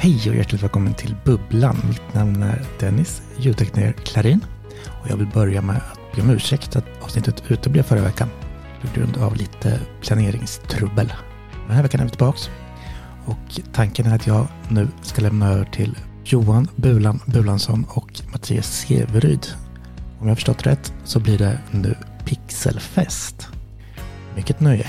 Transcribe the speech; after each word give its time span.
Hej 0.00 0.30
och 0.30 0.36
hjärtligt 0.36 0.62
välkommen 0.62 0.94
till 0.94 1.14
Bubblan. 1.24 1.76
Mitt 1.88 2.14
namn 2.14 2.42
är 2.42 2.64
Dennis, 2.80 3.22
ljudtekniker 3.38 3.92
Klarin. 3.92 4.44
Och 5.02 5.10
jag 5.10 5.16
vill 5.16 5.26
börja 5.26 5.62
med 5.62 5.76
att 5.76 6.16
be 6.16 6.22
om 6.22 6.30
ursäkt 6.30 6.76
att 6.76 6.84
avsnittet 7.02 7.42
uteblev 7.48 7.82
förra 7.82 8.00
veckan 8.00 8.28
på 8.80 9.00
grund 9.00 9.16
av 9.16 9.36
lite 9.36 9.80
planeringstrubbel. 10.00 11.12
Den 11.66 11.76
här 11.76 11.82
veckan 11.82 12.00
är 12.00 12.04
vi 12.04 12.10
tillbaks. 12.10 12.50
Och 13.26 13.60
tanken 13.72 14.06
är 14.06 14.14
att 14.14 14.26
jag 14.26 14.46
nu 14.68 14.88
ska 15.02 15.22
lämna 15.22 15.48
över 15.48 15.64
till 15.64 15.98
Johan 16.24 16.68
Bulan 16.76 17.20
Bulansson 17.26 17.86
och 17.88 18.20
Mattias 18.32 18.66
Severyd. 18.66 19.46
Om 20.18 20.26
jag 20.26 20.28
har 20.28 20.34
förstått 20.34 20.66
rätt 20.66 20.92
så 21.04 21.20
blir 21.20 21.38
det 21.38 21.58
nu 21.70 21.94
Pixelfest. 22.24 23.48
Mycket 24.36 24.60
nöje. 24.60 24.86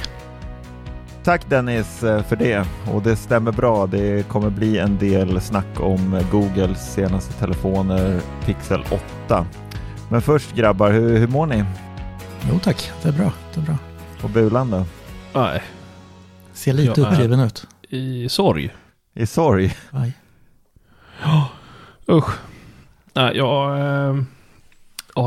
Tack 1.29 1.49
Dennis 1.49 2.03
eh, 2.03 2.23
för 2.23 2.35
det 2.35 2.67
och 2.93 3.01
det 3.01 3.15
stämmer 3.15 3.51
bra. 3.51 3.87
Det 3.87 4.27
kommer 4.27 4.49
bli 4.49 4.77
en 4.77 4.97
del 4.97 5.41
snack 5.41 5.79
om 5.79 6.23
Googles 6.31 6.93
senaste 6.93 7.33
telefoner 7.33 8.21
Pixel 8.45 8.83
8. 9.27 9.45
Men 10.11 10.21
först 10.21 10.55
grabbar, 10.55 10.91
hur, 10.91 11.17
hur 11.17 11.27
mår 11.27 11.45
ni? 11.45 11.65
Jo 12.51 12.59
tack, 12.59 12.91
det 13.01 13.09
är 13.09 13.13
bra. 13.13 13.31
Det 13.53 13.59
är 13.59 13.65
bra. 13.65 13.77
Och 14.23 14.29
Bulan 14.29 14.71
då? 14.71 14.85
Nej, 15.33 15.63
Ser 16.53 16.73
lite 16.73 17.01
Jag 17.01 17.11
uppgiven 17.11 17.39
ut. 17.39 17.67
i 17.89 18.29
sorg. 18.29 18.75
I 19.13 19.25
sorg? 19.25 19.75
Ja, 21.23 21.49
usch. 22.15 22.39
Nej, 23.13 23.37
jag... 23.37 23.79
Eh, 23.79 24.23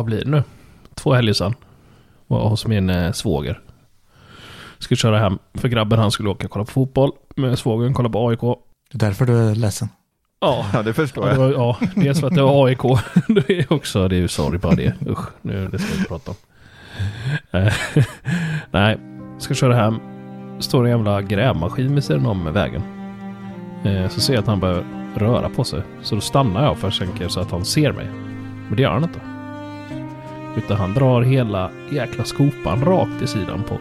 det 0.06 0.25
nu? 0.25 0.43
Två 0.94 1.12
helger 1.12 1.32
sedan. 1.32 1.55
Var 2.26 2.49
hos 2.49 2.66
min 2.66 2.91
eh, 2.91 3.12
svåger. 3.12 3.60
Skulle 4.82 4.97
köra 4.98 5.19
hem. 5.19 5.38
För 5.54 5.69
grabben 5.69 5.98
han 5.98 6.10
skulle 6.10 6.28
åka 6.28 6.47
och 6.47 6.50
kolla 6.50 6.65
på 6.65 6.70
fotboll. 6.70 7.10
Med 7.37 7.59
svågern 7.59 7.94
kolla 7.94 8.09
på 8.09 8.28
AIK. 8.28 8.41
Det 8.41 8.97
är 8.97 8.98
därför 8.98 9.26
du 9.26 9.37
är 9.50 9.54
ledsen. 9.54 9.88
Ja, 10.41 10.66
Ja, 10.72 10.82
det 10.82 10.93
förstår 10.93 11.28
Ja, 11.28 11.34
det 11.34 11.41
jag. 11.41 11.48
var, 11.48 11.53
ja, 11.53 11.76
dels 11.94 12.20
för 12.20 12.26
att 12.26 12.34
det 12.34 12.43
var 12.43 12.66
AIK. 12.66 12.81
Det 13.28 13.50
är 13.59 13.72
också, 13.72 14.09
det 14.09 14.16
är 14.16 14.20
ju 14.20 14.28
sorry 14.28 14.59
bara 14.59 14.75
det. 14.75 14.94
Usch, 15.09 15.28
nu, 15.43 15.69
det 15.69 15.78
ska 15.78 15.88
vi 15.93 15.97
inte 15.98 16.09
prata 16.09 16.31
om. 16.31 16.37
Eh, 17.60 17.72
Nej, 18.70 18.98
ska 19.38 19.54
köra 19.54 19.75
hem. 19.75 19.98
Står 20.60 20.84
en 20.84 20.91
jävla 20.91 21.22
grävmaskin 21.22 21.94
vid 21.94 22.04
sidan 22.04 22.26
om 22.26 22.53
vägen. 22.53 22.82
Eh, 23.84 24.09
Så 24.09 24.20
ser 24.20 24.34
jag 24.34 24.41
att 24.41 24.47
han 24.47 24.60
börjar 24.60 24.84
röra 25.16 25.49
på 25.49 25.64
sig. 25.64 25.82
Så 26.03 26.14
då 26.14 26.20
stannar 26.20 26.64
jag 26.64 26.78
först 26.78 26.99
tänker 27.00 27.28
så 27.28 27.41
att 27.41 27.50
han 27.50 27.64
ser 27.64 27.93
mig. 27.93 28.06
Men 28.69 28.76
det 28.76 28.82
gör 28.82 28.93
han 28.93 29.03
inte. 29.03 29.20
Utan 30.56 30.76
han 30.76 30.94
drar 30.94 31.22
hela 31.22 31.70
jäkla 31.93 32.25
skopan 32.25 32.84
rakt 32.84 33.22
i 33.22 33.26
sidan 33.26 33.62
på 33.69 33.78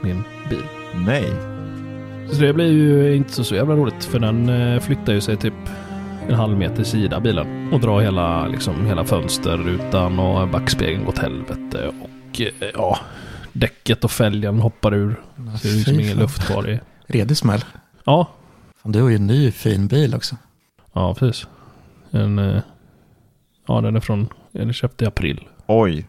min 0.00 0.22
bil. 0.50 0.64
Nej. 0.94 1.32
Så 2.32 2.40
det 2.40 2.52
blir 2.52 2.72
ju 2.72 3.16
inte 3.16 3.32
så, 3.32 3.44
så 3.44 3.54
jävla 3.54 3.74
roligt 3.76 4.04
för 4.04 4.18
den 4.18 4.48
eh, 4.48 4.80
flyttar 4.80 5.12
ju 5.12 5.20
sig 5.20 5.36
typ 5.36 5.54
en 6.28 6.34
halv 6.34 6.58
meter 6.58 6.84
sida 6.84 7.20
bilen 7.20 7.72
och 7.72 7.80
drar 7.80 8.00
hela, 8.00 8.46
liksom, 8.46 8.86
hela 8.86 9.04
fönsterrutan 9.04 10.18
och 10.18 10.48
backspegeln 10.48 11.06
åt 11.06 11.18
helvete 11.18 11.88
och 12.02 12.40
eh, 12.40 12.70
ja, 12.74 12.98
däcket 13.52 14.04
och 14.04 14.10
fälgen 14.10 14.58
hoppar 14.60 14.94
ur. 14.94 15.20
Ser 15.62 15.68
ut 15.68 15.84
som 15.84 15.94
Fy 15.94 16.00
ingen 16.02 16.12
fan. 16.14 16.22
luft 16.22 16.46
kvar 16.46 16.68
i. 16.70 16.80
Redig 17.06 17.36
smäll. 17.36 17.64
Ja, 18.04 18.28
Fan, 18.82 18.92
du 18.92 19.02
har 19.02 19.08
ju 19.08 19.16
en 19.16 19.26
ny 19.26 19.50
fin 19.50 19.86
bil 19.86 20.14
också. 20.14 20.36
ja 20.92 21.14
precis. 21.14 21.46
En, 22.10 22.38
eh, 22.38 22.60
ja 23.68 23.80
den 23.80 23.96
är 23.96 24.00
från, 24.00 24.28
den 24.52 24.72
köpte 24.72 25.04
i 25.04 25.08
april. 25.08 25.40
Oj. 25.66 26.06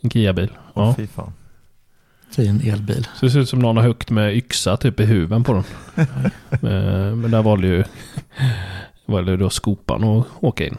En 0.00 0.10
Kia-bil. 0.10 0.50
Ja. 0.74 0.94
fy 0.96 1.06
fan. 1.06 1.32
Fin 2.30 2.60
elbil. 2.60 3.06
Så 3.14 3.26
det 3.26 3.30
ser 3.32 3.40
ut 3.40 3.48
som 3.48 3.58
någon 3.58 3.76
har 3.76 3.84
huggit 3.84 4.10
med 4.10 4.36
yxa 4.36 4.76
typ 4.76 5.00
i 5.00 5.04
huven 5.04 5.44
på 5.44 5.52
den. 5.52 5.64
Eh, 6.52 7.14
Men 7.16 7.30
där 7.30 7.42
valde 7.42 7.66
ju 7.66 7.84
valde 9.06 9.30
ju 9.30 9.36
då 9.36 9.50
skopan 9.50 10.04
att 10.04 10.26
åka 10.40 10.66
in. 10.66 10.76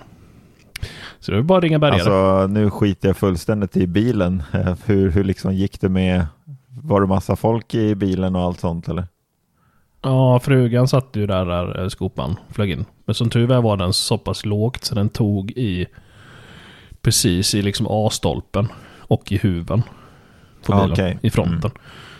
Så 1.20 1.32
det 1.32 1.38
var 1.38 1.44
bara 1.44 1.58
att 1.58 1.64
ringa 1.64 1.80
bärgare. 1.80 1.96
Alltså 2.02 2.48
nu 2.48 2.70
skiter 2.70 3.10
jag 3.10 3.18
fullständigt 3.18 3.78
i 3.78 3.88
bilen. 3.88 4.44
Hur, 4.86 5.12
hur 5.12 5.24
liksom 5.24 5.54
gick 5.54 5.82
det 5.82 5.90
med, 5.90 6.26
var 6.68 7.02
det 7.02 7.08
massa 7.08 7.36
folk 7.36 7.74
i 7.76 7.96
bilen 7.96 8.36
och 8.36 8.42
allt 8.42 8.60
sånt 8.60 8.90
eller? 8.90 9.08
Ja, 10.02 10.40
frugan 10.40 10.88
satt 10.88 11.10
ju 11.14 11.28
där, 11.28 11.46
där 11.46 11.82
eh, 11.82 11.88
skopan 11.88 12.36
flög 12.50 12.72
in. 12.72 12.86
Men 13.06 13.16
som 13.16 13.30
tur 13.30 13.48
var 13.48 13.62
var 13.62 13.78
den 13.78 13.94
så 13.94 14.18
pass 14.18 14.46
lågt 14.46 14.84
så 14.84 14.96
den 14.96 15.10
tog 15.10 15.52
i 15.52 15.86
precis 17.02 17.56
i 17.56 17.62
liksom 17.62 17.88
A-stolpen 17.90 18.68
och 19.00 19.32
i 19.32 19.38
huven 19.38 19.84
på 20.66 20.72
bilen 20.72 20.92
okej. 20.92 21.18
i 21.22 21.30
fronten. 21.30 21.72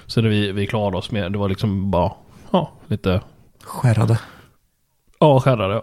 Så 0.06 0.22
det 0.22 0.30
vi, 0.30 0.52
vi 0.52 0.68
klarade 0.68 0.98
oss 0.98 1.12
med, 1.12 1.32
det 1.32 1.38
var 1.38 1.50
liksom 1.50 1.92
bara, 1.92 2.12
ja, 2.52 2.72
lite, 2.88 3.22
Skärrade. 3.64 4.20
ja, 5.20 5.40
skärrade. 5.40 5.82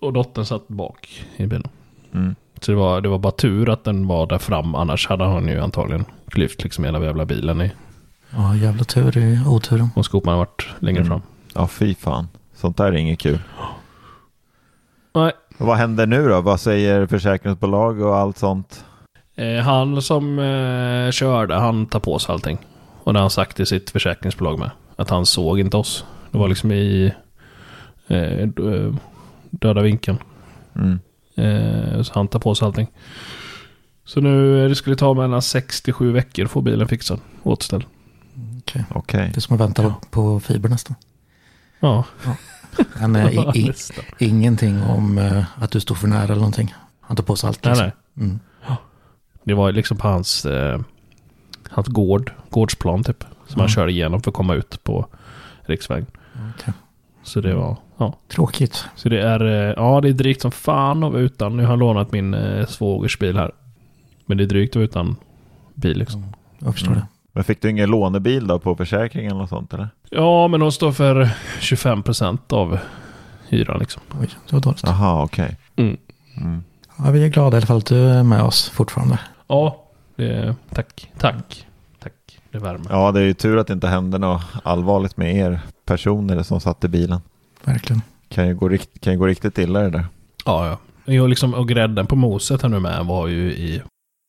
Och 0.00 0.12
dottern 0.12 0.44
satt 0.44 0.68
bak 0.68 1.24
i 1.36 1.46
bilen. 1.46 1.68
Mm. 2.14 2.34
Så 2.60 2.70
det 2.72 2.76
var, 2.78 3.00
det 3.00 3.08
var 3.08 3.18
bara 3.18 3.32
tur 3.32 3.68
att 3.70 3.84
den 3.84 4.06
var 4.06 4.26
där 4.26 4.38
fram, 4.38 4.74
annars 4.74 5.08
hade 5.08 5.24
han 5.24 5.48
ju 5.48 5.60
antagligen 5.60 6.04
klyft 6.28 6.62
liksom 6.62 6.84
hela 6.84 7.04
jävla 7.04 7.24
bilen 7.24 7.60
i. 7.60 7.70
Ja, 8.30 8.56
jävla 8.56 8.84
tur 8.84 9.18
i 9.18 9.40
oturen. 9.46 9.88
Och 9.96 10.04
skopan 10.04 10.30
hade 10.32 10.38
varit 10.38 10.66
längre 10.78 11.00
Mm. 11.00 11.08
fram. 11.08 11.22
Ja, 11.54 11.66
fy 11.66 11.94
fan. 11.94 12.28
Sånt 12.54 12.76
där 12.76 12.84
är 12.86 12.92
inget 12.92 13.18
kul. 13.18 13.38
Nej, 15.14 15.32
Och 15.58 15.66
vad 15.66 15.76
händer 15.76 16.06
nu 16.06 16.28
då? 16.28 16.40
Vad 16.40 16.60
säger 16.60 17.06
försäkringsbolag 17.06 18.00
och 18.00 18.16
allt 18.16 18.38
sånt? 18.38 18.84
Eh, 19.42 19.62
han 19.64 20.02
som 20.02 20.38
eh, 20.38 21.10
körde, 21.10 21.54
han 21.54 21.86
tar 21.86 22.00
på 22.00 22.18
sig 22.18 22.32
allting. 22.32 22.58
Och 23.04 23.12
det 23.12 23.18
har 23.18 23.22
han 23.22 23.30
sagt 23.30 23.60
i 23.60 23.66
sitt 23.66 23.90
försäkringsbolag 23.90 24.58
med. 24.58 24.70
Att 24.96 25.10
han 25.10 25.26
såg 25.26 25.60
inte 25.60 25.76
oss. 25.76 26.04
Det 26.30 26.38
var 26.38 26.48
liksom 26.48 26.72
i 26.72 27.12
eh, 28.08 28.48
döda 29.50 29.82
vinkeln. 29.82 30.18
Mm. 30.76 30.98
Eh, 31.36 32.02
så 32.02 32.12
han 32.14 32.28
tar 32.28 32.38
på 32.38 32.54
sig 32.54 32.66
allting. 32.66 32.86
Så 34.04 34.20
nu, 34.20 34.62
eh, 34.62 34.68
det 34.68 34.74
skulle 34.74 34.96
ta 34.96 35.14
mellan 35.14 35.42
67 35.42 36.12
veckor 36.12 36.44
att 36.44 36.50
få 36.50 36.60
bilen 36.60 36.88
fixad. 36.88 37.20
Återställd. 37.42 37.84
Okej. 38.58 38.84
Okej. 38.94 39.30
Det 39.34 39.38
är 39.38 39.40
som 39.40 39.54
att 39.54 39.60
vänta 39.60 39.82
på- 39.82 39.94
på 40.10 40.40
fiber 40.40 40.68
nästan. 40.68 40.96
Ja. 41.80 42.04
Men 43.00 43.16
eh, 43.16 43.56
i, 43.56 43.72
ingenting 44.18 44.82
om 44.82 45.18
eh, 45.18 45.44
att 45.62 45.70
du 45.70 45.80
står 45.80 45.94
för 45.94 46.08
nära 46.08 46.22
eller 46.24 46.34
någonting. 46.34 46.74
Han 47.00 47.16
tar 47.16 47.24
på 47.24 47.36
sig 47.36 47.48
allt. 47.48 47.64
nej, 47.64 47.70
liksom. 47.70 47.90
nej. 48.14 48.26
Mm. 48.26 48.40
Det 49.44 49.54
var 49.54 49.72
liksom 49.72 49.96
på 49.96 50.08
hans, 50.08 50.46
eh, 50.46 50.80
hans 51.70 51.86
gård, 51.88 52.32
gårdsplan 52.50 53.04
typ. 53.04 53.24
Som 53.46 53.60
han 53.60 53.60
Mm. 53.60 53.68
körde 53.68 53.92
igenom 53.92 54.22
för 54.22 54.30
att 54.30 54.34
komma 54.34 54.54
ut 54.54 54.84
på 54.84 55.06
riksvägen. 55.62 56.06
Okej. 56.56 56.74
Så 57.22 57.40
det 57.40 57.54
var, 57.54 57.76
ja. 57.96 58.14
Tråkigt. 58.28 58.84
Så 58.96 59.08
det 59.08 59.22
är, 59.22 59.44
eh, 59.44 59.74
ja 59.76 60.00
det 60.00 60.08
är 60.08 60.12
drygt 60.12 60.42
som 60.42 60.50
fan 60.50 61.00
vara 61.00 61.18
utan. 61.20 61.56
Nu 61.56 61.62
har 61.62 61.70
jag 61.72 61.78
lånat 61.78 62.12
min 62.12 62.34
eh, 62.34 62.66
svågers 62.66 63.18
bil 63.18 63.36
här. 63.36 63.50
Men 64.26 64.36
det 64.38 64.44
är 64.44 64.48
drygt 64.48 64.70
att 64.72 64.76
vara 64.76 64.84
utan 64.84 65.16
bil 65.74 65.98
liksom. 65.98 66.26
Jag 66.58 66.72
förstår 66.72 66.90
Mm. 66.92 67.00
det. 67.00 67.06
Men 67.32 67.44
fick 67.44 67.62
du 67.62 67.70
ingen 67.70 67.90
lånebil 67.90 68.46
då 68.46 68.58
på 68.58 68.76
försäkringen 68.76 69.36
eller 69.36 69.46
sånt 69.46 69.74
eller? 69.74 69.88
Ja, 70.10 70.48
men 70.48 70.60
de 70.60 70.72
står 70.72 70.92
för 70.92 71.30
25% 71.60 72.52
av 72.52 72.78
hyran 73.48 73.78
liksom. 73.78 74.02
Oj, 74.20 74.28
det 74.48 74.52
var 74.56 74.60
dåligt. 74.60 74.82
Jaha, 74.86 75.22
okej. 75.24 75.56
Mm. 75.76 75.96
Mm. 76.36 76.64
Ja, 77.04 77.10
vi 77.10 77.24
är 77.24 77.28
glada 77.28 77.56
i 77.56 77.58
alla 77.58 77.66
fall 77.66 77.76
att 77.78 77.86
du 77.86 78.08
är 78.08 78.22
med 78.22 78.42
oss 78.42 78.68
fortfarande. 78.68 79.18
Ja, 79.46 79.84
det, 80.16 80.54
tack, 80.74 81.10
tack, 81.18 81.66
tack. 82.02 82.12
Det 82.50 82.58
värmer. 82.58 82.86
Ja, 82.90 83.06
Ja, 83.06 83.12
det 83.12 83.20
är 83.20 83.24
ju 83.24 83.34
tur 83.34 83.56
att 83.58 83.66
det 83.66 83.72
inte 83.72 83.88
hände 83.88 84.18
något 84.18 84.42
allvarligt 84.62 85.16
med 85.16 85.36
er 85.36 85.60
personer 85.86 86.42
som 86.42 86.60
satt 86.60 86.84
i 86.84 86.88
bilen. 86.88 87.20
Verkligen. 87.64 88.02
Kan 88.28 88.46
ju 88.48 88.54
gå, 88.54 88.68
rikt, 88.68 89.00
kan 89.00 89.12
ju 89.12 89.18
gå 89.18 89.26
riktigt 89.26 89.58
illa 89.58 89.80
det 89.80 89.90
där. 89.90 90.06
ja. 90.44 90.78
Jag 91.04 91.28
liksom, 91.28 91.54
och 91.54 91.68
grädden 91.68 92.06
på 92.06 92.16
moset 92.16 92.62
här 92.62 92.68
nu 92.68 92.80
med 92.80 93.06
var 93.06 93.26
ju 93.26 93.52
i, 93.52 93.82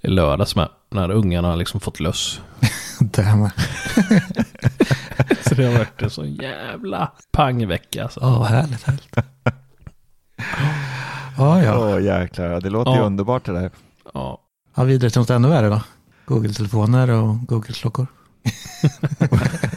i 0.03 0.07
lördags 0.07 0.55
med. 0.55 0.69
När 0.91 1.11
ungarna 1.11 1.55
liksom 1.55 1.79
fått 1.79 1.99
löss. 1.99 2.41
Det 2.99 3.35
med. 3.35 3.51
Så 5.47 5.55
det 5.55 5.65
har 5.65 5.77
varit 5.77 6.01
en 6.01 6.09
så 6.09 6.25
jävla 6.25 7.11
pangvecka 7.31 8.03
alltså. 8.03 8.19
Ja, 8.19 8.43
härligt, 8.43 8.83
härligt. 8.83 9.15
Ja, 11.37 11.63
ja. 11.63 11.93
Åh 11.95 12.03
jäklar, 12.03 12.61
det 12.61 12.69
låter 12.69 12.91
ju 12.91 12.97
Ja. 12.97 13.03
underbart 13.03 13.45
det 13.45 13.53
där. 13.53 13.71
Ja. 14.13 14.37
ja. 14.75 14.83
Vidare 14.83 15.09
till 15.09 15.19
något 15.21 15.29
ännu 15.29 15.47
värre 15.49 15.69
då. 15.69 15.81
Google-telefoner 16.25 17.09
och 17.09 17.35
Google-klockor. 17.47 18.07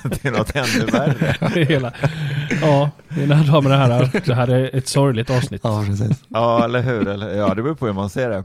det 0.03 0.25
är 0.25 0.31
något 0.31 0.57
ännu 0.57 0.87
värre. 0.87 1.37
Det 1.55 1.65
hela, 1.65 1.93
ja, 2.63 2.91
mina 3.09 3.43
damer 3.43 3.71
och 3.71 3.77
herrar. 3.77 4.11
Det 4.27 4.35
här 4.35 4.49
är 4.49 4.77
ett 4.77 4.89
sorgligt 4.89 5.31
avsnitt. 5.31 5.61
Ja, 5.65 5.85
precis. 5.87 6.25
Ja, 6.29 6.65
eller 6.65 6.83
hur? 6.83 7.09
Eller, 7.09 7.35
ja, 7.37 7.55
det 7.55 7.63
beror 7.63 7.75
på 7.75 7.87
hur 7.87 7.93
man 7.93 8.11
ser 8.11 8.31
det. 8.31 8.45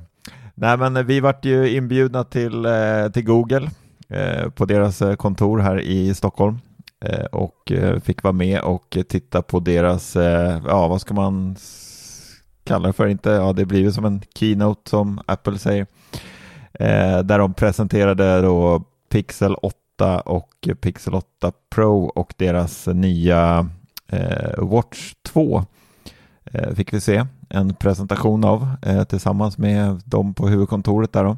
Nej, 0.55 0.77
men 0.77 1.05
vi 1.07 1.19
vart 1.19 1.45
ju 1.45 1.69
inbjudna 1.75 2.23
till, 2.23 2.65
eh, 2.65 2.71
till 3.13 3.23
Google 3.25 3.69
eh, 4.09 4.49
på 4.49 4.65
deras 4.65 5.01
eh, 5.01 5.15
kontor 5.15 5.59
här 5.59 5.81
i 5.81 6.13
Stockholm 6.13 6.59
eh, 7.05 7.25
och 7.25 7.71
fick 8.03 8.23
vara 8.23 8.33
med 8.33 8.61
och 8.61 8.97
titta 9.09 9.41
på 9.41 9.59
deras, 9.59 10.15
eh, 10.15 10.61
ja, 10.67 10.87
vad 10.87 11.01
ska 11.01 11.13
man 11.13 11.55
Kallar 12.63 12.79
kalla 12.79 12.87
det 12.87 12.93
för? 12.93 13.07
Inte, 13.07 13.29
ja, 13.29 13.53
det 13.53 13.65
blir 13.65 13.79
ju 13.79 13.91
som 13.91 14.05
en 14.05 14.21
keynote 14.35 14.89
som 14.89 15.21
Apple 15.25 15.57
säger, 15.57 15.87
eh, 16.73 17.19
där 17.19 17.39
de 17.39 17.53
presenterade 17.53 18.41
då 18.41 18.83
Pixel 19.09 19.55
8 19.55 20.19
och 20.19 20.67
Pixel 20.81 21.15
8 21.15 21.51
Pro 21.69 22.03
och 22.05 22.33
deras 22.37 22.87
nya 22.87 23.69
eh, 24.07 24.63
Watch 24.63 25.13
2 25.23 25.65
eh, 26.45 26.73
fick 26.73 26.93
vi 26.93 27.01
se 27.01 27.25
en 27.49 27.75
presentation 27.75 28.43
av 28.43 28.67
eh, 28.81 29.03
tillsammans 29.03 29.57
med 29.57 30.01
dem 30.05 30.33
på 30.33 30.47
huvudkontoret 30.47 31.13
där 31.13 31.23
då. 31.23 31.37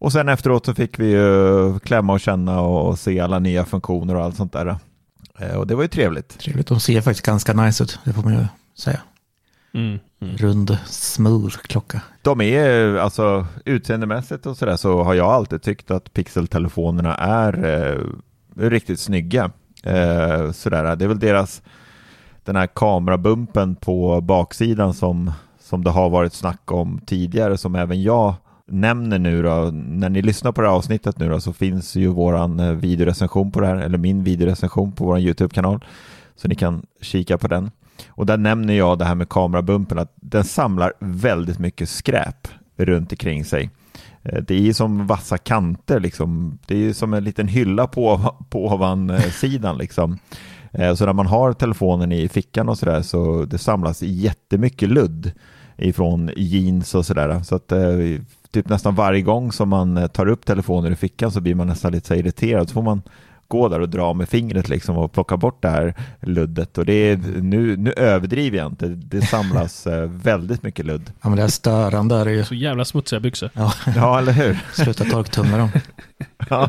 Och 0.00 0.12
sen 0.12 0.28
efteråt 0.28 0.66
så 0.66 0.74
fick 0.74 0.98
vi 0.98 1.10
ju 1.10 1.78
klämma 1.78 2.12
och 2.12 2.20
känna 2.20 2.60
och 2.60 2.98
se 2.98 3.20
alla 3.20 3.38
nya 3.38 3.64
funktioner 3.64 4.16
och 4.16 4.24
allt 4.24 4.36
sånt 4.36 4.52
där. 4.52 4.76
Eh, 5.38 5.54
och 5.54 5.66
det 5.66 5.74
var 5.74 5.82
ju 5.82 5.88
trevligt. 5.88 6.38
Trevligt. 6.38 6.66
De 6.66 6.80
ser 6.80 7.00
faktiskt 7.00 7.26
ganska 7.26 7.52
nice 7.52 7.84
ut. 7.84 7.98
Det 8.04 8.12
får 8.12 8.22
man 8.22 8.32
ju 8.32 8.46
säga. 8.78 9.00
Mm, 9.72 9.98
mm. 10.20 10.36
Rund, 10.36 10.78
smooth 10.86 11.56
klocka. 11.56 12.02
De 12.22 12.40
är 12.40 12.96
alltså 12.96 13.46
utseendemässigt 13.64 14.46
och 14.46 14.56
sådär 14.56 14.76
så 14.76 15.02
har 15.02 15.14
jag 15.14 15.26
alltid 15.26 15.62
tyckt 15.62 15.90
att 15.90 16.12
pixeltelefonerna 16.12 17.14
är 17.14 17.64
eh, 17.64 18.68
riktigt 18.68 19.00
snygga. 19.00 19.50
Eh, 19.82 20.50
sådär. 20.52 20.96
Det 20.96 21.04
är 21.04 21.08
väl 21.08 21.18
deras 21.18 21.62
den 22.44 22.56
här 22.56 22.66
kamerabumpen 22.66 23.76
på 23.76 24.20
baksidan 24.20 24.94
som, 24.94 25.32
som 25.60 25.84
det 25.84 25.90
har 25.90 26.10
varit 26.10 26.32
snack 26.32 26.72
om 26.72 27.00
tidigare 27.06 27.58
som 27.58 27.74
även 27.74 28.02
jag 28.02 28.34
nämner 28.66 29.18
nu 29.18 29.42
då. 29.42 29.70
När 29.72 30.08
ni 30.08 30.22
lyssnar 30.22 30.52
på 30.52 30.60
det 30.60 30.68
här 30.68 30.74
avsnittet 30.74 31.18
nu 31.18 31.28
då 31.28 31.40
så 31.40 31.52
finns 31.52 31.96
ju 31.96 32.06
våran 32.08 32.60
eh, 32.60 32.72
videorecension 32.72 33.52
på 33.52 33.60
det 33.60 33.66
här 33.66 33.76
eller 33.76 33.98
min 33.98 34.24
videorecension 34.24 34.92
på 34.92 35.04
våran 35.04 35.20
YouTube-kanal 35.20 35.84
så 36.36 36.48
ni 36.48 36.54
kan 36.54 36.86
kika 37.00 37.38
på 37.38 37.48
den. 37.48 37.70
Och 38.20 38.26
där 38.26 38.36
nämner 38.36 38.74
jag 38.74 38.98
det 38.98 39.04
här 39.04 39.14
med 39.14 39.28
kamerabumpen, 39.28 39.98
att 39.98 40.12
den 40.14 40.44
samlar 40.44 40.92
väldigt 40.98 41.58
mycket 41.58 41.88
skräp 41.88 42.48
runt 42.76 43.12
omkring 43.12 43.44
sig. 43.44 43.70
Eh, 44.22 44.42
det 44.42 44.54
är 44.54 44.60
ju 44.60 44.74
som 44.74 45.06
vassa 45.06 45.38
kanter, 45.38 46.00
liksom. 46.00 46.58
det 46.66 46.74
är 46.74 46.78
ju 46.78 46.94
som 46.94 47.14
en 47.14 47.24
liten 47.24 47.48
hylla 47.48 47.86
på, 47.86 48.34
på 48.50 48.66
ovansidan. 48.66 49.74
Eh, 49.74 49.78
liksom. 49.78 50.18
Eh, 50.72 50.94
så 50.94 51.06
när 51.06 51.12
man 51.12 51.26
har 51.26 51.52
telefonen 51.52 52.12
i 52.12 52.28
fickan 52.28 52.68
och 52.68 52.78
sådär 52.78 53.02
så 53.02 53.44
det 53.44 53.58
samlas 53.58 54.02
jättemycket 54.02 54.88
ludd 54.88 55.32
ifrån 55.76 56.30
jeans 56.36 56.94
och 56.94 57.06
sådär. 57.06 57.42
Så 57.42 57.54
att 57.54 57.72
typ 58.52 58.68
nästan 58.68 58.94
varje 58.94 59.22
gång 59.22 59.52
som 59.52 59.68
man 59.68 60.08
tar 60.08 60.28
upp 60.28 60.46
telefonen 60.46 60.92
i 60.92 60.96
fickan 60.96 61.30
så 61.30 61.40
blir 61.40 61.54
man 61.54 61.66
nästan 61.66 61.92
lite 61.92 62.06
så 62.06 62.14
irriterad. 62.14 62.68
Så 62.68 62.74
får 62.74 62.82
man 62.82 63.02
gå 63.50 63.68
där 63.68 63.80
och 63.80 63.88
dra 63.88 64.12
med 64.14 64.28
fingret 64.28 64.68
liksom 64.68 64.96
och 64.96 65.12
plocka 65.12 65.36
bort 65.36 65.62
det 65.62 65.68
här 65.68 65.94
luddet. 66.20 66.78
Och 66.78 66.84
det 66.86 66.92
är, 66.92 67.16
nu, 67.40 67.76
nu 67.76 67.92
överdriver 67.92 68.58
jag 68.58 68.66
inte, 68.66 68.88
det 68.88 69.22
samlas 69.22 69.86
eh, 69.86 70.00
väldigt 70.06 70.62
mycket 70.62 70.86
ludd. 70.86 71.12
Ja, 71.22 71.28
men 71.28 71.36
det 71.38 71.42
är 71.44 71.48
störande 71.48 72.14
är 72.16 72.26
ju. 72.28 72.44
Så 72.44 72.54
jävla 72.54 72.84
smutsiga 72.84 73.20
byxor. 73.20 73.50
Ja, 73.52 73.72
Ja, 73.96 74.18
eller 74.18 74.32
hur? 74.32 74.58
sluta 74.84 75.04
torktumla 75.04 75.56
dem. 75.58 75.68
Ja, 76.50 76.68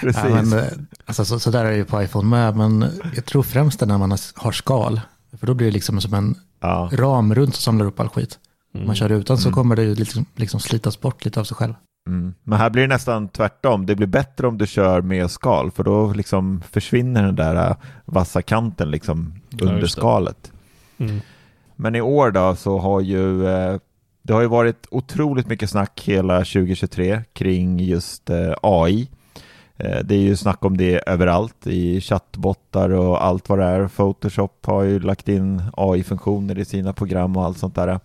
precis. 0.00 0.22
Ja, 0.24 0.42
men, 0.42 0.52
eh, 0.58 0.64
alltså, 1.06 1.24
så, 1.24 1.40
så 1.40 1.50
där 1.50 1.64
är 1.64 1.70
det 1.70 1.76
ju 1.76 1.84
på 1.84 2.02
iPhone 2.02 2.28
med, 2.28 2.56
men 2.56 2.84
jag 3.14 3.24
tror 3.24 3.42
främst 3.42 3.80
det 3.80 3.86
när 3.86 3.98
man 3.98 4.10
har- 4.34 4.52
skal. 4.52 5.00
För 5.40 5.46
då 5.46 5.54
blir 5.54 5.66
det 5.66 5.72
liksom 5.72 6.00
som 6.00 6.14
en 6.14 6.34
Ja, 6.60 6.90
ram 6.92 7.34
runt 7.34 7.54
som 7.54 7.62
samlar 7.62 7.86
upp 7.86 8.00
all 8.00 8.08
skit. 8.08 8.38
Om 8.74 8.86
man 8.86 8.96
kör 8.96 9.12
utan 9.12 9.38
så 9.38 9.48
Mm. 9.48 9.54
kommer 9.54 9.76
det 9.76 9.82
ju 9.82 9.94
liksom, 9.94 10.24
liksom 10.36 10.60
slitas 10.60 11.00
bort 11.00 11.24
lite 11.24 11.40
av 11.40 11.44
sig 11.44 11.56
själv. 11.56 11.74
Mm. 12.10 12.34
Men 12.44 12.58
här 12.58 12.70
blir 12.70 12.82
det 12.82 12.88
nästan 12.88 13.28
tvärtom. 13.28 13.86
Det 13.86 13.96
blir 13.96 14.06
bättre 14.06 14.46
om 14.46 14.58
du 14.58 14.66
kör 14.66 15.00
med 15.00 15.30
skal 15.30 15.70
för 15.70 15.84
då 15.84 16.12
liksom 16.12 16.62
försvinner 16.70 17.22
den 17.22 17.36
där 17.36 17.54
eh, 17.70 17.76
vassa 18.04 18.42
kanten 18.42 18.90
liksom 18.90 19.34
Ja, 19.50 19.66
under 19.66 19.80
det. 19.80 19.88
skalet. 19.88 20.52
Mm. 20.98 21.20
Men 21.76 21.94
i 21.94 22.00
år 22.00 22.30
då 22.30 22.56
så 22.56 22.78
har 22.78 23.00
ju 23.00 23.46
eh, 23.48 23.76
det 24.22 24.32
har 24.32 24.40
ju 24.40 24.46
varit 24.48 24.86
otroligt 24.90 25.46
mycket 25.46 25.70
snack 25.70 26.02
hela 26.04 26.38
2023 26.38 27.20
kring 27.32 27.80
just 27.80 28.30
eh, 28.30 28.52
AI. 28.62 29.08
Det 30.04 30.14
är 30.14 30.18
ju 30.20 30.36
snack 30.36 30.64
om 30.64 30.76
det 30.76 31.08
överallt 31.08 31.66
i 31.66 32.00
chattbottar 32.00 32.90
och 32.90 33.24
allt 33.24 33.48
vad 33.48 33.58
det 33.58 33.64
är. 33.64 33.88
Photoshop 33.88 34.66
har 34.66 34.82
ju 34.82 35.00
lagt 35.00 35.28
in 35.28 35.62
AI-funktioner 35.76 36.58
i 36.58 36.64
sina 36.64 36.92
program 36.92 37.36
och 37.36 37.44
allt 37.44 37.58
sånt 37.58 37.74
där. 37.74 38.00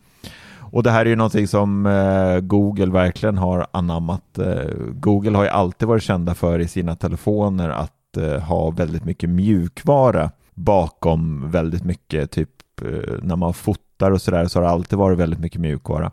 Och 0.71 0.83
det 0.83 0.91
här 0.91 1.05
är 1.05 1.09
ju 1.09 1.15
någonting 1.15 1.47
som 1.47 1.85
eh, 1.85 2.39
Google 2.39 2.91
verkligen 2.91 3.37
har 3.37 3.67
anammat. 3.71 4.37
Eh, 4.37 4.71
Google 4.93 5.37
har 5.37 5.43
ju 5.43 5.49
alltid 5.49 5.87
varit 5.87 6.03
kända 6.03 6.33
för 6.33 6.59
i 6.59 6.67
sina 6.67 6.95
telefoner 6.95 7.69
att 7.69 8.17
eh, 8.17 8.39
ha 8.39 8.69
väldigt 8.69 9.05
mycket 9.05 9.29
mjukvara 9.29 10.31
bakom 10.53 11.51
väldigt 11.51 11.83
mycket, 11.83 12.31
typ 12.31 12.49
eh, 12.81 13.13
när 13.21 13.35
man 13.35 13.53
fotar 13.53 14.11
och 14.11 14.21
sådär 14.21 14.45
så 14.45 14.59
har 14.59 14.63
det 14.63 14.69
alltid 14.69 14.99
varit 14.99 15.17
väldigt 15.17 15.39
mycket 15.39 15.61
mjukvara. 15.61 16.11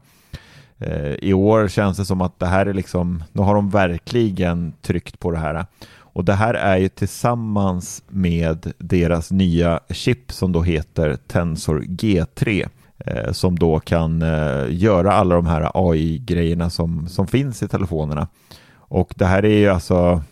Eh, 0.79 1.13
I 1.13 1.33
år 1.33 1.69
känns 1.69 1.97
det 1.97 2.05
som 2.05 2.21
att 2.21 2.39
det 2.39 2.47
här 2.47 2.67
är 2.67 2.75
liksom, 2.75 3.25
nu 3.33 3.43
har 3.43 3.55
de 3.55 3.71
verkligen 3.71 4.73
tryckt 4.83 5.19
på 5.19 5.31
det 5.31 5.39
här. 5.39 5.67
Och 6.15 6.25
det 6.25 6.35
här 6.35 6.55
är 6.55 6.77
ju 6.77 6.89
tillsammans 6.89 8.03
med 8.09 8.73
deras 8.79 9.31
nya 9.31 9.81
chip 9.91 10.33
som 10.33 10.53
då 10.53 10.63
heter 10.63 11.17
Tensor 11.27 11.81
G3 11.81 12.69
som 13.33 13.59
då 13.59 13.81
kan 13.81 14.23
eh, 14.23 14.65
göra 14.69 15.13
alla 15.13 15.35
de 15.35 15.47
här 15.47 15.71
AI-grejerna 15.75 16.71
som, 16.71 17.09
som 17.09 17.27
finns 17.27 17.63
i 17.63 17.69
telefonerna. 17.69 18.29
Och 18.75 19.15
det 19.17 19.27
här 19.27 19.45
är 19.45 19.59
ju 19.59 19.69
alltså, 19.69 20.23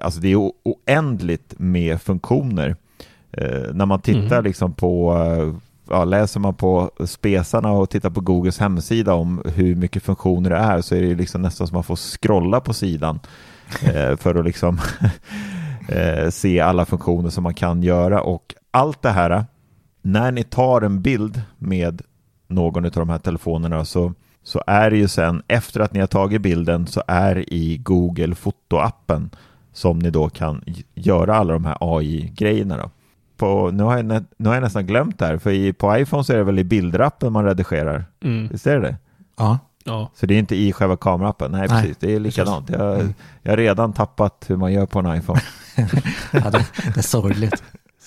alltså 0.00 0.20
det 0.20 0.32
är 0.32 0.50
oändligt 0.62 1.54
med 1.56 2.02
funktioner. 2.02 2.76
Eh, 3.32 3.74
när 3.74 3.86
man 3.86 4.00
tittar 4.00 4.38
Mm. 4.38 4.44
liksom 4.44 4.72
på, 4.72 5.14
eh, 5.16 5.54
ja, 5.90 6.04
läser 6.04 6.40
man 6.40 6.54
på 6.54 6.90
spesarna 7.06 7.70
och 7.72 7.90
tittar 7.90 8.10
på 8.10 8.20
Googles 8.20 8.58
hemsida 8.58 9.14
om 9.14 9.42
hur 9.54 9.74
mycket 9.74 10.02
funktioner 10.02 10.50
det 10.50 10.56
är 10.56 10.80
så 10.80 10.94
är 10.94 11.00
det 11.00 11.06
ju 11.06 11.16
liksom 11.16 11.42
nästan 11.42 11.66
som 11.66 11.74
man 11.74 11.84
får 11.84 11.96
scrolla 11.96 12.60
på 12.60 12.72
sidan 12.74 13.20
eh, 13.82 14.16
för 14.16 14.34
att 14.34 14.44
liksom 14.44 14.78
eh, 15.88 16.30
se 16.30 16.60
alla 16.60 16.84
funktioner 16.84 17.30
som 17.30 17.42
man 17.42 17.54
kan 17.54 17.82
göra 17.82 18.20
och 18.20 18.54
allt 18.70 19.02
det 19.02 19.10
här 19.10 19.44
när 20.04 20.32
ni 20.32 20.42
tar 20.44 20.80
en 20.82 21.02
bild 21.02 21.42
med 21.58 22.02
någon 22.48 22.84
av 22.84 22.90
de 22.90 23.08
här 23.08 23.18
telefonerna 23.18 23.84
så, 23.84 24.14
så 24.42 24.62
är 24.66 24.90
det 24.90 24.96
ju 24.96 25.08
sen 25.08 25.42
efter 25.48 25.80
att 25.80 25.92
ni 25.92 26.00
har 26.00 26.06
tagit 26.06 26.42
bilden 26.42 26.86
så 26.86 27.02
är 27.06 27.52
i 27.52 27.78
Google 27.78 28.34
fotoappen 28.34 29.30
som 29.72 29.98
ni 29.98 30.10
då 30.10 30.28
kan 30.28 30.64
göra 30.94 31.36
alla 31.36 31.52
de 31.52 31.64
här 31.64 31.76
AI-grejerna 31.80 32.76
då. 32.76 32.90
På, 33.36 33.70
nu, 33.70 33.82
har 33.82 33.96
jag, 33.96 34.06
nu 34.36 34.48
har 34.48 34.54
jag 34.54 34.62
nästan 34.62 34.86
glömt 34.86 35.18
det 35.18 35.26
här, 35.26 35.38
för 35.38 35.50
i, 35.50 35.72
på 35.72 35.98
iPhone 35.98 36.24
så 36.24 36.32
är 36.32 36.36
det 36.36 36.44
väl 36.44 36.58
i 36.58 36.64
bilderappen 36.64 37.32
man 37.32 37.44
redigerar? 37.44 38.04
Mm. 38.24 38.48
Visst 38.48 38.66
är 38.66 38.74
det 38.80 38.88
det? 38.88 38.96
Ja, 39.36 39.58
Ja. 39.86 40.10
Så 40.14 40.26
det 40.26 40.34
är 40.34 40.38
inte 40.38 40.56
i 40.56 40.72
själva 40.72 40.96
kameraappen? 40.96 41.50
Nej, 41.52 41.60
Nej, 41.68 41.80
precis. 41.82 41.96
Det 41.96 42.14
är 42.14 42.20
likadant. 42.20 42.70
Jag, 42.70 42.94
Mm. 43.00 43.14
jag 43.42 43.52
har 43.52 43.56
redan 43.56 43.92
tappat 43.92 44.44
hur 44.48 44.56
man 44.56 44.72
gör 44.72 44.86
på 44.86 44.98
en 44.98 45.16
iPhone. 45.18 45.40
ja 46.32 46.50
det, 46.50 46.66
det 46.94 46.96
är 46.96 47.02
sorgligt. 47.02 47.62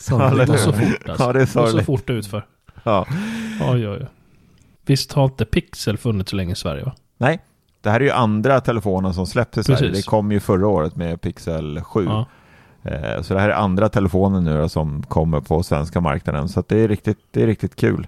Ja, 0.10 0.30
Det 0.30 0.46
går 0.46 0.56
så 0.58 0.74
fort 0.74 1.10
alltså. 1.10 1.24
Ja, 1.26 1.34
det 1.34 1.40
är 1.42 1.46
det 1.46 1.54
går 1.54 1.68
så 1.68 1.84
fort 1.84 2.10
utför. 2.10 2.46
Ja. 2.84 3.06
Oj, 3.62 3.88
oj, 3.88 3.90
oj. 3.90 4.06
Visst 4.86 5.14
har 5.14 5.26
inte 5.26 5.46
Pixel 5.46 5.98
funnits 5.98 6.30
så 6.30 6.36
länge 6.36 6.52
i 6.52 6.56
Sverige 6.56 6.84
va? 6.84 6.96
Nej, 7.18 7.40
det 7.82 7.90
här 7.90 8.00
är 8.00 8.04
ju 8.04 8.12
andra 8.12 8.60
telefonen 8.62 9.14
som 9.14 9.28
släpps 9.28 9.58
i 9.58 9.64
Sverige. 9.64 9.80
Precis. 9.80 10.06
Det 10.06 10.10
kom 10.10 10.32
ju 10.32 10.40
förra 10.40 10.68
året 10.68 10.96
med 10.96 11.22
Pixel 11.22 11.82
7. 11.84 12.06
Ja. 12.06 12.26
Eh, 12.84 13.22
Så 13.22 13.34
det 13.34 13.40
här 13.40 13.50
är 13.50 13.54
andra 13.54 13.90
telefonen 13.90 14.44
nu 14.44 14.70
som 14.70 15.04
kommer 15.04 15.42
på 15.42 15.64
svenska 15.64 16.02
marknaden. 16.02 16.50
Så 16.50 16.64
det, 16.68 16.78
är 16.80 16.88
riktigt, 16.88 17.20
det 17.32 17.44
är 17.44 17.48
riktigt 17.48 17.76
kul. 17.76 18.08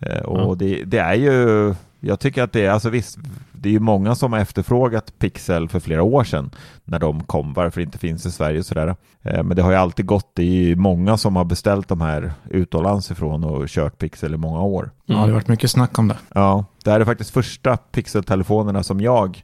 Eh, 0.00 0.18
Och 0.22 0.40
Ja. 0.40 0.54
det, 0.54 0.84
det 0.84 0.98
är 0.98 1.14
ju, 1.14 1.74
jag 2.00 2.20
tycker 2.20 2.42
att 2.42 2.52
det 2.52 2.66
är, 2.66 2.70
alltså 2.70 2.90
visst, 2.90 3.18
det 3.52 3.68
är 3.68 3.72
ju 3.72 3.80
många 3.80 4.14
som 4.14 4.32
har 4.32 4.40
efterfrågat 4.40 5.18
Pixel 5.18 5.68
för 5.68 5.80
flera 5.80 6.02
år 6.02 6.24
sedan 6.24 6.50
när 6.84 6.98
de 6.98 7.24
kom, 7.24 7.52
varför 7.52 7.80
det 7.80 7.84
inte 7.84 7.98
finns 7.98 8.26
i 8.26 8.30
Sverige 8.30 8.58
och 8.58 8.66
sådär. 8.66 8.96
Eh, 9.22 9.42
Men 9.42 9.56
det 9.56 9.62
har 9.62 9.70
ju 9.70 9.76
alltid 9.76 10.06
gått, 10.06 10.30
det 10.34 10.42
är 10.42 10.46
ju 10.46 10.76
många 10.76 11.16
som 11.16 11.36
har 11.36 11.44
beställt 11.44 11.88
de 11.88 12.00
här 12.00 12.32
utomlands 12.50 13.10
ifrån 13.10 13.44
och 13.44 13.68
kört 13.68 13.98
Pixel 13.98 14.34
i 14.34 14.36
många 14.36 14.60
år. 14.60 14.90
Ja, 15.06 15.14
det 15.14 15.20
har 15.20 15.30
varit 15.30 15.48
mycket 15.48 15.70
snack 15.70 15.98
om 15.98 16.08
det. 16.08 16.16
Ja, 16.34 16.64
det 16.84 16.90
här 16.90 17.00
är 17.00 17.04
faktiskt 17.04 17.30
första 17.30 17.76
Pixel-telefonerna 17.76 18.82
som 18.82 19.00
jag 19.00 19.42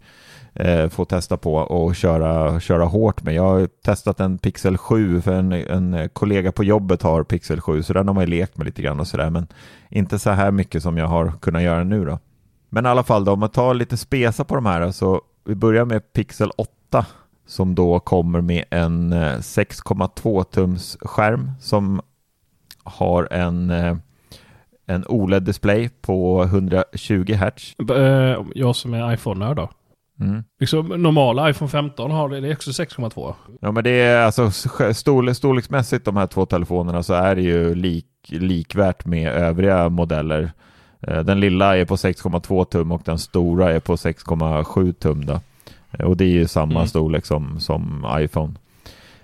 eh, 0.55 0.89
får 0.89 1.05
testa 1.05 1.37
på 1.37 1.55
och 1.55 1.97
köra, 1.97 2.61
köra 2.61 2.85
hårt 2.85 3.23
med. 3.23 3.35
Jag 3.35 3.43
har 3.43 3.69
testat 3.85 4.21
en 4.21 4.39
Pixel 4.39 4.79
7 4.79 5.21
för 5.21 5.33
en, 5.33 5.53
en 5.53 6.09
kollega 6.13 6.53
på 6.53 6.65
jobbet 6.65 7.03
har 7.03 7.23
Pixel 7.25 7.61
7 7.61 7.83
så 7.83 7.93
den 7.93 8.07
har 8.09 8.15
man 8.15 8.25
ju 8.25 8.31
lekt 8.31 8.57
med 8.57 8.65
lite 8.65 8.83
grann 8.83 9.01
och 9.01 9.07
sådär 9.07 9.31
men 9.31 9.47
inte 9.91 10.19
så 10.19 10.31
här 10.31 10.51
mycket 10.51 10.83
som 10.83 10.99
jag 10.99 11.07
har 11.07 11.33
kunnat 11.41 11.63
göra 11.63 11.85
nu 11.85 12.05
då. 12.05 12.19
Men 12.75 12.87
i 12.87 12.89
alla 12.89 13.03
fall 13.03 13.25
då, 13.25 13.33
om 13.33 13.41
man 13.41 13.49
tar 13.49 13.75
lite 13.75 13.97
spesa 13.97 14.45
på 14.45 14.55
de 14.55 14.67
här 14.67 14.91
så 14.91 15.21
vi 15.45 15.55
börjar 15.55 15.85
med 15.85 16.13
Pixel 16.13 16.51
8 16.57 17.07
som 17.47 17.75
då 17.75 18.01
kommer 18.01 18.41
med 18.41 18.65
en 18.71 19.13
eh, 19.13 19.37
6,2 19.39 20.45
tums 20.45 20.97
skärm 21.01 21.51
som 21.61 22.01
har 22.85 23.29
en 23.33 23.71
eh, 23.71 23.97
en 24.87 25.05
OLED-display 25.09 25.91
på 26.01 26.43
120 26.43 27.35
Hz. 27.35 27.91
Eh, 27.91 28.43
Jag 28.55 28.77
som 28.77 28.95
är 28.95 29.13
iPhone-nörd 29.15 29.57
då. 29.57 29.71
Mm. 30.21 30.45
Liksom, 30.61 30.89
normala 30.89 31.51
iPhone 31.51 31.69
15 31.69 32.11
har 32.11 32.29
det, 32.29 32.41
det 32.41 32.49
är 32.49 32.53
också 32.53 32.71
6,2. 32.71 33.35
Ja 33.61 33.73
men 33.73 33.85
det 33.85 33.91
är 33.91 34.25
alltså 34.25 34.51
storlek, 34.95 35.37
storleksmässigt 35.37 36.05
de 36.05 36.17
här 36.17 36.27
två 36.27 36.47
telefonerna 36.47 37.03
så 37.03 37.15
är 37.15 37.35
det 37.35 37.43
ju 37.43 37.75
lik, 37.75 38.07
likvärt 38.29 39.05
med 39.07 39.33
övriga 39.33 39.89
modeller. 39.89 40.53
Eh, 41.03 41.21
Den 41.21 41.41
lilla 41.41 41.77
är 41.77 41.85
på 41.85 41.97
6,2 41.97 42.65
tum 42.65 42.93
och 42.93 43.03
den 43.05 43.19
stora 43.19 43.73
är 43.73 43.81
på 43.81 43.97
6,7 43.97 44.93
tum 44.93 45.27
då. 45.27 45.41
Eh, 45.91 46.05
Och 46.07 46.17
det 46.17 46.25
är 46.25 46.29
ju 46.29 46.47
samma 46.49 46.75
Mm. 46.75 46.87
storlek 46.87 47.27
som, 47.27 47.61
som 47.61 48.07
iPhone. 48.19 48.55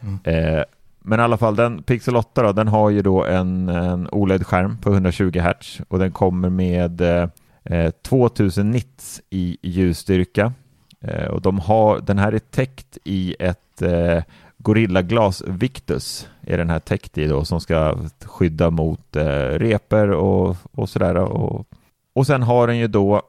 Mm. 0.00 0.18
Eh, 0.56 0.64
men 1.02 1.20
i 1.20 1.22
alla 1.22 1.36
fall, 1.36 1.56
den 1.56 1.82
Pixel 1.82 2.16
8 2.16 2.42
då, 2.42 2.52
den 2.52 2.68
har 2.68 2.90
ju 2.90 3.02
då 3.02 3.24
en, 3.24 3.68
en 3.68 4.08
OLED-skärm 4.12 4.78
på 4.78 4.90
120 4.92 5.38
Hz 5.40 5.80
och 5.88 5.98
den 5.98 6.12
kommer 6.12 6.48
med 6.50 7.00
eh, 7.00 7.28
eh, 7.64 7.90
2000 7.90 8.70
nits 8.70 9.20
i 9.30 9.56
ljusstyrka. 9.62 10.52
Eh, 11.00 11.24
och 11.26 11.42
de 11.42 11.58
har, 11.58 12.00
den 12.00 12.18
här 12.18 12.32
är 12.32 12.38
täckt 12.38 12.98
i 13.04 13.36
ett 13.38 13.82
eh, 13.82 14.22
Gorilla 14.58 15.02
Glas 15.02 15.42
Victus 15.46 16.28
är 16.48 16.58
den 16.58 16.70
här 16.70 16.78
täckt 16.78 17.18
i 17.18 17.26
då 17.26 17.44
som 17.44 17.60
ska 17.60 17.96
skydda 18.24 18.70
mot 18.70 19.16
eh, 19.16 19.24
reper 19.58 20.10
och, 20.10 20.56
och 20.72 20.88
sådär. 20.88 21.14
Och, 21.14 21.66
och 22.14 22.26
sen 22.26 22.42
har 22.42 22.66
den 22.66 22.78
ju 22.78 22.88
då 22.88 23.22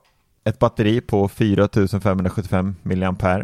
ett 0.43 0.59
batteri 0.59 1.01
på 1.01 1.27
4575 1.27 2.75
mAh. 2.83 3.39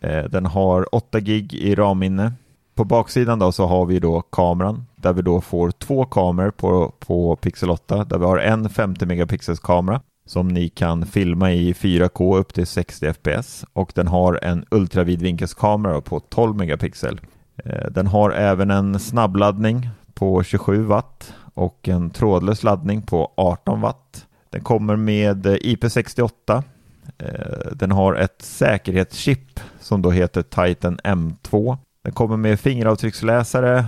Eh, 0.00 0.24
den 0.24 0.46
har 0.46 0.94
8 0.94 1.20
gig 1.20 1.54
i 1.54 1.74
RAM-minne. 1.74 2.32
På 2.74 2.84
baksidan 2.84 3.38
då 3.38 3.52
så 3.52 3.66
har 3.66 3.86
vi 3.86 3.98
då 3.98 4.22
kameran 4.22 4.86
där 4.96 5.12
vi 5.12 5.22
då 5.22 5.40
får 5.40 5.70
två 5.70 6.04
kameror 6.04 6.50
på, 6.50 6.92
på 6.98 7.36
Pixel 7.36 7.70
8 7.70 8.04
där 8.04 8.18
vi 8.18 8.24
har 8.24 8.38
en 8.38 8.68
50 8.68 9.06
megapixels 9.06 9.60
kamera 9.60 10.00
som 10.26 10.48
ni 10.48 10.68
kan 10.68 11.06
filma 11.06 11.52
i 11.52 11.72
4K 11.72 12.38
upp 12.38 12.54
till 12.54 12.66
60 12.66 13.12
fps 13.12 13.64
och 13.72 13.92
den 13.94 14.08
har 14.08 14.38
en 14.42 14.64
ultravidvinkelskamera 14.70 16.00
på 16.00 16.20
12 16.20 16.56
megapixel. 16.56 17.20
Eh, 17.64 17.90
den 17.90 18.06
har 18.06 18.30
även 18.30 18.70
en 18.70 18.98
snabbladdning 18.98 19.90
på 20.14 20.42
27 20.42 20.82
watt 20.84 21.34
och 21.54 21.88
en 21.88 22.10
trådlös 22.10 22.62
laddning 22.62 23.02
på 23.02 23.32
18 23.36 23.80
watt. 23.80 24.26
Den 24.50 24.62
kommer 24.62 24.96
med 24.96 25.46
eh, 25.46 25.52
IP68. 25.52 26.62
Eh, 27.18 27.72
den 27.72 27.90
har 27.90 28.14
ett 28.14 28.42
säkerhetschip 28.42 29.60
som 29.80 30.02
då 30.02 30.10
heter 30.10 30.42
Titan 30.42 30.98
M2. 31.04 31.76
Den 32.04 32.12
kommer 32.12 32.36
med 32.36 32.60
fingeravtrycksläsare. 32.60 33.86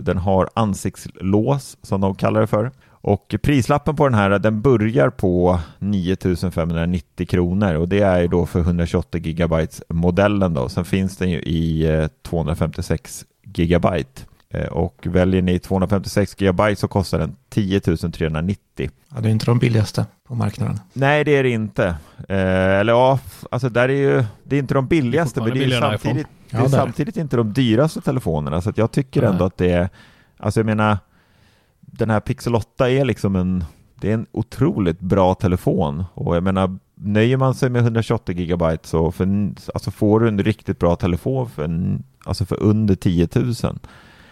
Den 0.00 0.18
har 0.18 0.48
ansiktslås 0.54 1.76
som 1.82 2.00
de 2.00 2.14
kallar 2.14 2.40
det 2.40 2.46
för. 2.46 2.70
Och 3.04 3.34
prislappen 3.42 3.96
på 3.96 4.04
den 4.08 4.14
här 4.14 4.38
den 4.38 4.60
börjar 4.60 5.10
på 5.10 5.60
9590 5.78 7.26
kronor 7.26 7.74
och 7.74 7.88
det 7.88 8.00
är 8.00 8.20
ju 8.20 8.28
då 8.28 8.46
för 8.46 8.60
128 8.60 9.18
gigabytes 9.18 9.82
modellen 9.88 10.54
då. 10.54 10.68
Sen 10.68 10.84
finns 10.84 11.16
den 11.16 11.30
ju 11.30 11.38
i 11.40 11.86
eh, 11.94 12.08
256 12.22 13.24
gigabyte. 13.44 14.22
Eh, 14.50 14.66
Och 14.66 15.06
väljer 15.06 15.42
ni 15.42 15.58
256 15.58 16.34
gigabyte 16.40 16.80
så 16.80 16.88
kostar 16.88 17.18
den 17.18 17.36
10 17.48 17.80
390. 17.80 18.90
Ja, 19.14 19.20
det 19.20 19.28
är 19.28 19.32
inte 19.32 19.46
de 19.46 19.58
billigaste 19.58 20.06
på 20.28 20.34
marknaden. 20.34 20.80
Nej, 20.92 21.24
det 21.24 21.36
är 21.36 21.42
det 21.42 21.50
inte. 21.50 21.86
Eh, 22.28 22.36
eller 22.80 22.92
ja, 22.92 23.18
alltså 23.50 23.68
där 23.68 23.88
är 23.88 23.92
ju, 23.92 24.24
det 24.44 24.56
är 24.56 24.60
inte 24.60 24.74
de 24.74 24.86
billigaste, 24.86 25.40
Det 25.40 25.44
är 25.44 25.48
men 25.54 25.58
det 25.68 25.76
är 25.76 25.80
samtidigt, 25.80 26.26
Ja, 26.50 26.58
det 26.58 26.64
är 26.64 26.68
samtidigt 26.68 27.16
inte 27.16 27.36
de 27.36 27.52
dyraste 27.52 28.00
telefonerna. 28.00 28.60
Så 28.60 28.70
att 28.70 28.78
jag 28.78 28.90
tycker 28.90 29.22
ändå 29.22 29.44
att 29.44 29.56
det 29.56 29.70
är, 29.70 29.88
alltså 30.36 30.60
jag 30.60 30.66
menar, 30.66 30.98
den 31.92 32.10
här 32.10 32.20
Pixel 32.20 32.54
8 32.54 32.90
är 32.90 33.04
liksom 33.04 33.36
en, 33.36 33.64
det 34.00 34.10
är 34.10 34.14
en 34.14 34.26
otroligt 34.32 35.00
bra 35.00 35.34
telefon. 35.34 36.04
Och 36.14 36.36
jag 36.36 36.42
menar, 36.42 36.78
nöjer 36.94 37.36
man 37.36 37.54
sig 37.54 37.70
med 37.70 37.82
128 37.82 38.32
gigabyte 38.32 38.88
så 38.88 39.12
för, 39.12 39.52
alltså 39.74 39.90
får 39.90 40.20
du 40.20 40.28
en 40.28 40.38
riktigt 40.38 40.78
bra 40.78 40.96
telefon 40.96 41.50
för, 41.50 41.64
en, 41.64 42.04
alltså 42.24 42.44
för 42.44 42.62
under 42.62 42.94
10 42.94 43.28
000. 43.34 43.54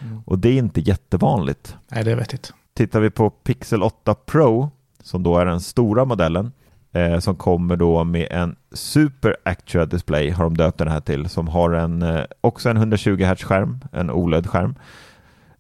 Mm. 0.00 0.23
Och 0.26 0.38
det 0.38 0.49
är 0.49 0.59
inte 0.59 0.81
jättevanligt. 0.81 1.76
Nej, 1.88 2.05
det 2.05 2.12
är 2.12 2.17
vettigt. 2.17 2.52
Tittar 2.75 3.00
vi 3.00 3.11
på 3.11 3.31
Pixel 3.31 3.83
8 3.83 4.14
Pro, 4.14 4.71
som 5.02 5.23
då 5.23 5.38
är 5.38 5.47
den 5.47 5.61
stora 5.61 6.05
modellen, 6.05 6.52
eh, 6.93 7.19
som 7.19 7.37
kommer 7.37 7.76
då 7.76 8.05
med 8.05 8.29
en 8.31 8.57
Super 8.73 9.37
Actual 9.43 9.88
Display, 9.88 10.31
har 10.31 10.45
de 10.45 10.57
döpt 10.57 10.79
den 10.79 10.88
här 10.88 11.00
till, 11.00 11.29
som 11.29 11.49
har 11.49 11.71
en, 11.71 12.02
eh, 12.02 12.25
också 12.40 12.71
en 12.71 12.76
120 12.76 13.25
Hz-skärm, 13.25 13.81
en 13.93 14.11
OLED-skärm. 14.11 14.75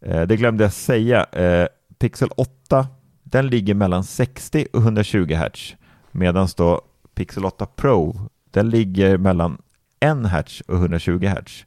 Eh, 0.00 0.22
det 0.22 0.36
glömde 0.36 0.64
jag 0.64 0.72
säga, 0.72 1.24
eh, 1.32 1.66
Pixel 2.00 2.28
8, 2.36 2.86
den 3.22 3.46
ligger 3.46 3.74
mellan 3.74 4.04
60 4.04 4.66
och 4.72 4.80
120 4.80 5.34
Hz, 5.34 5.76
medan 6.10 6.48
då 6.56 6.80
Pixel 7.14 7.44
8 7.44 7.66
Pro, 7.66 8.16
den 8.50 8.70
ligger 8.70 9.18
mellan 9.18 9.58
1 10.00 10.16
Hz 10.26 10.60
och 10.60 10.74
120 10.74 11.26
Hz. 11.26 11.64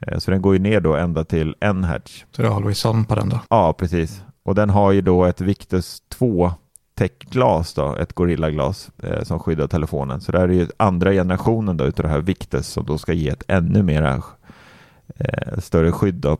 Eh, 0.00 0.18
så 0.18 0.30
den 0.30 0.42
går 0.42 0.52
ju 0.54 0.58
ner 0.58 0.80
då 0.80 0.96
ända 0.96 1.24
till 1.24 1.54
1 1.60 1.76
Hz. 1.76 2.24
Så 2.32 2.42
det 2.42 2.48
är 2.48 2.56
always 2.56 2.84
on 2.84 3.04
på 3.04 3.14
den 3.14 3.28
då. 3.28 3.40
Ja, 3.50 3.72
precis. 3.72 4.22
Och 4.42 4.54
den 4.54 4.70
har 4.70 4.92
ju 4.92 5.00
då 5.00 5.24
ett 5.24 5.40
Victus 5.40 6.02
2 6.08 6.52
täckglas 6.94 7.74
då, 7.74 7.96
ett 7.96 8.12
Gorilla-glas 8.12 8.90
eh, 9.02 9.22
som 9.22 9.38
skyddar 9.38 9.66
telefonen. 9.66 10.20
Så 10.20 10.32
det 10.32 10.38
här 10.38 10.48
är 10.48 10.52
ju 10.52 10.68
andra 10.76 11.12
generationen 11.12 11.76
då 11.76 11.84
utav 11.84 12.02
det 12.02 12.08
här 12.08 12.20
Victus 12.20 12.66
som 12.68 12.86
då 12.86 12.98
ska 12.98 13.12
ge 13.12 13.28
ett 13.28 13.42
ännu 13.48 13.82
mera 13.82 14.22
eh, 15.16 15.58
större 15.58 15.92
skydd 15.92 16.14
då, 16.14 16.36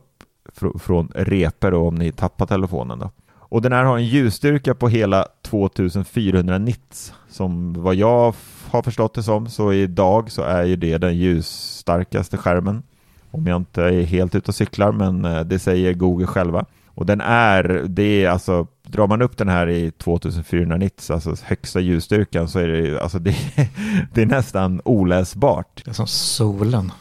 fr- 0.59 0.77
från 0.79 1.11
reper 1.15 1.71
då, 1.71 1.87
om 1.87 1.95
ni 1.95 2.11
tappar 2.11 2.45
telefonen 2.45 2.99
då. 2.99 3.11
Och 3.49 3.61
den 3.61 3.71
här 3.71 3.83
har 3.83 3.97
en 3.97 4.05
ljusstyrka 4.05 4.75
på 4.75 4.89
hela 4.89 5.27
2400 5.41 6.57
nits. 6.57 7.13
Som 7.29 7.73
vad 7.73 7.95
jag 7.95 8.35
har 8.69 8.81
förstått 8.81 9.13
det 9.13 9.23
som 9.23 9.49
så 9.49 9.73
idag 9.73 10.31
så 10.31 10.41
är 10.41 10.63
ju 10.63 10.75
det 10.75 10.97
den 10.97 11.17
ljusstarkaste 11.17 12.37
skärmen. 12.37 12.83
Om 13.31 13.47
jag 13.47 13.57
inte 13.57 13.83
är 13.83 14.03
helt 14.03 14.35
ute 14.35 14.51
och 14.51 14.55
cyklar 14.55 14.91
men 14.91 15.25
eh, 15.25 15.41
det 15.41 15.59
säger 15.59 15.93
Google 15.93 16.27
själva. 16.27 16.65
Och 16.97 17.05
den 17.05 17.21
är, 17.21 17.83
det 17.87 18.23
är 18.23 18.29
alltså, 18.29 18.67
drar 18.83 19.07
man 19.07 19.21
upp 19.21 19.37
den 19.37 19.49
här 19.49 19.69
i 19.69 19.91
2400 19.91 20.77
nits, 20.77 21.11
alltså 21.11 21.35
högsta 21.43 21.79
ljusstyrkan 21.79 22.47
så 22.47 22.59
är 22.59 22.67
det, 22.67 23.01
alltså 23.01 23.19
det, 23.19 23.35
det 24.13 24.21
är 24.21 24.25
nästan 24.25 24.81
oläsbart. 24.85 25.81
Det 25.85 25.91
är 25.91 25.93
som 25.93 26.07
solen. 26.07 26.91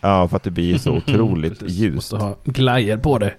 Ja, 0.00 0.28
för 0.28 0.36
att 0.36 0.42
det 0.42 0.50
blir 0.50 0.78
så 0.78 0.92
otroligt 0.96 1.62
ljust. 1.62 1.94
Måste 1.94 2.16
ha 2.16 2.36
glajjor 2.44 2.96
på 2.96 3.18
det. 3.18 3.34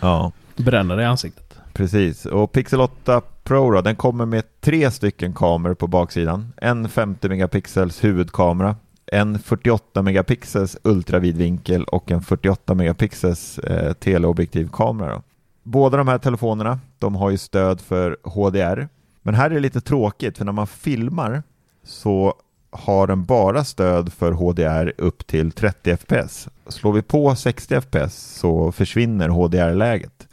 Ja. 0.00 0.32
Bränner 0.56 0.96
det 0.96 1.02
i 1.02 1.06
ansiktet. 1.06 1.45
Precis, 1.76 2.26
och 2.26 2.52
Pixel 2.52 2.80
8 2.80 3.20
Pro 3.44 3.70
då, 3.70 3.80
den 3.80 3.96
kommer 3.96 4.26
med 4.26 4.44
tre 4.60 4.90
stycken 4.90 5.32
kameror 5.32 5.74
på 5.74 5.86
baksidan. 5.86 6.52
En 6.56 6.88
50 6.88 7.28
megapixels 7.28 8.04
huvudkamera, 8.04 8.76
en 9.06 9.38
48 9.38 10.02
megapixels 10.02 10.78
ultravidvinkel 10.82 11.84
och 11.84 12.10
en 12.10 12.22
48 12.22 12.74
megapixels 12.74 13.58
eh, 13.58 13.92
teleobjektivkamera. 13.92 15.12
Då. 15.12 15.22
Båda 15.62 15.96
de 15.96 16.08
här 16.08 16.18
telefonerna, 16.18 16.80
de 16.98 17.16
har 17.16 17.30
ju 17.30 17.38
stöd 17.38 17.80
för 17.80 18.16
HDR. 18.22 18.88
Men 19.22 19.34
här 19.34 19.50
är 19.50 19.54
det 19.54 19.60
lite 19.60 19.80
tråkigt, 19.80 20.38
för 20.38 20.44
när 20.44 20.52
man 20.52 20.66
filmar 20.66 21.42
så 21.84 22.34
har 22.70 23.06
den 23.06 23.24
bara 23.24 23.64
stöd 23.64 24.12
för 24.12 24.32
HDR 24.32 24.92
upp 24.98 25.26
till 25.26 25.52
30 25.52 25.96
fps. 25.96 26.48
Slår 26.66 26.92
vi 26.92 27.02
på 27.02 27.34
60 27.34 27.80
fps 27.80 28.14
så 28.14 28.72
försvinner 28.72 29.28
HDR-läget. 29.28 30.25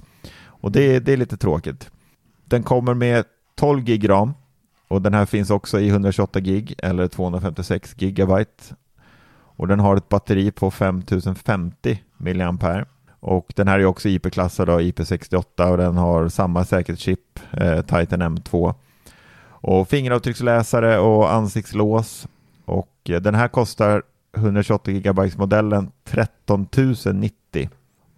Och 0.63 0.71
det, 0.71 0.99
det 0.99 1.13
är 1.13 1.17
lite 1.17 1.37
tråkigt. 1.37 1.91
Den 2.45 2.63
kommer 2.63 2.93
med 2.93 3.25
12 3.55 3.83
gig 3.83 4.09
ram 4.09 4.33
och 4.87 5.01
den 5.01 5.13
här 5.13 5.25
finns 5.25 5.49
också 5.49 5.79
i 5.79 5.89
128 5.89 6.39
gig 6.39 6.75
eller 6.77 7.07
256 7.07 7.95
gigabyte. 7.97 8.63
Och 9.55 9.67
den 9.67 9.79
har 9.79 9.95
ett 9.95 10.09
batteri 10.09 10.51
på 10.51 10.71
5050 10.71 12.01
mAh. 12.17 12.83
Och 13.19 13.53
den 13.55 13.67
här 13.67 13.79
är 13.79 13.85
också 13.85 14.09
IP-klassad 14.09 14.69
av 14.69 14.79
IP68 14.81 15.71
och 15.71 15.77
den 15.77 15.97
har 15.97 16.29
samma 16.29 16.65
säkerhetschip, 16.65 17.39
eh, 17.51 17.81
Titan 17.81 18.21
M2. 18.21 18.73
Och 19.45 19.89
fingeravtrycksläsare 19.89 20.99
och 20.99 21.33
ansiktslås. 21.33 22.27
Och 22.65 23.09
eh, 23.09 23.21
den 23.21 23.35
här 23.35 23.47
kostar 23.47 24.03
128 24.37 24.91
GB 24.91 25.31
modellen 25.37 25.91
13 26.03 26.67
090 27.13 27.69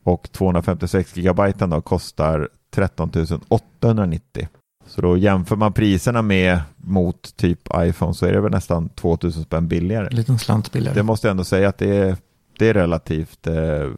och 0.06 0.32
256 0.32 1.14
GB 1.14 1.52
då 1.58 1.82
kostar 1.82 2.50
13 2.72 3.12
890. 3.48 4.48
Så 4.88 5.02
då 5.02 5.18
jämför 5.18 5.56
man 5.56 5.74
priserna 5.74 6.22
med 6.22 6.60
mot 6.78 7.38
typ 7.38 7.60
iPhone 7.78 8.14
så 8.14 8.26
är 8.26 8.34
det 8.34 8.42
väl 8.42 8.52
nästan 8.52 8.90
2000 8.90 9.44
spänn 9.44 9.68
billigare. 9.68 10.08
En 10.08 10.16
liten 10.16 10.40
slant 10.40 10.72
billigare. 10.72 10.96
Det 10.96 11.04
måste 11.04 11.28
jag 11.28 11.32
ändå 11.32 11.44
säga 11.44 11.70
att 11.70 11.78
det 11.78 11.98
är, 11.98 12.18
det 12.60 12.70
är 12.70 12.74
relativt, 12.74 13.48
eh, 13.48 13.92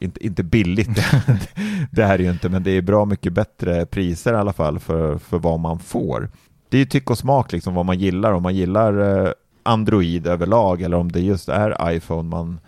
inte, 0.00 0.26
inte 0.26 0.42
billigt, 0.42 0.88
det 1.90 2.04
här 2.04 2.14
är 2.18 2.22
ju 2.22 2.30
inte, 2.30 2.48
men 2.48 2.62
det 2.62 2.70
är 2.70 2.82
bra 2.82 3.04
mycket 3.04 3.32
bättre 3.32 3.86
priser 3.86 4.32
i 4.32 4.36
alla 4.36 4.52
fall 4.52 4.78
för, 4.78 5.18
för 5.18 5.38
vad 5.38 5.60
man 5.60 5.78
får. 5.78 6.30
Det 6.68 6.76
är 6.76 6.78
ju 6.78 6.86
tyck 6.86 7.10
och 7.10 7.18
smak 7.18 7.52
liksom 7.52 7.74
vad 7.74 7.86
man 7.86 7.98
gillar, 7.98 8.32
om 8.32 8.42
man 8.42 8.54
gillar 8.54 9.24
eh, 9.26 9.32
Android 9.62 10.26
överlag 10.26 10.82
eller 10.82 10.96
om 10.96 11.12
det 11.12 11.20
just 11.20 11.48
är 11.48 11.90
iPhone 11.90 12.28
man, 12.28 12.60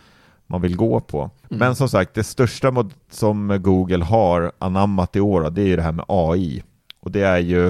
man 0.51 0.63
vill 0.63 0.77
gå 0.77 1.01
på. 1.01 1.21
Mm. 1.21 1.31
Men 1.59 1.75
som 1.75 1.89
sagt, 1.89 2.15
det 2.15 2.25
största 2.25 2.89
som 3.11 3.59
Google 3.63 4.05
har 4.05 4.53
anammat 4.59 5.17
i 5.17 5.21
år, 5.21 5.51
det 5.51 5.63
är 5.63 5.67
ju 5.67 5.77
det 5.77 5.83
här 5.83 5.93
med 5.93 6.05
AI. 6.09 6.63
Och 7.01 7.11
det 7.11 7.23
är 7.23 7.39
ju, 7.39 7.67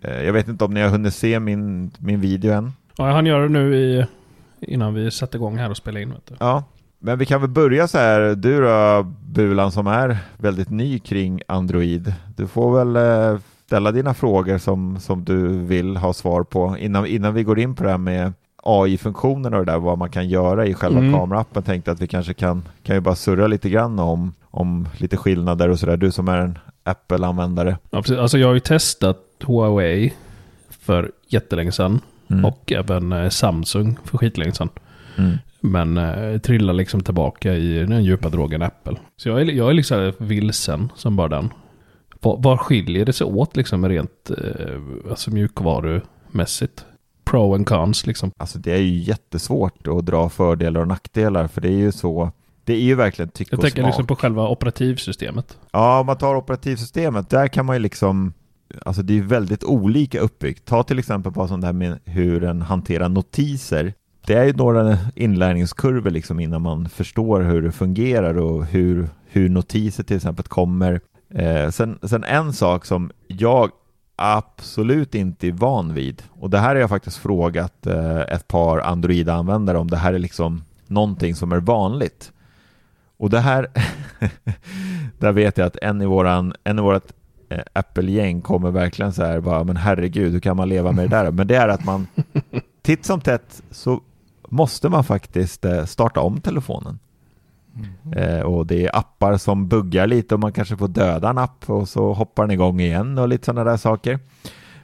eh, 0.00 0.22
jag 0.24 0.32
vet 0.32 0.48
inte 0.48 0.64
om 0.64 0.74
ni 0.74 0.80
har 0.80 0.88
hunnit 0.88 1.14
se 1.14 1.40
min, 1.40 1.90
min 1.98 2.20
video 2.20 2.52
än? 2.52 2.72
Ja, 2.96 3.10
han 3.10 3.26
gör 3.26 3.42
det 3.42 3.48
nu 3.48 3.76
i, 3.76 4.06
innan 4.60 4.94
vi 4.94 5.10
sätter 5.10 5.38
igång 5.38 5.58
här 5.58 5.70
och 5.70 5.76
spelar 5.76 6.00
in. 6.00 6.10
Vet 6.10 6.26
du. 6.26 6.34
Ja, 6.40 6.64
men 6.98 7.18
vi 7.18 7.26
kan 7.26 7.40
väl 7.40 7.50
börja 7.50 7.88
så 7.88 7.98
här, 7.98 8.34
du 8.34 8.60
då 8.60 9.02
Bulan 9.26 9.72
som 9.72 9.86
är 9.86 10.18
väldigt 10.36 10.70
ny 10.70 10.98
kring 10.98 11.42
Android. 11.48 12.14
Du 12.36 12.46
får 12.46 12.84
väl 12.84 12.96
eh, 12.96 13.40
ställa 13.66 13.92
dina 13.92 14.14
frågor 14.14 14.58
som, 14.58 15.00
som 15.00 15.24
du 15.24 15.48
vill 15.48 15.96
ha 15.96 16.12
svar 16.12 16.42
på 16.42 16.76
innan, 16.78 17.06
innan 17.06 17.34
vi 17.34 17.42
går 17.42 17.58
in 17.58 17.74
på 17.74 17.84
det 17.84 17.90
här 17.90 17.98
med 17.98 18.32
AI-funktionen 18.62 19.54
och 19.54 19.66
det 19.66 19.72
där, 19.72 19.78
vad 19.78 19.98
man 19.98 20.10
kan 20.10 20.28
göra 20.28 20.66
i 20.66 20.74
själva 20.74 20.98
mm. 20.98 21.12
kameraappen. 21.12 21.62
Tänkte 21.62 21.90
att 21.90 22.00
vi 22.00 22.06
kanske 22.06 22.34
kan, 22.34 22.62
kan 22.82 22.96
ju 22.96 23.00
bara 23.00 23.14
surra 23.14 23.46
lite 23.46 23.70
grann 23.70 23.98
om, 23.98 24.34
om 24.50 24.88
lite 24.96 25.16
skillnader 25.16 25.68
och 25.68 25.78
sådär. 25.78 25.96
Du 25.96 26.12
som 26.12 26.28
är 26.28 26.38
en 26.38 26.58
Apple-användare. 26.84 27.78
Ja, 27.90 28.02
precis. 28.02 28.18
Alltså 28.18 28.38
jag 28.38 28.46
har 28.46 28.54
ju 28.54 28.60
testat 28.60 29.18
Huawei 29.44 30.12
för 30.70 31.12
jättelänge 31.28 31.72
sedan. 31.72 32.00
Mm. 32.30 32.44
Och 32.44 32.72
även 32.72 33.12
eh, 33.12 33.28
Samsung 33.28 33.98
för 34.04 34.18
skitlänge 34.18 34.52
sedan. 34.52 34.68
Mm. 35.18 35.38
Men 35.60 35.96
eh, 35.96 36.38
trillar 36.38 36.74
liksom 36.74 37.00
tillbaka 37.00 37.54
i 37.54 37.78
den 37.78 38.04
djupa 38.04 38.28
drogen 38.28 38.62
Apple. 38.62 38.96
Så 39.16 39.28
jag 39.28 39.40
är, 39.40 39.44
jag 39.44 39.70
är 39.70 39.74
liksom 39.74 40.12
vilsen 40.18 40.92
som 40.96 41.16
bara 41.16 41.28
den. 41.28 41.50
Var, 42.20 42.36
var 42.42 42.56
skiljer 42.56 43.04
det 43.04 43.12
sig 43.12 43.24
åt 43.24 43.56
liksom 43.56 43.88
rent 43.88 44.30
eh, 44.30 45.10
alltså 45.10 45.30
mjukvarumässigt? 45.30 46.84
Pro 47.32 47.54
and 47.54 47.66
cons 47.66 48.06
liksom. 48.06 48.30
Alltså 48.36 48.58
det 48.58 48.72
är 48.72 48.78
ju 48.78 48.98
jättesvårt 48.98 49.88
att 49.88 50.06
dra 50.06 50.28
fördelar 50.28 50.80
och 50.80 50.88
nackdelar 50.88 51.46
för 51.46 51.60
det 51.60 51.68
är 51.68 51.78
ju 51.78 51.92
så 51.92 52.30
det 52.64 52.72
är 52.72 52.80
ju 52.80 52.94
verkligen 52.94 53.28
tyck 53.28 53.48
Jag 53.52 53.58
och 53.58 53.62
tänker 53.62 53.82
smak. 53.82 53.88
liksom 53.88 54.06
på 54.06 54.16
själva 54.16 54.48
operativsystemet. 54.48 55.58
Ja, 55.70 56.00
om 56.00 56.06
man 56.06 56.18
tar 56.18 56.34
operativsystemet, 56.34 57.30
där 57.30 57.48
kan 57.48 57.66
man 57.66 57.76
ju 57.76 57.80
liksom 57.80 58.32
Alltså 58.84 59.02
det 59.02 59.18
är 59.18 59.22
väldigt 59.22 59.64
olika 59.64 60.20
uppbyggt. 60.20 60.64
Ta 60.64 60.82
till 60.82 60.98
exempel 60.98 61.32
på 61.32 61.48
sånt 61.48 61.62
där 61.62 61.72
med 61.72 61.98
hur 62.04 62.40
den 62.40 62.62
hanterar 62.62 63.08
notiser. 63.08 63.94
Det 64.26 64.34
är 64.34 64.44
ju 64.44 64.52
några 64.52 64.98
inlärningskurvor 65.14 66.10
liksom 66.10 66.40
innan 66.40 66.62
man 66.62 66.88
förstår 66.88 67.40
hur 67.40 67.62
det 67.62 67.72
fungerar 67.72 68.38
och 68.38 68.66
hur, 68.66 69.08
hur 69.26 69.48
notiser 69.48 70.04
till 70.04 70.16
exempel 70.16 70.44
kommer. 70.44 71.00
Eh, 71.34 71.70
sen, 71.70 71.98
sen 72.02 72.24
en 72.24 72.52
sak 72.52 72.84
som 72.84 73.10
jag 73.26 73.70
absolut 74.22 75.14
inte 75.14 75.48
är 75.48 75.52
van 75.52 75.94
vid 75.94 76.22
och 76.40 76.50
det 76.50 76.58
här 76.58 76.68
har 76.68 76.76
jag 76.76 76.88
faktiskt 76.88 77.16
frågat 77.16 77.86
eh, 77.86 78.20
ett 78.20 78.48
par 78.48 78.78
Android-användare 78.78 79.78
om 79.78 79.90
det 79.90 79.96
här 79.96 80.14
är 80.14 80.18
liksom 80.18 80.64
någonting 80.86 81.34
som 81.34 81.52
är 81.52 81.60
vanligt. 81.60 82.32
Och 83.16 83.30
det 83.30 83.40
här, 83.40 83.66
där 85.18 85.32
vet 85.32 85.58
jag 85.58 85.66
att 85.66 85.76
en 85.76 86.02
i 86.02 86.06
våran, 86.06 86.54
en 86.64 86.78
i 86.78 86.82
vårat 86.82 87.12
eh, 87.48 87.60
Apple-gäng 87.72 88.40
kommer 88.40 88.70
verkligen 88.70 89.12
så 89.12 89.24
här 89.24 89.40
bara, 89.40 89.64
men 89.64 89.76
herregud, 89.76 90.32
hur 90.32 90.40
kan 90.40 90.56
man 90.56 90.68
leva 90.68 90.92
med 90.92 91.10
det 91.10 91.16
där? 91.16 91.30
Men 91.30 91.46
det 91.46 91.56
är 91.56 91.68
att 91.68 91.84
man 91.84 92.06
titt 92.82 93.04
som 93.04 93.20
tätt 93.20 93.62
så 93.70 94.00
måste 94.48 94.88
man 94.88 95.04
faktiskt 95.04 95.64
eh, 95.64 95.84
starta 95.84 96.20
om 96.20 96.40
telefonen. 96.40 96.98
Mm. 97.76 98.18
Eh, 98.18 98.40
och 98.40 98.66
det 98.66 98.86
är 98.86 98.96
appar 98.96 99.36
som 99.36 99.68
buggar 99.68 100.06
lite 100.06 100.34
och 100.34 100.40
man 100.40 100.52
kanske 100.52 100.76
får 100.76 100.88
döda 100.88 101.30
en 101.30 101.38
app 101.38 101.70
och 101.70 101.88
så 101.88 102.12
hoppar 102.12 102.42
den 102.42 102.50
igång 102.50 102.80
igen 102.80 103.18
och 103.18 103.28
lite 103.28 103.44
sådana 103.44 103.70
där 103.70 103.76
saker. 103.76 104.18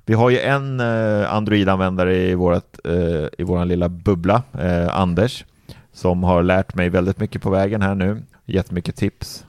Vi 0.08 0.14
har 0.14 0.30
ju 0.30 0.38
en 0.38 0.80
eh, 0.80 1.34
Android-användare 1.34 2.16
i, 2.16 2.34
vårat, 2.34 2.78
eh, 2.84 3.26
i 3.38 3.42
våran 3.42 3.68
lilla 3.68 3.88
bubbla, 3.88 4.42
eh, 4.58 4.98
Anders, 4.98 5.44
som 5.92 6.22
har 6.22 6.42
lärt 6.42 6.74
mig 6.74 6.88
väldigt 6.88 7.20
mycket 7.20 7.42
på 7.42 7.50
vägen 7.50 7.82
här 7.82 7.94
nu, 7.94 8.22
gett 8.44 8.70
mycket 8.70 8.96
tips. 8.96 9.44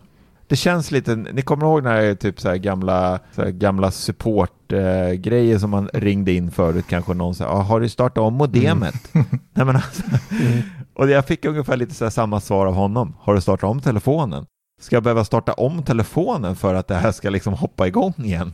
Det 0.50 0.56
känns 0.56 0.92
lite, 0.92 1.16
ni 1.16 1.42
kommer 1.42 1.66
ihåg 1.66 1.84
när 1.84 2.02
det 2.02 2.16
typ 2.16 2.40
så 2.40 2.56
gamla, 2.56 3.20
så 3.36 3.44
gamla 3.46 3.92
support-grejer 3.92 5.58
som 5.58 5.70
man 5.70 5.90
ringde 5.94 6.32
in 6.32 6.52
förut, 6.52 6.86
kanske 6.90 7.14
någon 7.14 7.36
sa, 7.36 7.46
ah, 7.46 7.62
har 7.62 7.80
du 7.80 7.90
startat 7.90 8.18
om 8.18 8.34
modemet? 8.34 9.16
Mm. 9.16 9.28
Nej, 9.54 9.66
men 9.66 9.76
alltså, 9.76 10.04
mm. 10.32 10.62
Och 10.94 11.10
jag 11.10 11.26
fick 11.26 11.46
ungefär 11.46 11.78
lite 11.78 11.94
så 11.94 12.12
samma 12.12 12.40
svar 12.40 12.66
av 12.66 12.74
honom, 12.74 13.16
har 13.20 13.36
du 13.36 13.42
startat 13.42 13.70
om 13.70 13.82
telefonen? 13.82 14.46
Ska 14.82 14.96
jag 14.96 15.04
behöva 15.04 15.26
starta 15.26 15.54
om 15.54 15.84
telefonen 15.84 16.56
för 16.56 16.76
att 16.76 16.88
det 16.88 16.96
här 16.96 17.12
ska 17.12 17.30
liksom 17.30 17.54
hoppa 17.54 17.88
igång 17.88 18.14
igen? 18.18 18.54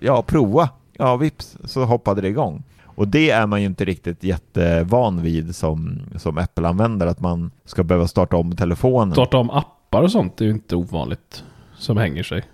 Ja, 0.00 0.22
prova. 0.22 0.68
Ja, 0.92 1.16
vips, 1.16 1.56
så 1.64 1.84
hoppade 1.84 2.20
det 2.20 2.28
igång. 2.28 2.62
Och 2.84 3.08
det 3.08 3.30
är 3.30 3.46
man 3.46 3.60
ju 3.60 3.66
inte 3.66 3.84
riktigt 3.84 4.24
jättevan 4.24 5.22
vid 5.22 5.56
som, 5.56 6.00
som 6.16 6.38
Apple-användare, 6.38 7.10
att 7.10 7.20
man 7.20 7.50
ska 7.64 7.84
behöva 7.84 8.08
starta 8.08 8.36
om 8.36 8.56
telefonen. 8.56 9.12
Starta 9.12 9.36
om 9.36 9.50
appar 9.94 10.04
och 10.04 10.12
sånt 10.12 10.40
är 10.40 10.44
ju 10.44 10.50
inte 10.50 10.76
ovanligt 10.76 11.44
som 11.76 11.96
hänger 11.96 12.22
sig, 12.22 12.44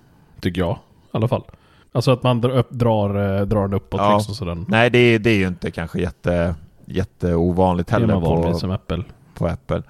tycker 0.40 0.61
jag 0.61 0.79
i 1.05 1.09
alla 1.11 1.29
fall. 1.29 1.44
Alltså 1.92 2.11
att 2.11 2.22
man 2.22 2.40
drar, 2.40 3.38
eh, 3.38 3.46
drar 3.46 3.62
den 3.62 3.74
uppåt 3.74 4.00
ja. 4.00 4.16
liksom. 4.16 4.35
Så 4.35 4.44
den... 4.44 4.66
Nej, 4.68 4.90
det, 4.90 5.18
det 5.18 5.31
är 5.31 5.37
ju 5.37 5.48
inte 5.48 5.70
kanske 5.70 6.00
jätte, 6.00 6.55
jätteovanligt 6.85 7.90
heller. 7.90 8.07
Det 8.07 8.12
är 8.12 8.20
vanligt 8.20 8.59
som 8.59 8.70
Apple. 8.70 9.05
På 9.35 9.46
Apple. 9.46 9.83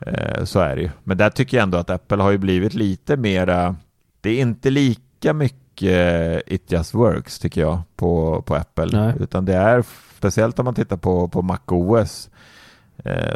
Eh, 0.00 0.44
så 0.44 0.60
är 0.60 0.76
det 0.76 0.82
ju. 0.82 0.90
Men 1.04 1.16
där 1.16 1.30
tycker 1.30 1.56
jag 1.56 1.62
ändå 1.62 1.78
att 1.78 1.90
Apple 1.90 2.22
har 2.22 2.30
ju 2.30 2.38
blivit 2.38 2.74
lite 2.74 3.16
mera, 3.16 3.76
det 4.20 4.30
är 4.30 4.40
inte 4.40 4.70
lika 4.70 5.32
mycket 5.32 5.64
mycket 5.74 6.42
It 6.46 6.72
Just 6.72 6.94
Works 6.94 7.38
tycker 7.38 7.60
jag 7.60 7.78
på, 7.96 8.42
på 8.42 8.54
Apple. 8.54 9.00
Nej. 9.00 9.14
Utan 9.20 9.44
det 9.44 9.54
är, 9.54 9.84
speciellt 10.16 10.58
om 10.58 10.64
man 10.64 10.74
tittar 10.74 10.96
på, 10.96 11.28
på 11.28 11.42
Mac 11.42 11.58
OS, 11.66 12.28
eh, 12.28 12.33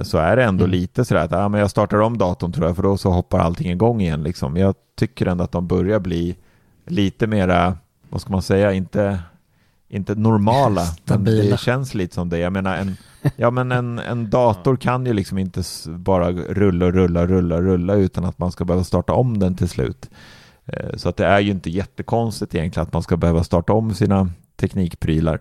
så 0.02 0.18
är 0.18 0.36
det 0.36 0.44
ändå 0.44 0.64
mm. 0.64 0.70
lite 0.70 1.04
sådär 1.04 1.24
att 1.24 1.32
ah, 1.32 1.48
men 1.48 1.60
jag 1.60 1.70
startar 1.70 2.00
om 2.00 2.18
datorn 2.18 2.52
tror 2.52 2.66
jag, 2.66 2.76
för 2.76 2.82
då 2.82 2.96
så 2.96 3.10
hoppar 3.10 3.38
allting 3.38 3.70
igång 3.70 4.00
igen. 4.00 4.22
Liksom. 4.22 4.56
Jag 4.56 4.74
tycker 4.96 5.26
ändå 5.26 5.44
att 5.44 5.52
de 5.52 5.66
börjar 5.66 6.00
bli 6.00 6.36
lite 6.86 7.26
mera, 7.26 7.76
vad 8.08 8.20
ska 8.20 8.30
man 8.32 8.42
säga, 8.42 8.72
inte, 8.72 9.18
inte 9.88 10.14
normala. 10.14 10.82
men 11.04 11.24
det 11.24 11.60
känns 11.60 11.94
lite 11.94 12.14
som 12.14 12.28
det. 12.28 12.38
Jag 12.38 12.52
menar, 12.52 12.76
en, 12.76 12.96
ja, 13.36 13.50
men 13.50 13.72
en, 13.72 13.98
en 13.98 14.30
dator 14.30 14.76
kan 14.76 15.06
ju 15.06 15.12
liksom 15.12 15.38
inte 15.38 15.62
bara 15.86 16.30
rulla, 16.32 16.90
rulla, 16.90 17.26
rulla, 17.26 17.60
rulla 17.60 17.94
utan 17.94 18.24
att 18.24 18.38
man 18.38 18.52
ska 18.52 18.64
behöva 18.64 18.84
starta 18.84 19.12
om 19.12 19.38
den 19.38 19.56
till 19.56 19.68
slut. 19.68 20.10
Eh, 20.66 20.96
så 20.96 21.08
att 21.08 21.16
det 21.16 21.26
är 21.26 21.40
ju 21.40 21.50
inte 21.50 21.70
jättekonstigt 21.70 22.54
egentligen 22.54 22.86
att 22.86 22.92
man 22.92 23.02
ska 23.02 23.16
behöva 23.16 23.44
starta 23.44 23.72
om 23.72 23.94
sina 23.94 24.30
teknikprylar. 24.56 25.40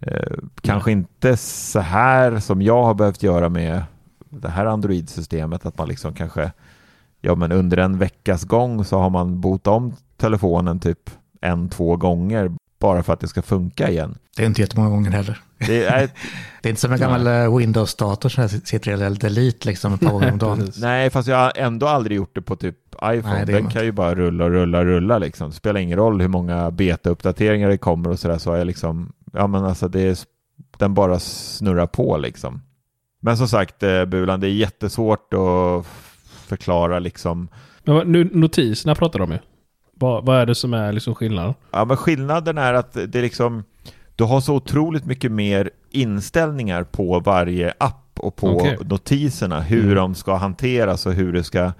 Eh, 0.00 0.38
kanske 0.60 0.92
inte 0.92 1.36
så 1.36 1.80
här 1.80 2.38
som 2.38 2.62
jag 2.62 2.82
har 2.82 2.94
behövt 2.94 3.22
göra 3.22 3.48
med 3.48 3.82
det 4.30 4.48
här 4.48 4.66
Android-systemet, 4.66 5.66
att 5.66 5.78
man 5.78 5.88
liksom 5.88 6.14
kanske, 6.14 6.52
ja 7.20 7.34
men 7.34 7.52
under 7.52 7.76
en 7.76 7.98
veckas 7.98 8.44
gång 8.44 8.84
så 8.84 8.98
har 8.98 9.10
man 9.10 9.40
botat 9.40 9.72
om 9.72 9.94
telefonen 10.16 10.80
typ 10.80 11.10
en, 11.40 11.68
två 11.68 11.96
gånger 11.96 12.50
bara 12.80 13.02
för 13.02 13.12
att 13.12 13.20
det 13.20 13.28
ska 13.28 13.42
funka 13.42 13.90
igen. 13.90 14.18
Det 14.36 14.42
är 14.42 14.46
inte 14.46 14.60
jättemånga 14.60 14.90
gånger 14.90 15.10
heller. 15.10 15.40
Det 15.58 15.84
är, 15.84 16.00
det 16.62 16.68
är 16.68 16.70
inte 16.70 16.80
som 16.80 16.92
en 16.92 16.98
gammal 16.98 17.26
eh, 17.26 17.56
Windows-dator 17.56 18.28
som 18.28 18.48
sitter 18.48 19.12
i 19.12 19.14
delete 19.14 19.68
liksom 19.68 19.94
ett 19.94 20.00
par 20.00 20.10
gånger 20.10 20.32
om 20.32 20.38
dagen. 20.38 20.72
Nej, 20.76 21.10
fast 21.10 21.28
jag 21.28 21.36
har 21.36 21.52
ändå 21.56 21.86
aldrig 21.86 22.16
gjort 22.16 22.34
det 22.34 22.42
på 22.42 22.56
typ 22.56 22.76
iPhone. 23.04 23.34
Nej, 23.34 23.46
Den 23.46 23.68
kan 23.68 23.84
ju 23.84 23.92
bara 23.92 24.14
rulla 24.14 24.44
och 24.44 24.50
rulla 24.50 24.78
och 24.78 24.84
rulla 24.84 25.18
liksom. 25.18 25.50
Det 25.50 25.56
spelar 25.56 25.80
ingen 25.80 25.98
roll 25.98 26.20
hur 26.20 26.28
många 26.28 26.70
beta-uppdateringar 26.70 27.68
det 27.68 27.78
kommer 27.78 28.10
och 28.10 28.18
sådär 28.18 28.38
så 28.38 28.50
har 28.50 28.56
jag 28.56 28.66
liksom, 28.66 29.12
ja 29.32 29.46
men 29.46 29.64
alltså 29.64 29.88
det 29.88 30.00
är, 30.00 30.18
den 30.78 30.94
bara 30.94 31.18
snurrar 31.18 31.86
på 31.86 32.18
liksom. 32.18 32.62
Men 33.22 33.36
som 33.36 33.48
sagt, 33.48 33.82
eh, 33.82 34.04
Bulan, 34.04 34.40
det 34.40 34.46
är 34.46 34.50
jättesvårt 34.52 35.34
att 35.34 35.86
förklara 36.46 36.98
liksom. 36.98 37.48
Men 37.84 38.12
nu, 38.12 38.30
notis, 38.32 38.86
när 38.86 38.94
pratar 38.94 39.18
de 39.18 39.32
ju? 39.32 39.38
Vad, 39.94 40.26
vad 40.26 40.36
är 40.36 40.46
det 40.46 40.54
som 40.54 40.74
är 40.74 40.92
liksom 40.92 41.14
skillnaden? 41.14 41.54
Ja, 41.70 41.84
men 41.84 41.96
skillnaden 41.96 42.58
är 42.58 42.74
att 42.74 42.92
det 42.92 43.14
är 43.16 43.22
liksom, 43.22 43.64
du 44.16 44.24
har 44.24 44.40
så 44.40 44.54
otroligt 44.54 45.04
mycket 45.04 45.32
mer 45.32 45.70
inställningar 45.90 46.82
på 46.84 47.20
varje 47.20 47.74
app 47.78 48.20
och 48.20 48.36
på 48.36 48.48
Okej. 48.48 48.78
notiserna, 48.84 49.60
hur 49.60 49.82
Mm. 49.82 49.94
de 49.94 50.14
ska 50.14 50.36
hanteras 50.36 51.06
och 51.06 51.12
hur 51.12 51.32
det 51.32 51.44
ska, 51.44 51.72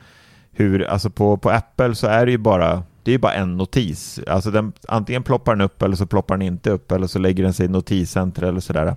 hur, 0.53 0.83
alltså 0.85 1.11
på, 1.11 1.37
på 1.37 1.51
Apple 1.51 1.95
så 1.95 2.07
är 2.07 2.27
det 2.27 2.33
ju 2.33 2.39
bara, 2.39 2.83
det 3.03 3.11
är 3.11 3.13
ju 3.13 3.19
bara 3.19 3.35
en 3.35 3.57
notis. 3.57 4.21
Alltså 4.27 4.51
den, 4.51 4.73
antingen 4.89 5.23
ploppar 5.23 5.55
den 5.55 5.61
upp 5.61 5.83
eller 5.83 5.97
så 5.97 6.07
ploppar 6.07 6.37
den 6.37 6.47
inte 6.47 6.71
upp 6.71 6.93
eller 6.93 7.07
så 7.07 7.19
lägger 7.19 7.45
den 7.45 7.53
sig 7.53 7.67
i 7.67 7.69
notiscenter 7.69 8.43
eller 8.43 8.61
sådär. 8.61 8.97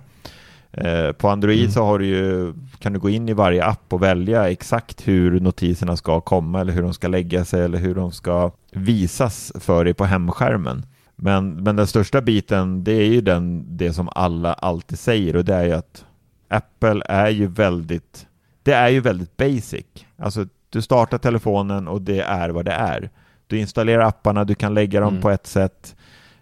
Eh, 0.72 1.12
på 1.12 1.28
Android 1.28 1.58
Mm. 1.60 1.70
så 1.70 1.84
har 1.84 1.98
du 1.98 2.06
ju, 2.06 2.54
kan 2.78 2.92
du 2.92 2.98
gå 2.98 3.10
in 3.10 3.28
i 3.28 3.32
varje 3.32 3.64
app 3.64 3.92
och 3.92 4.02
välja 4.02 4.50
exakt 4.50 5.08
hur 5.08 5.40
notiserna 5.40 5.96
ska 5.96 6.20
komma 6.20 6.60
eller 6.60 6.72
hur 6.72 6.82
de 6.82 6.94
ska 6.94 7.08
lägga 7.08 7.44
sig 7.44 7.64
eller 7.64 7.78
hur 7.78 7.94
de 7.94 8.12
ska 8.12 8.50
visas 8.72 9.52
för 9.60 9.84
dig 9.84 9.94
på 9.94 10.04
hemskärmen. 10.04 10.86
Men, 11.16 11.54
men 11.62 11.76
den 11.76 11.86
största 11.86 12.20
biten, 12.20 12.84
det 12.84 12.92
är 12.92 13.06
ju 13.06 13.20
den, 13.20 13.76
det 13.76 13.92
som 13.92 14.08
alla 14.12 14.52
alltid 14.52 14.98
säger 14.98 15.36
och 15.36 15.44
det 15.44 15.54
är 15.54 15.64
ju 15.64 15.72
att 15.72 16.04
Apple 16.48 17.02
är 17.08 17.28
ju 17.28 17.46
väldigt, 17.46 18.26
det 18.62 18.72
är 18.72 18.88
ju 18.88 19.00
väldigt 19.00 19.36
basic. 19.36 19.84
Alltså 20.16 20.46
du 20.70 20.82
startar 20.82 21.18
telefonen 21.18 21.88
och 21.88 22.02
det 22.02 22.20
är 22.20 22.48
vad 22.48 22.64
det 22.64 22.72
är. 22.72 23.10
Du 23.46 23.58
installerar 23.58 24.02
apparna, 24.04 24.44
du 24.44 24.54
kan 24.54 24.74
lägga 24.74 25.00
dem 25.00 25.08
Mm. 25.08 25.22
på 25.22 25.30
ett 25.30 25.46
sätt. 25.46 25.96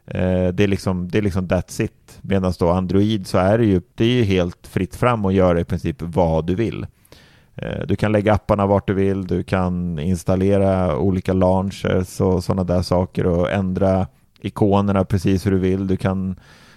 Eh, 0.07 0.49
det 0.49 0.65
är 0.65 0.67
liksom, 0.69 1.09
det 1.09 1.19
är 1.19 1.23
liksom 1.23 1.49
that's 1.49 1.83
it. 1.83 2.19
Medan 2.21 2.53
då 2.59 2.71
Android 2.71 3.27
så 3.27 3.39
är 3.39 3.59
det 3.59 3.65
ju, 3.65 3.81
det 3.95 4.05
är 4.05 4.09
ju 4.09 4.23
helt 4.23 4.67
fritt 4.67 4.97
fram 4.97 5.25
att 5.25 5.35
göra 5.35 5.61
i 5.61 5.65
princip 5.65 5.97
vad 6.03 6.47
du 6.47 6.55
vill. 6.55 6.87
Eh, 7.55 7.87
Du 7.87 7.97
kan 7.97 8.13
lägga 8.13 8.35
apparna 8.35 8.67
vart 8.67 8.87
du 8.87 8.95
vill, 8.95 9.27
du 9.27 9.43
kan 9.43 9.99
installera 9.99 10.97
olika 10.99 11.33
launchers 11.33 12.21
och 12.21 12.45
sådana 12.45 12.65
där 12.65 12.83
saker 12.83 13.27
och 13.27 13.51
ändra 13.53 14.07
ikonerna 14.41 15.05
precis 15.05 15.47
hur 15.47 15.51
du 15.51 15.59
vill. 15.59 15.87
Du 15.87 15.97
kan, 15.97 16.37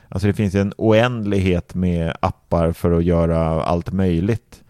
alltså 0.10 0.28
det 0.28 0.34
finns 0.34 0.56
en 0.56 0.74
oändlighet 0.78 1.76
med 1.76 2.14
appar 2.20 2.72
för 2.72 2.92
att 2.92 3.04
göra 3.04 3.64
allt 3.64 3.92
möjligt. 3.92 4.62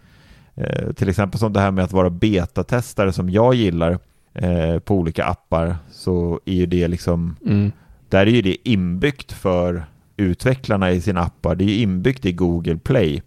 Eh, 0.55 0.91
till 0.93 1.09
exempel 1.09 1.39
som 1.39 1.53
det 1.53 1.59
här 1.59 1.71
med 1.71 1.83
att 1.83 1.91
vara 1.93 2.09
betatestare 2.09 3.13
som 3.13 3.29
jag 3.29 3.53
gillar 3.53 3.99
eh, 4.35 4.79
på 4.79 4.95
olika 4.95 5.25
appar 5.25 5.75
så 5.91 6.39
är 6.45 6.53
ju 6.53 6.65
det 6.65 6.87
liksom 6.87 7.35
Mm. 7.45 7.71
där 8.09 8.27
är 8.27 8.31
ju 8.31 8.41
det 8.41 8.69
inbyggt 8.69 9.31
för 9.31 9.85
utvecklarna 10.17 10.91
i 10.91 11.01
sina 11.01 11.21
appar. 11.21 11.55
Det 11.55 11.63
är 11.63 11.67
ju 11.67 11.75
inbyggt 11.81 12.25
i 12.25 12.31
Google 12.31 12.77
Play. 12.77 13.21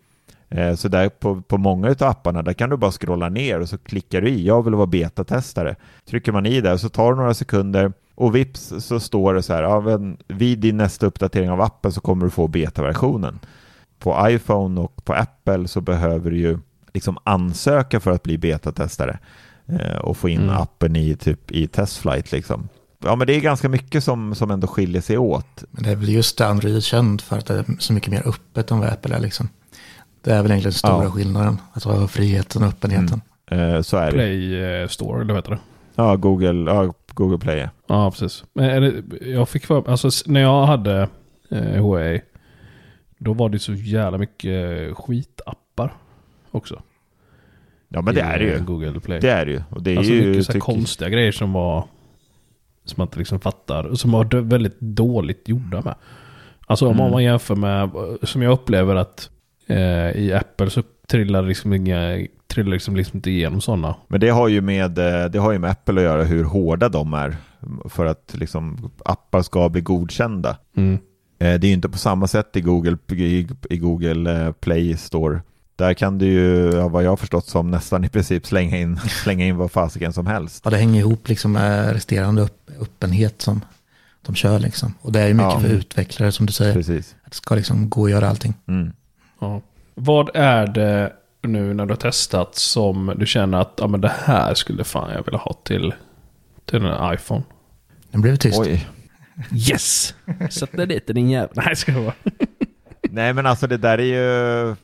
Eh, 0.48 0.74
Så 0.74 0.88
där 0.88 1.08
på, 1.08 1.42
på 1.42 1.58
många 1.58 1.88
av 1.88 1.96
apparna, 2.02 2.42
där 2.42 2.52
kan 2.52 2.70
du 2.70 2.76
bara 2.76 2.90
scrolla 2.90 3.28
ner 3.28 3.60
och 3.60 3.68
så 3.68 3.78
klickar 3.78 4.20
du 4.20 4.28
i, 4.28 4.46
jag 4.46 4.62
vill 4.64 4.74
vara 4.74 4.86
betatestare. 4.86 5.76
Trycker 6.08 6.32
man 6.32 6.46
i 6.46 6.60
där 6.60 6.76
så 6.76 6.88
tar 6.88 7.12
det 7.12 7.18
några 7.18 7.34
sekunder 7.34 7.92
och 8.14 8.34
vips 8.36 8.72
så 8.78 9.00
står 9.00 9.34
det 9.34 9.42
så 9.42 9.52
här, 9.52 9.62
ja, 9.62 9.98
vid 10.28 10.58
din 10.58 10.76
nästa 10.76 11.06
uppdatering 11.06 11.50
av 11.50 11.60
appen 11.60 11.92
så 11.92 12.00
kommer 12.00 12.24
du 12.24 12.30
få 12.30 12.48
betaversionen. 12.48 13.38
På 13.98 14.28
iPhone 14.28 14.80
och 14.80 15.04
på 15.04 15.12
Apple 15.14 15.68
så 15.68 15.80
behöver 15.80 16.30
du 16.30 16.38
ju 16.38 16.58
liksom 16.94 17.18
ansöka 17.24 18.00
för 18.00 18.10
att 18.10 18.22
bli 18.22 18.38
betatestare 18.38 19.18
och 20.02 20.16
få 20.16 20.28
in 20.28 20.42
Mm. 20.42 20.56
appen 20.56 20.96
i 20.96 21.16
typ 21.16 21.50
i 21.52 21.66
testflight 21.66 22.32
liksom. 22.32 22.68
Ja 23.04 23.16
men 23.16 23.26
det 23.26 23.36
är 23.36 23.40
ganska 23.40 23.68
mycket 23.68 24.04
som, 24.04 24.34
som 24.34 24.50
ändå 24.50 24.66
skiljer 24.66 25.00
sig 25.02 25.18
åt. 25.18 25.64
Men 25.70 25.82
det 25.84 25.90
är 25.90 25.96
väl 25.96 26.08
just 26.08 26.38
det 26.38 26.46
Android 26.46 26.76
är 26.76 26.80
känd 26.80 27.20
för 27.20 27.38
att 27.38 27.46
det 27.46 27.54
är 27.54 27.64
så 27.78 27.92
mycket 27.92 28.10
mer 28.10 28.28
öppet 28.28 28.70
än 28.70 28.78
vad 28.80 28.88
Apple 28.88 29.16
är 29.16 29.20
liksom. 29.20 29.48
Det 30.22 30.30
är 30.32 30.42
väl 30.42 30.50
egentligen 30.50 30.62
den 30.62 30.72
stora 30.72 31.04
Ja. 31.04 31.10
skillnaden. 31.10 31.58
Att 31.72 31.84
ha 31.84 32.08
friheten 32.08 32.62
och 32.62 32.68
öppenheten. 32.68 33.20
Eh, 33.50 33.80
så 33.80 33.96
är 33.96 34.06
det. 34.06 34.12
Play 34.12 34.62
eh, 34.82 34.88
Store, 34.88 35.20
eller 35.20 35.34
vad 35.34 35.42
heter 35.42 35.50
det? 35.50 35.58
Ja, 35.94 36.16
Google, 36.16 36.70
ja, 36.72 36.94
Google 37.14 37.38
Play. 37.38 37.68
ja. 37.86 38.10
Precis. 38.10 38.44
Men 38.52 38.64
är 38.70 38.80
det, 38.80 39.26
jag 39.30 39.48
fick 39.48 39.66
för 39.66 39.90
alltså 39.90 40.10
när 40.26 40.40
jag 40.40 40.66
hade 40.66 41.08
eh, 41.50 41.58
Huawei, 41.62 42.20
då 43.18 43.32
var 43.32 43.48
det 43.48 43.58
så 43.58 43.72
jävla 43.72 44.18
mycket 44.18 44.96
skitappar 44.96 45.94
också. 46.50 46.82
Ja 47.88 48.02
men 48.02 48.14
det 48.14 48.20
är 48.20 48.38
det 48.38 48.44
ju. 48.44 48.60
Google 48.64 49.00
Play. 49.00 49.20
Det 49.20 49.30
är 49.30 49.46
det 49.46 49.52
ju. 49.52 49.62
Och 49.70 49.82
det 49.82 49.92
är 49.92 49.96
alltså 49.96 50.12
ju 50.12 50.26
mycket 50.30 50.46
så 50.46 50.60
konstiga 50.60 51.08
grejer 51.10 51.32
som 51.32 51.52
var, 51.52 51.84
som 52.84 52.94
man 52.96 53.06
inte 53.06 53.18
liksom 53.18 53.40
fattar, 53.40 53.94
som 53.94 54.10
var 54.12 54.40
väldigt 54.40 54.80
dåligt 54.80 55.48
gjorda 55.48 55.82
med. 55.82 55.94
Alltså 56.66 56.86
om 56.88 56.96
Mm. 57.00 57.10
man 57.10 57.24
jämför 57.24 57.56
med, 57.56 57.90
som 58.22 58.42
jag 58.42 58.52
upplever 58.52 58.94
att 58.96 59.30
eh, 59.66 60.10
i 60.10 60.32
Apple 60.32 60.70
så 60.70 60.82
trillar 61.08 61.42
liksom 61.42 61.72
inga, 61.72 62.26
trillar 62.46 62.70
liksom, 62.70 62.96
liksom 62.96 63.16
inte 63.16 63.30
igenom 63.30 63.60
sådana. 63.60 63.94
Men 64.08 64.20
det 64.20 64.28
har 64.28 64.48
ju 64.48 64.60
med, 64.60 64.98
eh, 64.98 65.30
det 65.30 65.38
har 65.38 65.52
ju 65.52 65.58
med 65.58 65.70
Apple 65.70 65.94
att 66.00 66.02
göra 66.04 66.24
hur 66.24 66.44
hårda 66.44 66.88
de 66.88 67.14
är 67.14 67.36
för 67.88 68.06
att 68.06 68.34
liksom 68.38 68.90
appar 69.04 69.42
ska 69.42 69.68
bli 69.68 69.80
godkända. 69.80 70.56
Mm. 70.76 70.92
Eh, 70.94 70.98
Det 71.38 71.66
är 71.66 71.68
ju 71.68 71.72
inte 71.74 71.88
på 71.88 71.98
samma 71.98 72.26
sätt 72.26 72.56
i 72.56 72.60
Google, 72.60 72.96
i, 73.12 73.48
i 73.70 73.78
Google 73.78 74.46
eh, 74.46 74.52
Play 74.52 74.96
Store. 74.96 75.40
Där 75.78 75.94
kan 75.94 76.18
du 76.18 76.26
ju, 76.26 76.70
vad 76.70 77.02
jag 77.04 77.10
har 77.10 77.16
förstått 77.16 77.46
som, 77.46 77.70
nästan 77.70 78.04
i 78.04 78.08
princip 78.08 78.46
slänga 78.46 78.76
in, 78.78 78.96
slänga 79.22 79.44
in 79.46 79.56
vad 79.56 79.70
fasiken 79.72 80.12
som 80.12 80.26
helst. 80.26 80.60
Ja, 80.64 80.70
det 80.70 80.76
hänger 80.76 81.00
ihop 81.00 81.28
liksom 81.28 81.52
med 81.52 81.92
resterande 81.92 82.42
upp, 82.42 82.70
öppenhet 82.80 83.42
som 83.42 83.64
de 84.22 84.34
kör 84.34 84.58
liksom. 84.58 84.94
Och 85.00 85.12
det 85.12 85.20
är 85.20 85.26
ju 85.28 85.34
mycket 85.34 85.52
Ja. 85.52 85.60
för 85.60 85.68
utvecklare 85.68 86.32
som 86.32 86.46
du 86.46 86.52
säger. 86.52 86.72
Precis. 86.74 87.16
Att 87.24 87.30
det 87.30 87.36
ska 87.36 87.54
liksom 87.54 87.90
gå 87.90 88.04
att 88.04 88.10
göra 88.10 88.28
allting. 88.28 88.54
Mm. 88.68 88.92
Ja. 89.40 89.60
Vad 89.94 90.30
är 90.34 90.66
det 90.66 91.12
nu 91.42 91.74
när 91.74 91.86
du 91.86 91.92
har 91.92 91.96
testat 91.96 92.54
som 92.54 93.12
du 93.16 93.26
känner 93.26 93.60
att 93.60 93.72
ja, 93.76 93.86
men 93.86 94.00
det 94.00 94.12
här 94.24 94.54
skulle 94.54 94.84
fan 94.84 95.10
jag 95.12 95.24
vilja 95.24 95.38
ha 95.38 95.52
till, 95.52 95.94
till 96.64 96.84
en 96.84 97.14
iPhone? 97.14 97.42
Nu 98.10 98.20
blev 98.20 98.34
det 98.34 98.38
tyst. 98.38 98.58
Oj. 98.60 98.88
Yes! 99.52 100.14
Sätt 100.50 100.72
dig 100.72 100.86
dit 100.86 101.06
din 101.06 101.30
jävel. 101.30 101.50
Nej, 101.56 101.76
ska 101.76 101.92
jag 101.92 102.00
vara. 102.00 102.14
Nej 103.10 103.32
men 103.34 103.46
alltså 103.46 103.66
det 103.66 103.76
där 103.76 103.98
är 103.98 104.02
ju 104.02 104.76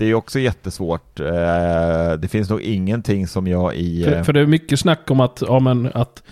Det 0.00 0.04
är 0.04 0.08
ju 0.08 0.14
också 0.14 0.38
jättesvårt. 0.38 1.20
Eh, 1.20 1.26
Det 2.18 2.28
finns 2.30 2.50
nog 2.50 2.60
ingenting 2.60 3.26
som 3.26 3.46
jag 3.46 3.74
i... 3.74 4.04
För, 4.04 4.12
eh, 4.16 4.22
för 4.22 4.32
det 4.32 4.40
är 4.40 4.46
mycket 4.46 4.80
snack 4.80 5.10
om 5.10 5.20
att, 5.20 5.42
ja 5.46 5.60
men, 5.60 5.90
att 5.94 6.22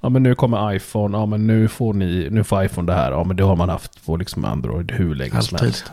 ja, 0.00 0.08
men 0.08 0.22
nu 0.22 0.34
kommer 0.34 0.72
iPhone, 0.74 1.18
ja 1.18 1.26
men 1.26 1.46
nu 1.46 1.68
får 1.68 1.94
ni, 1.94 2.28
nu 2.30 2.44
får 2.44 2.64
iPhone 2.64 2.92
det 2.92 2.98
här, 2.98 3.10
ja 3.12 3.24
men 3.24 3.36
det 3.36 3.42
har 3.44 3.56
man 3.56 3.68
haft 3.68 4.06
på 4.06 4.16
liksom 4.16 4.44
Android 4.44 4.90
hur 4.92 5.14
länge 5.14 5.30
som 5.30 5.38
Alltid. 5.38 5.60
helst. 5.60 5.92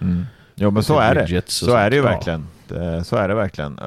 Mm. 0.00 0.26
Jo 0.54 0.70
men 0.70 0.82
så 0.82 0.98
är 0.98 1.14
det. 1.14 1.48
Så 1.50 1.74
är 1.74 1.90
det 1.90 1.96
ju 1.96 2.02
verkligen. 2.02 2.46
Eh, 2.70 3.02
Så 3.02 3.16
är 3.16 3.28
det 3.28 3.34
verkligen. 3.34 3.80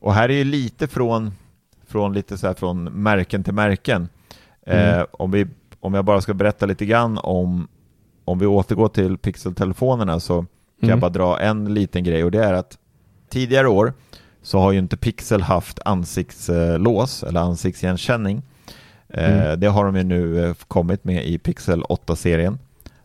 Och 0.00 0.14
här 0.14 0.28
är 0.28 0.34
ju 0.34 0.44
lite 0.44 0.88
från, 0.88 1.32
från 1.88 2.12
lite 2.12 2.38
så 2.38 2.46
här 2.46 2.54
från 2.54 2.84
märken 2.84 3.44
till 3.44 3.54
märken. 3.54 4.08
Mm. 4.66 5.06
Om, 5.12 5.30
vi, 5.30 5.46
om 5.80 5.94
jag 5.94 6.04
bara 6.04 6.20
ska 6.20 6.34
berätta 6.34 6.66
lite 6.66 6.86
grann 6.86 7.18
om, 7.22 7.68
om 8.24 8.38
vi 8.38 8.46
återgår 8.46 8.88
till 8.88 9.18
pixeltelefonerna 9.18 10.20
så 10.20 10.46
kan 10.80 10.88
jag 10.88 10.96
Mm. 10.96 11.00
bara 11.00 11.10
dra 11.10 11.40
en 11.40 11.74
liten 11.74 12.04
grej 12.04 12.24
och 12.24 12.30
det 12.30 12.44
är 12.44 12.52
att 12.52 12.78
tidigare 13.30 13.68
år 13.68 13.92
så 14.42 14.58
har 14.58 14.72
ju 14.72 14.78
inte 14.78 14.96
Pixel 14.96 15.42
haft 15.42 15.78
ansiktslås 15.84 17.22
eller 17.22 17.40
ansiktsigenkänning. 17.40 18.42
Eh, 19.08 19.32
Mm. 19.46 19.60
Det 19.60 19.66
har 19.66 19.84
de 19.84 19.96
ju 19.96 20.02
nu 20.04 20.46
eh, 20.48 20.54
kommit 20.68 21.04
med 21.04 21.26
i 21.26 21.38
Pixel 21.38 21.82
8-serien. 21.82 22.58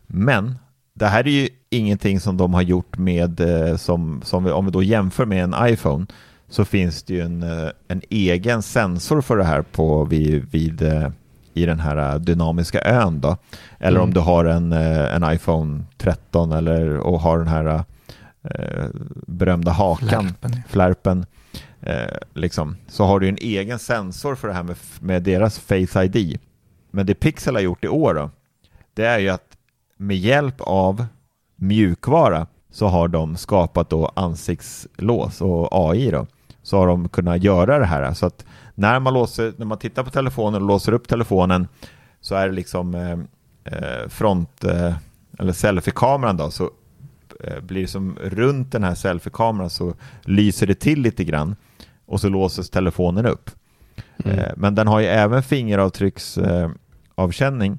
Men 0.06 0.54
det 0.94 1.06
här 1.06 1.26
är 1.26 1.30
ju 1.30 1.48
ingenting 1.70 2.20
som 2.20 2.36
de 2.36 2.54
har 2.54 2.62
gjort 2.62 2.98
med, 2.98 3.40
eh, 3.40 3.76
som, 3.76 4.22
som 4.24 4.44
vi, 4.44 4.50
om 4.50 4.64
vi 4.64 4.70
då 4.70 4.82
jämför 4.82 5.26
med 5.26 5.44
en 5.44 5.54
iPhone, 5.62 6.06
så 6.48 6.64
finns 6.64 7.02
det 7.02 7.14
ju 7.14 7.20
en, 7.20 7.42
en 7.88 8.02
egen 8.10 8.62
sensor 8.62 9.20
för 9.20 9.36
det 9.36 9.44
här 9.44 9.62
på, 9.62 10.04
vid, 10.04 10.44
vid, 10.50 10.82
i 11.54 11.66
den 11.66 11.80
här 11.80 11.96
eh, 12.14 12.20
dynamiska 12.20 12.80
ön 12.80 13.20
då. 13.20 13.36
Eller 13.78 13.98
om 14.00 14.04
Mm. 14.04 14.14
du 14.14 14.20
har 14.20 14.44
en, 14.44 14.72
eh, 14.72 15.14
en 15.14 15.34
iPhone 15.34 15.84
13 15.98 16.52
eller, 16.52 16.96
och 16.96 17.20
har 17.20 17.38
den 17.38 17.48
här 17.48 17.84
eh, 18.44 18.84
berömda 19.26 19.70
hakan, 19.70 20.08
Flärpen. 20.40 20.62
flärpen, 20.68 21.26
eh, 21.80 22.16
liksom, 22.34 22.76
så 22.88 23.04
har 23.04 23.20
du 23.20 23.28
en 23.28 23.38
egen 23.40 23.78
sensor 23.78 24.34
för 24.34 24.48
det 24.48 24.54
här 24.54 24.62
med, 24.62 24.76
med 25.00 25.22
deras 25.22 25.58
Face 25.58 26.04
ID. 26.04 26.38
Men 26.90 27.06
det 27.06 27.14
Pixel 27.14 27.54
har 27.54 27.62
gjort 27.62 27.84
i 27.84 27.88
år 27.88 28.14
då, 28.14 28.30
det 28.94 29.04
är 29.06 29.18
ju 29.18 29.28
att 29.28 29.56
med 29.96 30.16
hjälp 30.16 30.54
av 30.60 31.06
mjukvara 31.56 32.46
så 32.70 32.86
har 32.86 33.08
de 33.08 33.36
skapat 33.36 33.90
då 33.90 34.12
ansiktslås 34.16 35.40
och 35.40 35.68
AI 35.90 36.10
då. 36.10 36.26
Så 36.62 36.78
har 36.78 36.86
de 36.86 37.08
kunnat 37.08 37.42
göra 37.42 37.78
det 37.78 37.84
här. 37.86 38.12
Så 38.14 38.26
att 38.26 38.44
när 38.74 39.00
man, 39.00 39.14
låser, 39.14 39.52
när 39.56 39.66
man 39.66 39.78
tittar 39.78 40.02
på 40.02 40.10
telefonen 40.10 40.62
och 40.62 40.68
låser 40.68 40.92
upp 40.92 41.08
telefonen 41.08 41.68
så 42.20 42.34
är 42.34 42.48
det 42.48 42.54
liksom 42.54 42.94
eh, 42.94 43.18
eh, 43.64 44.08
front 44.08 44.64
eh, 44.64 44.94
eller 45.38 45.52
selfie-kameran 45.52 46.36
då 46.36 46.50
så 46.50 46.70
eh, 47.44 47.60
blir 47.60 47.80
det 47.80 47.88
som 47.88 48.16
runt 48.22 48.72
den 48.72 48.84
här 48.84 48.94
selfie-kameran 48.94 49.70
så 49.70 49.94
lyser 50.22 50.66
det 50.66 50.74
till 50.74 51.02
lite 51.02 51.24
grann 51.24 51.56
och 52.06 52.20
så 52.20 52.28
låses 52.28 52.70
telefonen 52.70 53.26
upp. 53.26 53.50
Mm. 54.24 54.38
Eh, 54.38 54.52
Men 54.56 54.74
den 54.74 54.88
har 54.88 55.00
ju 55.00 55.06
även 55.06 55.42
fingeravtrycksavkänning 55.42 57.78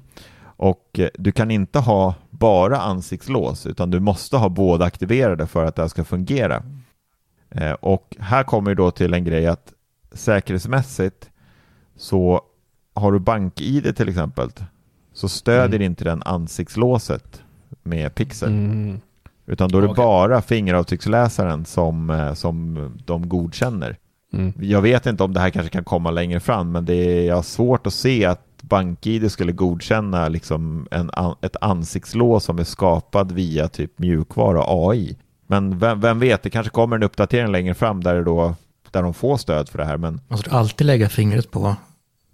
och 0.56 1.00
du 1.14 1.32
kan 1.32 1.50
inte 1.50 1.78
ha 1.78 2.14
bara 2.30 2.80
ansiktslås 2.80 3.66
utan 3.66 3.90
du 3.90 4.00
måste 4.00 4.36
ha 4.36 4.48
båda 4.48 4.84
aktiverade 4.84 5.46
för 5.46 5.64
att 5.64 5.76
det 5.76 5.82
här 5.82 5.88
ska 5.88 6.04
fungera. 6.04 6.62
Och 7.80 8.16
här 8.18 8.44
kommer 8.44 8.70
ju 8.70 8.74
då 8.74 8.90
till 8.90 9.14
en 9.14 9.24
grej 9.24 9.46
att 9.46 9.72
säkerhetsmässigt 10.14 11.30
så 11.96 12.40
har 12.94 13.12
du 13.12 13.18
BankID 13.18 13.96
till 13.96 14.08
exempel 14.08 14.50
så 15.12 15.28
stödjer 15.28 15.80
Mm. 15.80 15.82
inte 15.82 16.04
den 16.04 16.22
ansiktslåset 16.22 17.42
med 17.82 18.14
pixel. 18.14 18.48
Mm. 18.48 19.00
Utan 19.46 19.68
då 19.68 19.78
är 19.78 19.82
det 19.82 19.88
Okej. 19.88 20.04
bara 20.04 20.42
fingeravtrycksläsaren 20.42 21.64
som, 21.64 22.10
eh, 22.10 22.34
som 22.34 22.78
de 23.04 23.28
godkänner. 23.28 23.96
Mm. 24.32 24.52
Jag 24.60 24.82
vet 24.82 25.06
inte 25.06 25.22
om 25.24 25.34
det 25.34 25.40
här 25.40 25.50
kanske 25.50 25.70
kan 25.70 25.84
komma 25.84 26.10
längre 26.10 26.40
fram, 26.40 26.72
men 26.72 26.84
det 26.84 26.94
är, 26.94 27.26
jag 27.26 27.34
har 27.34 27.42
svårt 27.42 27.86
att 27.86 27.94
se 27.94 28.24
att 28.24 28.62
BankID 28.62 29.32
skulle 29.32 29.52
godkänna 29.52 30.28
liksom 30.28 30.88
en, 30.90 31.10
ett 31.40 31.56
ansiktslås 31.60 32.44
som 32.44 32.58
är 32.58 32.64
skapad 32.64 33.32
via 33.32 33.68
typ 33.68 33.98
mjukvara 33.98 34.64
AI. 34.66 35.16
Men 35.46 35.78
vem, 35.78 36.00
vem 36.00 36.18
vet, 36.18 36.42
det 36.42 36.50
kanske 36.50 36.70
kommer 36.70 36.96
en 36.96 37.02
uppdatering 37.02 37.52
längre 37.52 37.74
fram 37.74 38.02
där, 38.04 38.14
det 38.14 38.24
då, 38.24 38.54
där 38.94 39.02
de 39.02 39.14
får 39.14 39.36
stöd 39.36 39.68
för 39.68 39.78
det 39.78 39.84
här. 39.84 39.96
Men 39.96 40.20
Måste 40.28 40.50
du 40.50 40.56
alltid 40.56 40.86
lägga 40.86 41.08
fingret 41.08 41.50
på 41.50 41.76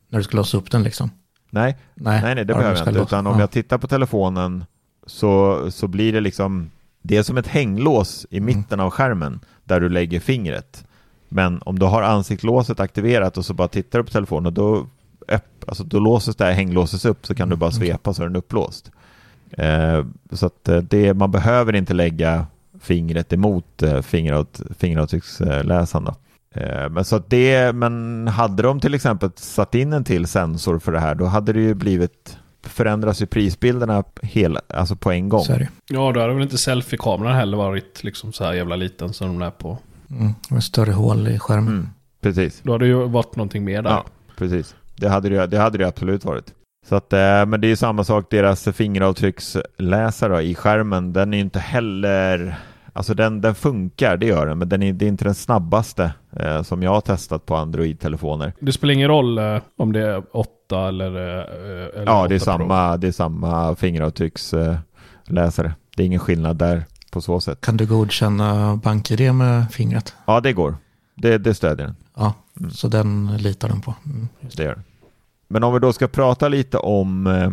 när 0.08 0.18
du 0.18 0.22
ska 0.22 0.36
låsa 0.36 0.56
upp 0.56 0.70
den 0.70 0.82
liksom? 0.82 1.10
nej, 1.50 1.76
Nej, 1.94 2.22
nej, 2.22 2.34
nej 2.34 2.44
det 2.44 2.54
behöver 2.54 2.68
jag 2.68 2.78
ska 2.78 2.90
inte. 2.90 3.02
Utan 3.02 3.26
om 3.26 3.34
ja. 3.34 3.40
jag 3.40 3.50
tittar 3.50 3.78
på 3.78 3.88
telefonen 3.88 4.64
så, 5.06 5.64
så 5.70 5.88
blir 5.88 6.12
det 6.12 6.20
liksom, 6.20 6.70
det 7.02 7.16
är 7.16 7.22
som 7.22 7.38
ett 7.38 7.46
hänglås 7.46 8.26
i 8.30 8.40
mitten 8.40 8.80
av 8.80 8.90
skärmen 8.90 9.40
där 9.64 9.80
du 9.80 9.88
lägger 9.88 10.20
fingret. 10.20 10.84
Men 11.28 11.62
om 11.62 11.78
du 11.78 11.86
har 11.86 12.02
ansiktslåset 12.02 12.80
aktiverat 12.80 13.38
och 13.38 13.44
så 13.44 13.54
bara 13.54 13.68
tittar 13.68 13.98
du 13.98 14.04
på 14.04 14.10
telefonen, 14.10 14.54
då, 14.54 14.86
öpp, 15.28 15.64
alltså 15.66 15.84
då 15.84 15.98
låses 15.98 16.36
det 16.36 16.44
här 16.44 16.52
hänglåses 16.52 17.04
upp 17.04 17.26
så 17.26 17.34
kan 17.34 17.48
du 17.48 17.56
bara 17.56 17.70
Mm, 17.70 17.80
svepa 17.80 18.14
så 18.14 18.22
är 18.22 18.26
den 18.26 18.36
upplåst. 18.36 18.90
Eh, 19.50 20.04
så 20.32 20.46
att 20.46 20.68
eh, 20.68 20.76
det, 20.76 21.14
man 21.14 21.30
behöver 21.30 21.76
inte 21.76 21.94
lägga 21.94 22.46
fingret 22.80 23.32
emot 23.32 23.82
eh, 23.82 24.02
fingeravt, 24.02 24.60
fingeravtrycksläsaren. 24.78 26.06
Eh, 26.06 26.14
men, 26.90 27.04
så 27.04 27.16
att 27.16 27.30
det, 27.30 27.74
men 27.74 28.28
hade 28.28 28.62
de 28.62 28.80
till 28.80 28.94
exempel 28.94 29.30
satt 29.36 29.74
in 29.74 29.92
en 29.92 30.04
till 30.04 30.26
sensor 30.26 30.78
för 30.78 30.92
det 30.92 31.00
här, 31.00 31.14
då 31.14 31.24
hade 31.24 31.52
det 31.52 31.60
ju 31.60 31.74
blivit 31.74 32.38
förändras 32.62 33.22
ju 33.22 33.26
prisbilderna 33.26 34.04
hela, 34.22 34.60
alltså 34.68 34.96
på 34.96 35.10
en 35.10 35.28
gång. 35.28 35.44
Ja, 35.88 36.12
då 36.12 36.20
hade 36.20 36.34
väl 36.34 36.42
inte 36.42 36.58
selfie-kameran 36.58 37.34
heller 37.34 37.56
varit 37.56 38.04
liksom 38.04 38.32
så 38.32 38.44
här 38.44 38.52
jävla 38.52 38.76
liten 38.76 39.12
som 39.12 39.26
de 39.26 39.42
är 39.42 39.50
på. 39.50 39.78
Mm. 40.10 40.34
Med 40.50 40.64
större 40.64 40.92
hål 40.92 41.28
i 41.28 41.38
skärmen. 41.38 41.68
Mm, 41.68 41.88
precis. 42.20 42.60
Då 42.62 42.72
hade 42.72 42.84
det 42.84 42.88
ju 42.88 43.08
varit 43.08 43.36
någonting 43.36 43.64
mer 43.64 43.82
där. 43.82 43.90
Ja, 43.90 44.04
precis. 44.36 44.74
Det 44.96 45.08
hade 45.08 45.28
det, 45.28 45.46
det, 45.46 45.58
hade 45.58 45.78
det 45.78 45.88
absolut 45.88 46.24
varit. 46.24 46.54
Så 46.88 46.96
att, 46.96 47.12
eh, 47.12 47.46
men 47.46 47.60
det 47.60 47.66
är 47.66 47.68
ju 47.68 47.76
samma 47.76 48.04
sak, 48.04 48.26
deras 48.30 48.64
fingeravtrycksläsare 48.64 50.42
i 50.42 50.54
skärmen, 50.54 51.12
den 51.12 51.32
är 51.32 51.36
ju 51.38 51.44
inte 51.44 51.58
heller, 51.58 52.56
alltså 52.92 53.14
den, 53.14 53.40
den 53.40 53.54
funkar, 53.54 54.16
det 54.16 54.26
gör 54.26 54.46
den, 54.46 54.58
men 54.58 54.68
den 54.68 54.82
är, 54.82 54.92
det 54.92 55.04
är 55.04 55.08
inte 55.08 55.24
den 55.24 55.34
snabbaste 55.34 56.12
eh, 56.36 56.62
som 56.62 56.82
jag 56.82 56.90
har 56.90 57.00
testat 57.00 57.46
på 57.46 57.56
Android-telefoner. 57.56 58.52
Det 58.60 58.72
spelar 58.72 58.94
ingen 58.94 59.08
roll 59.08 59.38
eh, 59.38 59.58
om 59.76 59.92
det 59.92 60.00
är 60.00 60.22
8 60.32 60.88
eller, 60.88 61.06
eh, 61.16 61.44
eller 62.00 62.04
Ja, 62.06 62.26
det 62.28 62.34
är 62.34 62.38
8 62.38 62.44
Pro. 62.44 62.44
samma, 62.44 62.96
det 62.96 63.08
är 63.08 63.12
samma 63.12 63.74
fingeravtrycksläsare. 63.76 65.72
Det 65.96 66.02
är 66.02 66.06
ingen 66.06 66.20
skillnad 66.20 66.56
där 66.56 66.84
på 67.10 67.20
så 67.20 67.40
sätt. 67.40 67.60
Kan 67.60 67.76
du 67.76 67.86
godkänna 67.86 68.76
BankID 68.76 69.34
med 69.34 69.72
fingret? 69.72 70.14
Ja, 70.26 70.40
det 70.40 70.52
går. 70.52 70.76
Det, 71.14 71.38
det 71.38 71.54
stödjer 71.54 71.86
den. 71.86 71.96
Ja, 72.16 72.34
Mm. 72.60 72.70
så 72.70 72.88
den 72.88 73.36
litar 73.36 73.68
den 73.68 73.80
på. 73.80 73.94
Mm. 74.06 74.28
Det 74.56 74.62
gör 74.62 74.74
det. 74.74 74.82
Men 75.48 75.64
om 75.64 75.72
vi 75.74 75.78
då 75.78 75.92
ska 75.92 76.08
prata 76.08 76.48
lite 76.48 76.78
om 76.78 77.26
eh, 77.26 77.50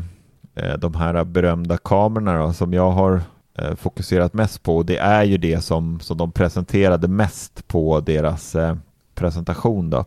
eh, 0.65 0.77
de 0.77 0.95
här 0.95 1.23
berömda 1.23 1.77
kamerorna 1.77 2.37
då, 2.37 2.53
som 2.53 2.73
jag 2.73 2.91
har 2.91 3.15
eh, 3.15 3.21
Eh, 3.57 3.75
fokuserat 3.75 4.33
mest 4.33 4.63
på. 4.63 4.77
och 4.77 4.85
Det 4.85 4.97
är 4.97 5.23
ju 5.23 5.37
det 5.37 5.61
som, 5.61 5.99
som 5.99 6.17
de 6.17 6.31
presenterade 6.31 7.07
mest 7.07 7.67
på 7.67 7.99
deras 7.99 8.55
eh, 8.55 8.75
presentation. 9.15 9.89
Då. 9.89 10.05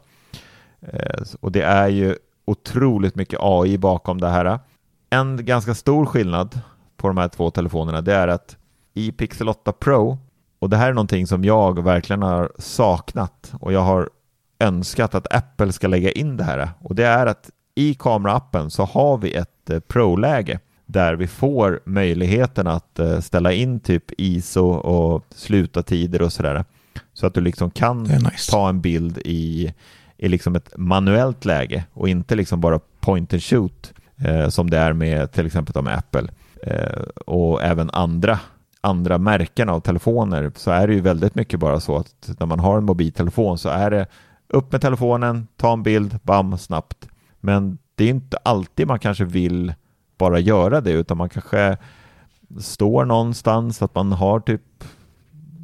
Eh, 0.80 1.22
och 1.40 1.52
det 1.52 1.62
är 1.62 1.88
ju 1.88 2.16
otroligt 2.44 3.14
mycket 3.14 3.38
AI 3.42 3.78
bakom 3.78 4.20
det 4.20 4.28
här. 4.28 4.58
En 5.10 5.44
ganska 5.44 5.74
stor 5.74 6.06
skillnad 6.06 6.60
på 6.96 7.08
de 7.08 7.16
här 7.16 7.28
två 7.28 7.50
telefonerna 7.50 8.00
det 8.00 8.14
är 8.14 8.28
att 8.28 8.56
i 8.94 9.12
Pixel 9.12 9.48
8 9.48 9.72
Pro, 9.72 10.18
och 10.58 10.70
det 10.70 10.76
här 10.76 10.88
är 10.88 10.92
någonting 10.92 11.26
som 11.26 11.44
jag 11.44 11.84
verkligen 11.84 12.22
har 12.22 12.52
saknat 12.58 13.52
och 13.60 13.72
jag 13.72 13.80
har 13.80 14.10
önskat 14.58 15.14
att 15.14 15.34
Apple 15.34 15.72
ska 15.72 15.88
lägga 15.88 16.10
in 16.10 16.36
det 16.36 16.44
här 16.44 16.70
och 16.80 16.94
det 16.94 17.06
är 17.06 17.26
att 17.26 17.50
i 17.74 17.94
kameraappen 17.94 18.70
så 18.70 18.84
har 18.84 19.18
vi 19.18 19.34
ett 19.34 19.70
eh, 19.70 19.80
Pro-läge 19.80 20.60
där 20.92 21.14
vi 21.14 21.26
får 21.26 21.81
möjligheten 21.85 22.66
att 22.66 22.98
eh, 22.98 23.20
ställa 23.20 23.53
in 23.53 23.81
typ 23.81 24.05
ISO 24.18 24.66
och 24.66 25.24
sluta 25.35 25.83
tider 25.83 26.22
och 26.22 26.33
sådär. 26.33 26.64
Så 27.12 27.26
att 27.26 27.35
du 27.35 27.40
liksom 27.40 27.70
kan 27.70 28.03
nice. 28.03 28.50
ta 28.50 28.68
en 28.68 28.81
bild 28.81 29.18
i, 29.24 29.74
i 30.16 30.29
liksom 30.29 30.57
ett 30.57 30.72
manuellt 30.76 31.44
läge 31.44 31.85
och 31.92 32.09
inte 32.09 32.35
liksom 32.35 32.61
bara 32.61 32.81
point 33.00 33.33
and 33.33 33.42
shoot 33.42 33.92
eh, 34.16 34.48
som 34.48 34.70
det 34.70 34.79
är 34.79 34.92
med 34.92 35.33
till 35.33 35.46
exempel 35.46 35.83
med 35.83 35.98
Apple 35.98 36.29
eh, 36.62 37.03
och 37.26 37.62
även 37.62 37.90
andra 37.90 38.40
andra 38.81 39.18
märken 39.18 39.68
av 39.68 39.81
telefoner 39.81 40.53
så 40.57 40.70
är 40.70 40.87
det 40.87 40.94
ju 40.94 41.00
väldigt 41.00 41.35
mycket 41.35 41.61
bara 41.61 41.81
så 41.81 41.96
att 41.96 42.31
när 42.38 42.46
man 42.46 42.61
har 42.61 42.79
en 42.79 42.85
mobiltelefon 42.85 43.59
så 43.59 43.68
är 43.68 43.90
det 43.90 44.07
upp 44.48 44.72
med 44.72 44.81
telefonen, 44.81 45.46
ta 45.57 45.72
en 45.72 45.83
bild, 45.83 46.18
bam, 46.22 46.59
snabbt. 46.59 47.09
Men 47.40 47.79
det 47.94 48.05
är 48.05 48.09
inte 48.09 48.37
alltid 48.37 48.87
man 48.87 48.98
kanske 48.98 49.24
vill 49.24 49.74
bara 50.20 50.38
göra 50.38 50.80
det 50.80 50.90
utan 50.90 51.16
man 51.16 51.28
kanske 51.28 51.76
står 52.61 53.04
någonstans 53.04 53.83
att 53.83 53.94
man 53.94 54.12
har 54.12 54.40
typ 54.40 54.62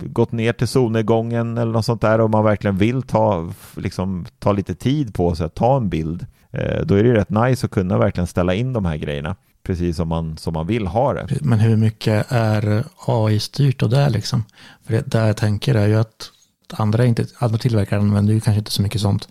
gått 0.03 0.33
ner 0.33 0.53
till 0.53 0.69
solnedgången 0.69 1.59
eller 1.59 1.73
något 1.73 1.85
sånt 1.85 2.01
där 2.01 2.21
och 2.21 2.31
man 2.31 2.45
verkligen 2.45 2.77
vill 2.77 3.03
ta, 3.03 3.53
liksom, 3.77 4.27
ta 4.39 4.53
lite 4.53 4.75
tid 4.75 5.15
på 5.15 5.35
sig 5.35 5.47
att 5.47 5.55
ta 5.55 5.77
en 5.77 5.89
bild. 5.89 6.27
Eh, 6.51 6.81
då 6.85 6.95
är 6.95 7.03
det 7.03 7.09
ju 7.09 7.15
rätt 7.15 7.31
nice 7.31 7.67
att 7.67 7.73
kunna 7.73 7.99
verkligen 7.99 8.27
ställa 8.27 8.55
in 8.55 8.73
de 8.73 8.85
här 8.85 8.97
grejerna 8.97 9.37
precis 9.63 9.97
som 9.97 10.09
man, 10.09 10.39
som 10.39 10.53
man 10.53 10.67
vill 10.67 10.87
ha 10.87 11.13
det. 11.13 11.29
Men 11.41 11.59
hur 11.59 11.77
mycket 11.77 12.33
är 12.33 12.85
AI-styrt 13.07 13.83
och 13.83 13.91
där 13.91 14.11
liksom? 14.11 14.45
För 14.85 14.93
det 14.93 15.07
där 15.07 15.27
jag 15.27 15.37
tänker 15.37 15.75
är 15.75 15.87
ju 15.87 15.97
att 15.97 16.31
andra, 16.73 17.05
inte, 17.05 17.27
andra 17.39 17.59
tillverkare 17.59 18.01
använder 18.01 18.35
ju 18.35 18.41
kanske 18.41 18.59
inte 18.59 18.71
så 18.71 18.83
mycket 18.83 19.01
sånt. 19.01 19.29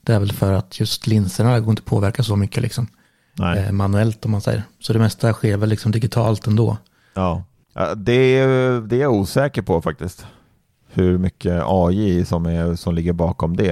Det 0.00 0.14
är 0.14 0.18
väl 0.18 0.32
för 0.32 0.52
att 0.52 0.80
just 0.80 1.06
linserna 1.06 1.60
går 1.60 1.70
inte 1.70 1.82
påverka 1.82 2.22
så 2.22 2.36
mycket 2.36 2.62
liksom. 2.62 2.86
Nej. 3.34 3.58
Eh, 3.58 3.72
manuellt 3.72 4.24
om 4.24 4.30
man 4.30 4.40
säger. 4.40 4.62
Så 4.80 4.92
det 4.92 4.98
mesta 4.98 5.32
sker 5.32 5.56
väl 5.56 5.68
liksom 5.68 5.92
digitalt 5.92 6.46
ändå. 6.46 6.76
Ja, 7.14 7.44
Ja, 7.76 7.94
det 7.94 8.12
är, 8.12 8.80
det 8.80 8.96
är 8.96 9.00
jag 9.00 9.12
osäker 9.12 9.62
på 9.62 9.82
faktiskt. 9.82 10.26
Hur 10.92 11.18
mycket 11.18 11.62
AI 11.66 12.24
som, 12.24 12.46
är, 12.46 12.74
som 12.74 12.94
ligger 12.94 13.12
bakom 13.12 13.56
det. 13.56 13.70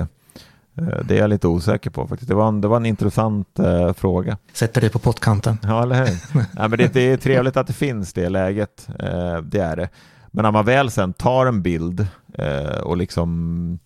Eh, 0.79 1.05
Det 1.05 1.14
är 1.16 1.18
jag 1.18 1.31
lite 1.31 1.48
osäker 1.48 1.90
på 1.90 2.07
faktiskt. 2.07 2.29
Det 2.29 2.35
var 2.35 2.48
en, 2.48 2.61
det 2.61 2.68
var 2.68 2.77
en 2.77 2.87
intressant 2.87 3.59
eh, 3.59 3.92
fråga. 3.92 4.37
Sätter 4.53 4.81
det 4.81 4.88
på 4.88 4.98
pottkanten. 4.98 5.59
Ja, 5.62 5.83
eller 5.83 5.94
hur? 5.96 6.16
Nej, 6.35 6.68
men 6.68 6.70
det, 6.70 6.92
det 6.94 7.01
är 7.01 7.16
trevligt 7.16 7.57
att 7.57 7.66
det 7.66 7.72
finns 7.72 8.12
det 8.12 8.29
läget. 8.29 8.88
Eh, 8.98 9.37
det 9.42 9.59
är 9.61 9.77
det. 9.77 9.88
Men 10.31 10.42
när 10.42 10.51
man 10.51 10.64
väl 10.64 10.90
sen 10.90 11.12
tar 11.12 11.46
en 11.46 11.62
bild 11.62 12.07
eh, 12.35 12.81
och 12.81 12.96
liksom 12.96 13.79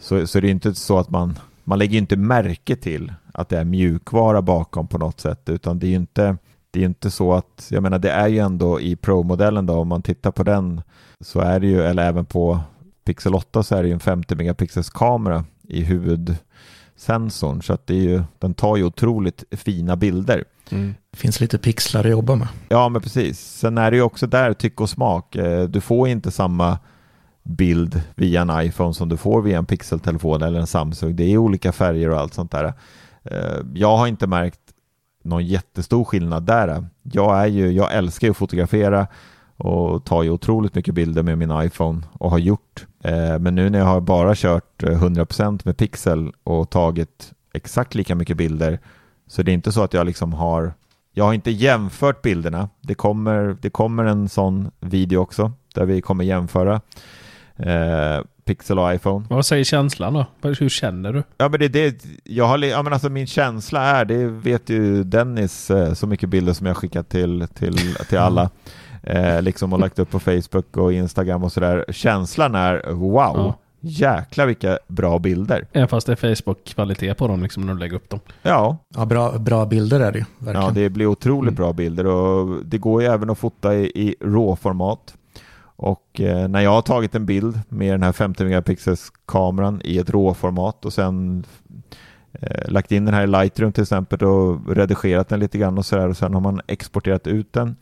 så, 0.00 0.26
så 0.26 0.38
är 0.38 0.42
det 0.42 0.48
inte 0.50 0.74
så 0.74 0.98
att 0.98 1.10
man 1.10 1.38
man 1.68 1.78
lägger 1.78 1.98
inte 1.98 2.16
märke 2.16 2.76
till 2.76 3.12
att 3.32 3.48
det 3.48 3.58
är 3.58 3.64
mjukvara 3.64 4.42
bakom 4.42 4.88
på 4.88 4.98
något 4.98 5.20
sätt 5.20 5.48
utan 5.48 5.78
det 5.78 5.86
är 5.86 5.88
ju 5.88 5.96
inte 5.96 6.36
det 6.70 6.80
är 6.80 6.84
inte 6.84 7.10
så 7.10 7.32
att, 7.32 7.68
jag 7.70 7.82
menar 7.82 7.98
det 7.98 8.10
är 8.10 8.28
ju 8.28 8.38
ändå 8.38 8.80
i 8.80 8.96
Pro-modellen 8.96 9.66
då, 9.66 9.74
om 9.74 9.88
man 9.88 10.02
tittar 10.02 10.30
på 10.30 10.42
den 10.42 10.82
så 11.20 11.40
är 11.40 11.60
det 11.60 11.66
ju, 11.66 11.82
eller 11.82 12.02
även 12.08 12.24
på 12.26 12.60
Pixel 13.04 13.34
8 13.34 13.62
så 13.62 13.76
är 13.76 13.82
det 13.82 13.88
ju 13.88 13.94
en 13.94 14.00
50 14.00 14.34
megapixels 14.34 14.90
kamera 14.90 15.44
i 15.68 15.82
huvudsensorn 15.82 17.62
så 17.62 17.72
att 17.72 17.86
det 17.86 17.94
är 17.94 18.02
ju, 18.02 18.22
den 18.38 18.54
tar 18.54 18.76
ju 18.76 18.84
otroligt 18.84 19.44
fina 19.50 19.96
bilder. 19.96 20.44
Mm. 20.70 20.94
Det 21.10 21.18
finns 21.18 21.40
lite 21.40 21.58
pixlar 21.58 22.04
att 22.04 22.10
jobba 22.10 22.34
med. 22.34 22.48
Ja, 22.68 22.88
men 22.88 23.02
precis. 23.02 23.40
Sen 23.40 23.78
är 23.78 23.90
det 23.90 23.96
ju 23.96 24.02
också 24.02 24.26
där 24.26 24.54
tycke 24.54 24.82
och 24.82 24.90
smak. 24.90 25.36
Eh, 25.36 25.68
Du 25.68 25.80
får 25.80 26.08
inte 26.08 26.30
samma 26.30 26.78
bild 27.48 28.02
via 28.14 28.40
en 28.40 28.66
iPhone 28.66 28.94
som 28.94 29.08
du 29.08 29.16
får 29.16 29.42
via 29.42 29.58
en 29.58 29.66
Pixel-telefon 29.66 30.42
eller 30.42 30.60
en 30.60 30.66
Samsung. 30.66 31.16
Det 31.16 31.32
är 31.32 31.38
olika 31.38 31.72
färger 31.72 32.10
och 32.10 32.20
allt 32.20 32.34
sånt 32.34 32.50
där. 32.50 32.72
Eh, 33.22 33.58
jag 33.74 33.96
har 33.96 34.06
inte 34.06 34.26
märkt 34.26 34.60
någon 35.24 35.46
jättestor 35.46 36.04
skillnad 36.04 36.42
där. 36.42 36.86
Jag, 37.02 37.40
är 37.40 37.46
ju, 37.46 37.70
jag 37.70 37.94
älskar 37.94 38.26
ju 38.26 38.30
att 38.30 38.36
fotografera 38.36 39.06
och 39.56 40.04
tar 40.04 40.22
ju 40.22 40.30
otroligt 40.30 40.74
mycket 40.74 40.94
bilder 40.94 41.22
med 41.22 41.38
min 41.38 41.62
iPhone 41.62 42.02
och 42.12 42.30
har 42.30 42.38
gjort. 42.38 42.86
Eh, 43.04 43.38
men 43.38 43.54
nu 43.54 43.70
när 43.70 43.78
jag 43.78 43.86
har 43.86 44.00
bara 44.00 44.34
kört 44.34 44.82
eh, 44.82 45.02
100% 45.02 45.60
med 45.64 45.76
Pixel 45.76 46.32
och 46.44 46.70
tagit 46.70 47.32
exakt 47.52 47.94
lika 47.94 48.14
mycket 48.14 48.36
bilder 48.36 48.78
så 49.26 49.42
det 49.42 49.50
är 49.50 49.54
inte 49.54 49.72
så 49.72 49.82
att 49.82 49.94
jag 49.94 50.06
liksom 50.06 50.32
har 50.32 50.72
jag 51.12 51.24
har 51.24 51.34
inte 51.34 51.50
jämfört 51.50 52.22
bilderna. 52.22 52.68
Det 52.80 52.94
kommer, 52.94 53.56
det 53.60 53.70
kommer 53.70 54.04
en 54.04 54.28
sån 54.28 54.70
video 54.80 55.18
också 55.18 55.52
där 55.74 55.84
vi 55.84 56.00
kommer 56.00 56.24
jämföra 56.24 56.80
eh, 57.58 58.24
Pixel 58.44 58.78
och 58.78 58.94
iPhone. 58.94 59.26
Vad 59.30 59.46
säger 59.46 59.64
känslan 59.64 60.14
då? 60.14 60.26
Hur 60.42 60.68
känner 60.68 61.12
du? 61.12 61.22
Ja 61.38 61.48
men 61.48 61.60
det, 61.60 61.68
det 61.68 62.04
jag 62.24 62.44
har, 62.44 62.58
ja, 62.58 62.82
men 62.82 62.92
alltså 62.92 63.08
min 63.08 63.26
känsla 63.26 63.80
är, 63.82 64.04
det 64.04 64.26
vet 64.26 64.70
ju 64.70 65.04
Dennis, 65.04 65.70
eh, 65.70 65.92
så 65.94 66.06
mycket 66.06 66.28
bilder 66.28 66.52
som 66.52 66.66
jag 66.66 66.76
skickat 66.76 67.08
till, 67.08 67.46
till, 67.54 67.94
till 68.08 68.18
alla. 68.18 68.50
Eh, 69.02 69.42
liksom 69.42 69.72
och 69.72 69.78
lagt 69.78 69.98
upp 69.98 70.10
på 70.10 70.20
Facebook 70.20 70.76
och 70.76 70.92
Instagram 70.92 71.44
och 71.44 71.52
sådär. 71.52 71.84
Känslan 71.88 72.54
är 72.54 72.82
wow, 72.92 73.12
Ja. 73.36 73.58
jäkla 73.80 74.46
vilka 74.46 74.78
bra 74.88 75.18
bilder. 75.18 75.66
Även 75.72 75.88
fast 75.88 76.06
det 76.06 76.12
är 76.12 76.16
Facebook-kvalitet 76.34 77.14
på 77.14 77.28
dem 77.28 77.42
liksom 77.42 77.66
när 77.66 77.74
du 77.74 77.80
lägger 77.80 77.96
upp 77.96 78.10
dem. 78.10 78.20
Ja, 78.42 78.76
Ja, 78.96 79.04
bra, 79.04 79.38
bra 79.38 79.66
bilder 79.66 80.00
är 80.00 80.12
det 80.12 80.18
ju. 80.18 80.24
Verkligen. 80.38 80.66
Ja, 80.66 80.70
det 80.74 80.88
blir 80.88 81.06
otroligt 81.06 81.48
Mm. 81.50 81.54
bra 81.54 81.72
bilder 81.72 82.06
och 82.06 82.64
det 82.64 82.78
går 82.78 83.02
ju 83.02 83.08
även 83.08 83.30
att 83.30 83.38
fota 83.38 83.74
i, 83.74 83.84
i 83.94 84.14
råformat. 84.20 85.14
Och 85.78 86.20
eh, 86.20 86.48
när 86.48 86.60
jag 86.60 86.70
har 86.70 86.82
tagit 86.82 87.14
en 87.14 87.26
bild 87.26 87.60
med 87.68 87.94
den 87.94 88.02
här 88.02 88.12
50 88.12 88.44
megapixels 88.44 89.12
kameran 89.26 89.80
i 89.84 89.98
ett 89.98 90.10
råformat 90.10 90.84
och 90.84 90.92
sen 90.92 91.44
eh, 92.32 92.70
lagt 92.70 92.92
in 92.92 93.04
den 93.04 93.14
här 93.14 93.24
i 93.24 93.26
Lightroom 93.26 93.72
till 93.72 93.82
exempel 93.82 94.24
och 94.24 94.76
redigerat 94.76 95.28
den 95.28 95.40
lite 95.40 95.58
grann 95.58 95.78
och 95.78 95.86
sådär 95.86 96.08
och 96.08 96.16
sen 96.16 96.34
har 96.34 96.40
man 96.40 96.60
exporterat 96.66 97.26
ut 97.26 97.52
den 97.52 97.76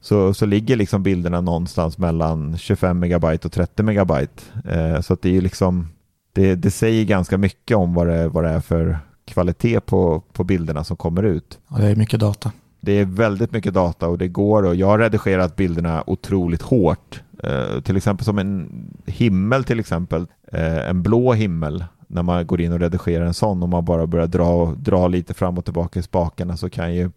så, 0.00 0.34
så 0.34 0.46
ligger 0.46 0.76
liksom 0.76 1.02
bilderna 1.02 1.40
någonstans 1.40 1.98
mellan 1.98 2.58
25 2.58 2.98
megabyte 2.98 3.48
och 3.48 3.52
30 3.52 3.82
megabyte. 3.82 4.42
Eh, 4.64 5.00
så 5.00 5.12
att 5.12 5.22
det 5.22 5.28
är 5.28 5.32
ju 5.32 5.40
liksom 5.40 5.88
det, 6.32 6.54
det 6.54 6.70
säger 6.70 7.04
ganska 7.04 7.38
mycket 7.38 7.76
om 7.76 7.94
vad 7.94 8.06
det, 8.06 8.28
vad 8.28 8.44
det 8.44 8.50
är 8.50 8.60
för 8.60 8.98
kvalitet 9.24 9.80
på, 9.80 10.22
på 10.32 10.44
bilderna 10.44 10.84
som 10.84 10.96
kommer 10.96 11.22
ut. 11.22 11.58
Ja, 11.68 11.76
det 11.76 11.86
är 11.86 11.96
mycket 11.96 12.20
data. 12.20 12.52
Det 12.80 12.92
är 12.92 13.04
väldigt 13.04 13.52
mycket 13.52 13.74
data 13.74 14.08
och 14.08 14.18
det 14.18 14.28
går 14.28 14.62
och 14.62 14.74
jag 14.74 14.86
har 14.86 14.98
redigerat 14.98 15.56
bilderna 15.56 16.04
otroligt 16.06 16.62
hårt. 16.62 17.22
Eh, 17.42 17.80
till 17.80 17.96
exempel 17.96 18.24
som 18.24 18.38
en 18.38 18.70
himmel 19.06 19.64
till 19.64 19.80
exempel, 19.80 20.26
eh, 20.52 20.88
en 20.88 21.02
blå 21.02 21.32
himmel. 21.32 21.84
När 22.08 22.22
man 22.22 22.46
går 22.46 22.60
in 22.60 22.72
och 22.72 22.80
redigerar 22.80 23.24
en 23.24 23.34
sån 23.34 23.62
och 23.62 23.68
man 23.68 23.84
bara 23.84 24.06
börjar 24.06 24.26
dra, 24.26 24.74
dra 24.78 25.08
lite 25.08 25.34
fram 25.34 25.58
och 25.58 25.64
tillbaka 25.64 25.98
i 26.00 26.02
spakarna 26.02 26.56
så 26.56 26.70
kan 26.70 26.94
ju 26.94 27.10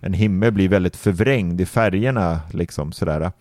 en 0.00 0.12
himmel 0.12 0.52
bli 0.52 0.68
väldigt 0.68 0.96
förvrängd 0.96 1.60
i 1.60 1.66
färgerna 1.66 2.40
liksom 2.50 2.92
sådär. 2.92 3.32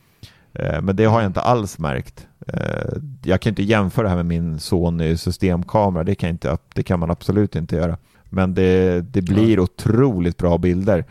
Eh, 0.53 0.81
men 0.81 0.95
det 0.95 1.05
har 1.05 1.21
jag 1.21 1.29
inte 1.29 1.41
alls 1.41 1.79
märkt. 1.79 2.27
Eh, 2.47 2.93
jag 3.23 3.41
kan 3.41 3.51
inte 3.51 3.63
jämföra 3.63 4.03
det 4.03 4.09
här 4.09 4.15
med 4.15 4.25
min 4.25 4.59
Sony 4.59 5.17
systemkamera, 5.17 6.03
det 6.03 6.15
kan, 6.15 6.29
inte, 6.29 6.57
det 6.73 6.83
kan 6.83 6.99
man 6.99 7.11
absolut 7.11 7.55
inte 7.55 7.75
göra. 7.75 7.97
Men 8.29 8.53
det, 8.53 9.01
det 9.01 9.21
blir 9.21 9.59
otroligt 9.59 10.37
bra 10.37 10.57
bilder. 10.57 11.05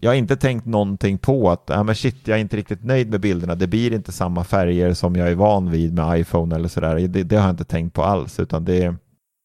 Jag 0.00 0.10
har 0.10 0.14
inte 0.14 0.36
tänkt 0.36 0.66
någonting 0.66 1.18
på 1.18 1.50
att 1.50 1.62
ja, 1.66 1.82
men 1.82 1.94
shit, 1.94 2.28
jag 2.28 2.36
är 2.36 2.40
inte 2.40 2.56
riktigt 2.56 2.84
nöjd 2.84 3.10
med 3.10 3.20
bilderna. 3.20 3.54
Det 3.54 3.66
blir 3.66 3.92
inte 3.92 4.12
samma 4.12 4.44
färger 4.44 4.94
som 4.94 5.16
jag 5.16 5.28
är 5.28 5.34
van 5.34 5.70
vid 5.70 5.94
med 5.94 6.20
iPhone 6.20 6.54
eller 6.54 6.68
sådär. 6.68 7.08
Det, 7.08 7.22
det 7.22 7.36
har 7.36 7.42
jag 7.42 7.52
inte 7.52 7.64
tänkt 7.64 7.94
på 7.94 8.02
alls, 8.02 8.40
utan 8.40 8.64
det, 8.64 8.94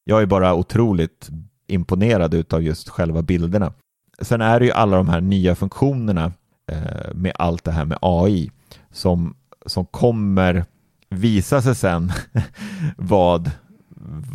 jag 0.04 0.22
är 0.22 0.26
bara 0.26 0.54
otroligt 0.54 1.30
imponerad 1.68 2.34
utav 2.34 2.64
just 2.64 2.90
själva 2.90 3.22
bilderna. 3.22 3.74
Sen 4.22 4.42
är 4.42 4.60
det 4.60 4.66
ju 4.66 4.72
alla 4.72 4.98
de 4.98 5.10
här 5.10 5.22
nya 5.22 5.56
funktionerna 5.56 6.32
eh, 6.72 7.14
med 7.14 7.34
allt 7.36 7.64
det 7.64 7.72
här 7.72 7.86
med 7.86 7.98
AI 8.02 8.52
som, 8.92 9.36
som 9.66 9.86
kommer 9.86 10.66
visa 11.10 11.62
sig 11.62 11.76
sen 11.76 12.12
vad, 12.98 13.52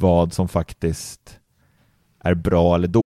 vad 0.01 0.33
som 0.33 0.49
faktiskt 0.49 1.39
är 2.21 2.35
bra 2.35 2.75
eller 2.75 2.89
dåligt. 2.89 3.06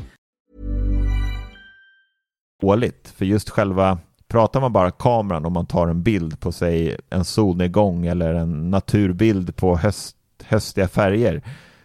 dåligt. 2.71 3.13
För 3.17 3.25
just 3.25 3.49
själva, 3.49 3.97
pratar 4.27 4.61
man 4.61 4.73
bara 4.73 4.91
kameran 4.91 5.45
om 5.45 5.53
man 5.53 5.65
tar 5.65 5.87
en 5.87 6.03
bild 6.03 6.39
på 6.39 6.51
sig 6.51 6.97
en 7.09 7.25
solnedgång 7.25 8.05
eller 8.05 8.33
en 8.33 8.71
naturbild 8.71 9.55
på 9.55 9.77
höst, 9.77 10.15
höstiga 10.43 10.87
färger 10.87 11.41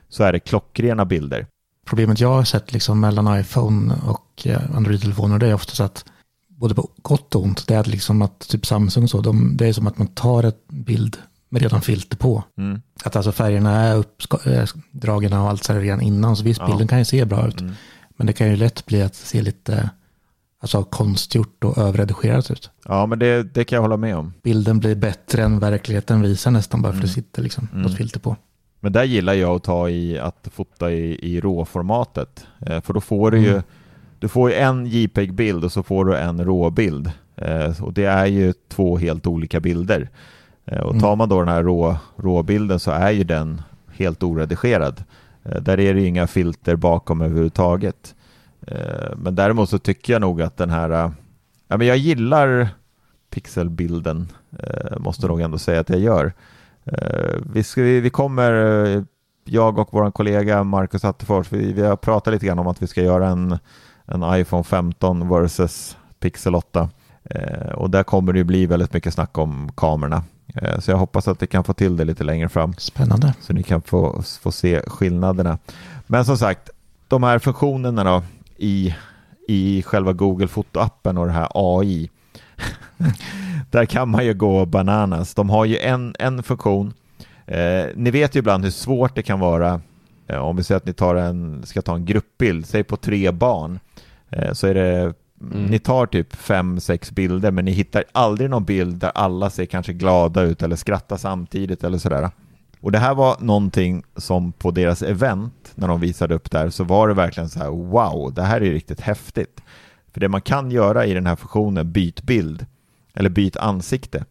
så 0.09 0.25
är 0.25 0.33
det 0.33 0.41
klockrena 0.41 1.05
bilder. 1.05 1.47
Problemet 1.87 2.21
jag 2.21 2.29
har 2.29 2.45
sett 2.45 2.73
liksom 2.73 3.01
mellan 3.01 3.41
iPhone 3.41 3.95
och 4.07 4.47
eh, 4.47 4.77
Android-telefoner 4.77 5.39
det 5.39 5.49
är 5.49 5.55
oftast 5.55 5.81
att 5.81 6.05
både 6.49 6.75
på 6.75 6.89
gott 7.03 7.35
och 7.35 7.43
ont, 7.43 7.67
det 7.67 7.75
är 7.75 7.85
liksom 7.85 8.23
att 8.23 8.49
typ 8.49 8.67
Samsung 8.67 9.05
och 9.05 9.11
så, 9.11 9.21
de, 9.21 9.57
det 9.57 9.67
är 9.67 9.73
som 9.73 9.87
att 9.87 9.99
man 9.99 10.09
tar 10.09 10.43
ett 10.43 10.69
bild 10.69 11.17
med 11.49 11.63
redan 11.63 11.81
filter 11.81 12.17
på. 12.17 12.45
Mm. 12.59 12.83
Att 13.05 13.17
alltså 13.17 13.33
färgerna 13.33 13.71
är 13.71 13.97
uppdragna 13.97 15.43
och 15.43 15.49
allt 15.49 15.65
så 15.65 15.73
här 15.73 15.81
redan 15.81 16.01
innan, 16.01 16.37
så 16.37 16.45
visst 16.45 16.61
Ja. 16.61 16.67
bilden 16.67 16.89
kan 16.89 16.99
ju 16.99 17.05
se 17.05 17.25
bra 17.25 17.49
ut. 17.49 17.61
Mm. 17.61 17.75
Men 18.17 18.27
det 18.27 18.33
kan 18.33 18.51
ju 18.51 18.57
lätt 18.57 18.87
bli 18.87 19.03
att 19.03 19.15
se 19.15 19.43
lite 19.43 19.91
alltså, 20.61 20.85
konstgjort 20.85 21.65
och 21.65 21.79
överredigerat 21.79 22.51
ut. 22.51 22.71
Ja, 22.85 23.07
men 23.07 23.19
det, 23.19 23.43
det 23.55 23.65
kan 23.65 23.77
jag 23.77 23.83
hålla 23.83 23.97
med 23.97 24.17
om. 24.17 24.33
Bilden 24.43 24.79
blir 24.79 24.95
bättre 24.95 25.43
än 25.43 25.59
verkligheten 25.59 26.23
visar 26.23 26.51
nästan 26.51 26.83
bara 26.83 26.93
för 26.93 26.97
Mm. 26.99 27.07
det 27.07 27.13
sitter 27.13 27.43
liksom 27.43 27.69
Mm. 27.73 27.83
något 27.83 27.97
filter 27.97 28.21
på. 28.21 28.37
Men 28.81 28.93
där 28.93 29.05
gillar 29.05 29.33
jag 29.35 29.57
att 29.57 29.63
ta 29.65 29.89
i 29.89 30.19
att 30.19 30.49
fota 30.53 30.91
i, 30.93 31.19
i 31.35 31.41
råformatet. 31.41 32.47
Eh, 32.61 32.81
för 32.81 32.93
då 32.95 33.01
får 33.01 33.31
du 33.31 33.39
ju 33.39 33.51
Mm. 33.51 33.63
du 34.19 34.29
får 34.29 34.51
ju 34.51 34.57
en 34.57 34.87
JPEG-bild 34.87 35.65
och 35.65 35.73
så 35.73 35.83
får 35.83 36.05
du 36.05 36.17
en 36.17 36.45
råbild. 36.45 37.11
Eh, 37.37 37.83
och 37.83 37.93
det 37.93 38.05
är 38.05 38.27
ju 38.27 38.53
två 38.69 38.99
helt 38.99 39.27
olika 39.27 39.61
bilder. 39.61 40.09
Eh, 40.65 40.79
och 40.81 41.01
tar 41.01 41.07
Mm. 41.09 41.19
man 41.19 41.29
då 41.29 41.39
den 41.39 41.49
här 41.49 41.63
rå, 41.63 41.97
råbilden 42.17 42.81
så 42.81 42.91
är 42.91 43.11
ju 43.11 43.25
den 43.25 43.63
helt 43.93 44.23
oredigerad. 44.23 45.05
Eh, 45.45 45.61
där 45.61 45.81
är 45.81 45.95
det 45.95 46.01
ju 46.01 46.07
inga 46.07 46.27
filter 46.27 46.77
bakom 46.77 47.21
överhuvudtaget. 47.21 48.15
Eh, 48.67 49.17
men 49.17 49.35
däremot 49.35 49.71
så 49.71 49.79
tycker 49.79 50.13
jag 50.13 50.21
nog 50.21 50.43
att 50.43 50.57
den 50.57 50.71
här, 50.71 50.91
eh, 50.91 51.11
ja 51.69 51.77
men 51.77 51.87
jag 51.87 51.97
gillar 51.97 52.69
pixelbilden, 53.31 54.29
eh, 54.59 54.99
måste 54.99 55.27
nog 55.27 55.41
ändå 55.41 55.59
säga 55.59 55.81
att 55.81 55.89
jag 55.89 56.01
gör. 56.01 56.33
Vi, 57.53 57.63
ska, 57.63 57.83
vi, 57.83 58.11
kommer, 58.11 58.53
jag 59.45 59.79
och 59.79 59.89
vår 59.93 60.11
kollega 60.11 60.65
Marcus 60.65 61.05
Attefors, 61.05 61.53
vi, 61.53 61.73
vi 61.73 61.83
har 61.83 61.97
pratat 61.97 62.35
lite 62.35 62.47
grann 62.47 62.59
om 62.59 62.67
att 62.67 62.83
vi 62.83 62.87
ska 62.87 63.03
göra 63.03 63.29
en, 63.29 63.59
en 64.05 64.41
iPhone 64.41 64.65
15 64.65 65.29
versus 65.29 65.97
Pixel 66.21 66.55
8. 66.55 66.91
Eh, 67.25 67.73
och 67.73 67.91
där 67.91 68.03
kommer 68.03 68.33
det 68.33 68.39
ju 68.39 68.45
bli 68.45 68.67
väldigt 68.67 68.93
mycket 68.93 69.15
snack 69.15 69.39
om 69.39 69.73
kamerorna. 69.77 70.23
Så 70.79 70.91
jag 70.91 70.99
hoppas 70.99 71.29
att 71.29 71.43
vi 71.43 71.47
kan 71.47 71.65
få 71.65 71.73
till 71.73 71.97
det 71.97 72.05
lite 72.05 72.25
längre 72.25 72.49
fram 72.49 72.75
Spännande. 72.79 73.35
så 73.41 73.53
ni 73.53 73.63
kan 73.63 73.83
få, 73.83 74.23
få 74.41 74.53
se 74.53 74.83
skillnaderna. 74.87 75.59
Men 76.07 76.25
som 76.25 76.39
sagt, 76.39 76.71
de 77.09 77.23
här 77.23 77.39
funktionerna 77.39 78.05
då 78.05 78.23
i, 78.59 78.95
i 79.49 79.83
själva 79.83 80.13
Google 80.13 80.47
Foto-appen 80.47 81.19
och 81.19 81.27
det 81.27 81.33
här 81.33 81.49
AI. 81.55 82.11
Där 83.71 83.85
kan 83.85 84.09
man 84.09 84.25
ju 84.25 84.35
gå 84.35 84.67
bananas. 84.67 85.35
De 85.35 85.51
har 85.51 85.65
ju 85.65 85.79
en, 85.79 86.15
en 86.19 86.43
funktion. 86.43 86.95
Eh, 87.47 87.87
ni 87.95 88.11
vet 88.11 88.37
ju 88.37 88.39
ibland 88.39 88.65
hur 88.65 88.71
svårt 88.71 89.15
det 89.15 89.23
kan 89.23 89.41
vara 89.41 89.81
eh, 90.27 90.39
om 90.39 90.57
vi 90.57 90.65
säger 90.65 90.77
att 90.77 90.87
ni 90.87 90.93
tar 90.93 91.15
en, 91.15 91.67
ska 91.67 91.83
ta 91.83 91.95
en 91.95 92.05
gruppbild, 92.05 92.67
säg 92.67 92.85
på 92.85 92.97
tre 92.97 93.31
barn. 93.31 93.79
Eh, 94.31 94.53
så 94.53 94.67
är 94.67 94.75
det 94.75 95.15
Mm. 95.41 95.65
Ni 95.65 95.79
tar 95.79 96.07
typ 96.07 96.37
fem, 96.37 96.81
sex 96.81 97.11
bilder 97.11 97.51
men 97.51 97.65
ni 97.65 97.71
hittar 97.71 98.05
aldrig 98.13 98.51
någon 98.51 98.65
bild 98.65 98.97
där 98.97 99.13
alla 99.15 99.51
ser 99.51 99.67
kanske 99.67 99.93
glada 99.93 100.43
ut 100.43 100.63
eller 100.63 100.77
skrattar 100.77 101.17
samtidigt 101.17 101.85
eller 101.85 101.99
sådär. 101.99 102.31
Och 102.87 102.93
det 102.93 102.99
här 102.99 103.15
var 103.15 103.37
någonting 103.41 104.05
som 104.17 104.53
på 104.53 104.71
deras 104.71 105.03
event, 105.03 105.73
när 105.75 105.89
de 105.89 106.01
visade 106.01 106.35
upp 106.35 106.51
där, 106.51 106.71
så 106.71 106.85
var 106.85 107.09
det 107.09 107.15
verkligen 107.15 107.49
så 107.49 107.59
här 107.59 107.71
wow, 107.71 108.35
det 108.35 108.43
här 108.43 108.61
är 108.61 108.71
riktigt 108.71 109.01
häftigt. 109.01 109.63
För 110.13 110.21
det 110.21 110.29
man 110.29 110.41
kan 110.41 110.71
göra 110.71 111.07
i 111.07 111.15
den 111.15 111.27
här 111.27 111.37
funktionen, 111.37 111.93
byt 111.93 112.23
bild, 112.23 112.67
eller 113.15 113.31
byt 113.31 113.57
ansikte, 113.57 114.25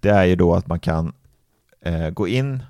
det 0.00 0.08
är 0.08 0.24
ju 0.24 0.36
då 0.36 0.54
att 0.54 0.66
man 0.66 0.80
kan 0.80 1.12
eh, 1.84 2.10
gå 2.10 2.28
in 2.28 2.62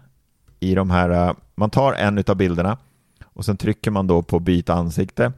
i 0.61 0.74
de 0.74 0.91
här, 0.91 1.11
eh, 1.11 1.35
man 1.55 1.70
tar 1.70 1.93
en 1.93 2.24
av 2.26 2.37
bilderna 2.37 2.78
och 3.24 3.45
sen 3.45 3.57
trycker 3.57 3.91
man 3.91 4.07
då 4.07 4.22
på 4.22 4.41
byt 4.41 4.70
ansikte. 4.70 5.33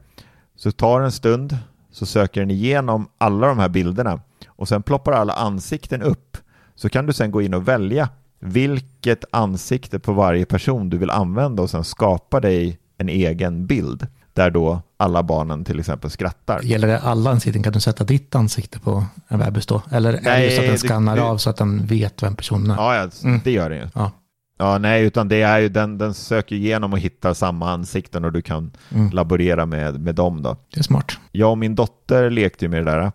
Så 0.55 0.71
tar 0.71 1.01
en 1.01 1.11
stund, 1.11 1.57
så 1.91 2.05
söker 2.05 2.41
den 2.41 2.51
igenom 2.51 3.07
alla 3.17 3.47
de 3.47 3.59
här 3.59 3.69
bilderna 3.69 4.19
och 4.47 4.67
sen 4.67 4.83
ploppar 4.83 5.11
alla 5.11 5.33
ansikten 5.33 6.01
upp. 6.01 6.37
Så 6.75 6.89
kan 6.89 7.05
du 7.05 7.13
sen 7.13 7.31
gå 7.31 7.41
in 7.41 7.53
och 7.53 7.67
välja 7.67 8.09
vilket 8.45 9.25
ansikte 9.31 9.99
på 9.99 10.13
varje 10.13 10.45
person 10.45 10.89
du 10.89 10.97
vill 10.97 11.09
använda 11.09 11.63
och 11.63 11.69
sen 11.69 11.83
skapa 11.83 12.39
dig 12.39 12.79
en 12.97 13.09
egen 13.09 13.65
bild 13.65 14.07
där 14.33 14.49
då 14.49 14.81
alla 14.97 15.23
barnen 15.23 15.65
till 15.65 15.79
exempel 15.79 16.09
skrattar. 16.09 16.61
Gäller 16.63 16.87
det 16.87 16.99
alla 16.99 17.31
ansikten? 17.31 17.63
Kan 17.63 17.73
du 17.73 17.79
sätta 17.79 18.03
ditt 18.03 18.35
ansikte 18.35 18.79
på 18.79 19.05
en 19.27 19.39
webbus 19.39 19.65
då? 19.65 19.81
Eller 19.91 20.13
är 20.13 20.37
det 20.37 20.45
just 20.45 20.59
att 20.59 20.65
den 20.65 20.77
skannar 20.77 21.17
av 21.17 21.37
så 21.37 21.49
att 21.49 21.57
den 21.57 21.85
vet 21.85 22.23
vem 22.23 22.35
personen 22.35 22.71
är? 22.71 22.75
Ja, 22.75 22.95
ja 22.95 23.09
mm. 23.23 23.41
det 23.43 23.51
gör 23.51 23.69
den 23.69 23.79
ju. 23.79 23.87
Ja. 23.93 24.11
Ja, 24.57 24.77
nej, 24.77 25.05
utan 25.05 25.27
det 25.27 25.41
är 25.41 25.59
ju 25.59 25.69
den, 25.69 25.97
den 25.97 26.13
söker 26.13 26.55
igenom 26.55 26.93
och 26.93 26.99
hittar 26.99 27.33
samma 27.33 27.71
ansikten 27.71 28.25
och 28.25 28.31
du 28.31 28.41
kan 28.41 28.71
mm. 28.89 29.09
laborera 29.09 29.65
med, 29.65 29.99
med 29.99 30.15
dem 30.15 30.41
då. 30.41 30.57
Det 30.73 30.79
är 30.79 30.83
smart. 30.83 31.17
Jag 31.31 31.51
och 31.51 31.57
min 31.57 31.75
dotter 31.75 32.29
lekte 32.29 32.65
ju 32.65 32.69
med 32.69 32.85
det 32.85 32.91
där. 32.91 33.11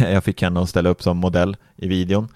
Jag 0.12 0.24
fick 0.24 0.42
henne 0.42 0.60
att 0.60 0.68
ställa 0.68 0.90
upp 0.90 1.02
som 1.02 1.16
modell 1.16 1.56
i 1.76 1.88
videon. 1.88 2.28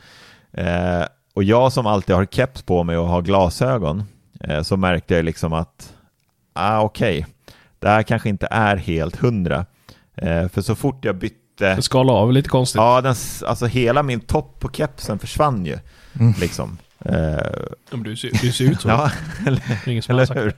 Eh, 0.53 1.03
och 1.39 1.45
jag 1.45 1.72
som 1.72 1.86
alltid 1.86 2.16
har 2.16 2.24
keps 2.24 2.62
på 2.62 2.84
mig 2.84 2.97
och 2.97 3.09
har 3.09 3.22
glasögon 3.22 4.05
eh, 4.41 4.62
så 4.62 4.76
märkte 4.76 5.14
jag 5.14 5.24
liksom 5.24 5.53
att 5.53 5.95
ah, 6.53 6.80
okej, 6.80 7.18
okay, 7.18 7.32
det 7.78 7.89
här 7.89 8.03
kanske 8.03 8.28
inte 8.28 8.49
är 8.51 8.76
helt 8.76 9.16
hundra. 9.16 9.66
Eh, 10.16 10.49
för 10.49 10.61
så 10.61 10.74
fort 10.74 11.05
jag 11.05 11.16
bytte... 11.16 11.74
Det 11.74 11.82
skala 11.82 12.12
av 12.12 12.32
lite 12.32 12.49
konstigt. 12.49 12.76
Ja, 12.76 13.01
den, 13.01 13.14
alltså 13.47 13.66
hela 13.66 14.03
min 14.03 14.20
topp 14.20 14.61
på 14.61 14.68
kepsen 14.72 15.18
försvann 15.18 15.66
ju. 15.66 15.78
Mm. 16.20 16.34
Liksom. 16.41 16.78
Uh, 17.07 18.03
du, 18.05 18.16
ser, 18.16 18.30
du 18.43 18.53
ser 18.53 18.64
ut 18.64 18.80
så. 18.80 18.89
ja, 18.89 19.11
eller, 19.47 19.62
eller 20.11 20.34
hur? 20.34 20.53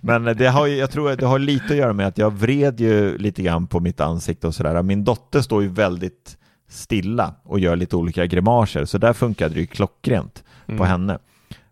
Men 0.00 0.36
det 0.36 0.46
har, 0.46 0.66
jag 0.66 0.90
tror 0.90 1.10
att 1.10 1.18
det 1.18 1.26
har 1.26 1.38
lite 1.38 1.64
att 1.64 1.76
göra 1.76 1.92
med 1.92 2.06
att 2.06 2.18
jag 2.18 2.30
vred 2.30 2.80
ju 2.80 3.18
lite 3.18 3.42
grann 3.42 3.66
på 3.66 3.80
mitt 3.80 4.00
ansikte 4.00 4.46
och 4.46 4.54
sådär. 4.54 4.82
Min 4.82 5.04
dotter 5.04 5.40
står 5.40 5.62
ju 5.62 5.68
väldigt 5.68 6.36
stilla 6.72 7.34
och 7.42 7.60
gör 7.60 7.76
lite 7.76 7.96
olika 7.96 8.26
grimaser, 8.26 8.84
så 8.84 8.98
där 8.98 9.12
funkade 9.12 9.54
det 9.54 9.60
ju 9.60 9.66
klockrent 9.66 10.44
mm. 10.66 10.78
på 10.78 10.84
henne. 10.84 11.18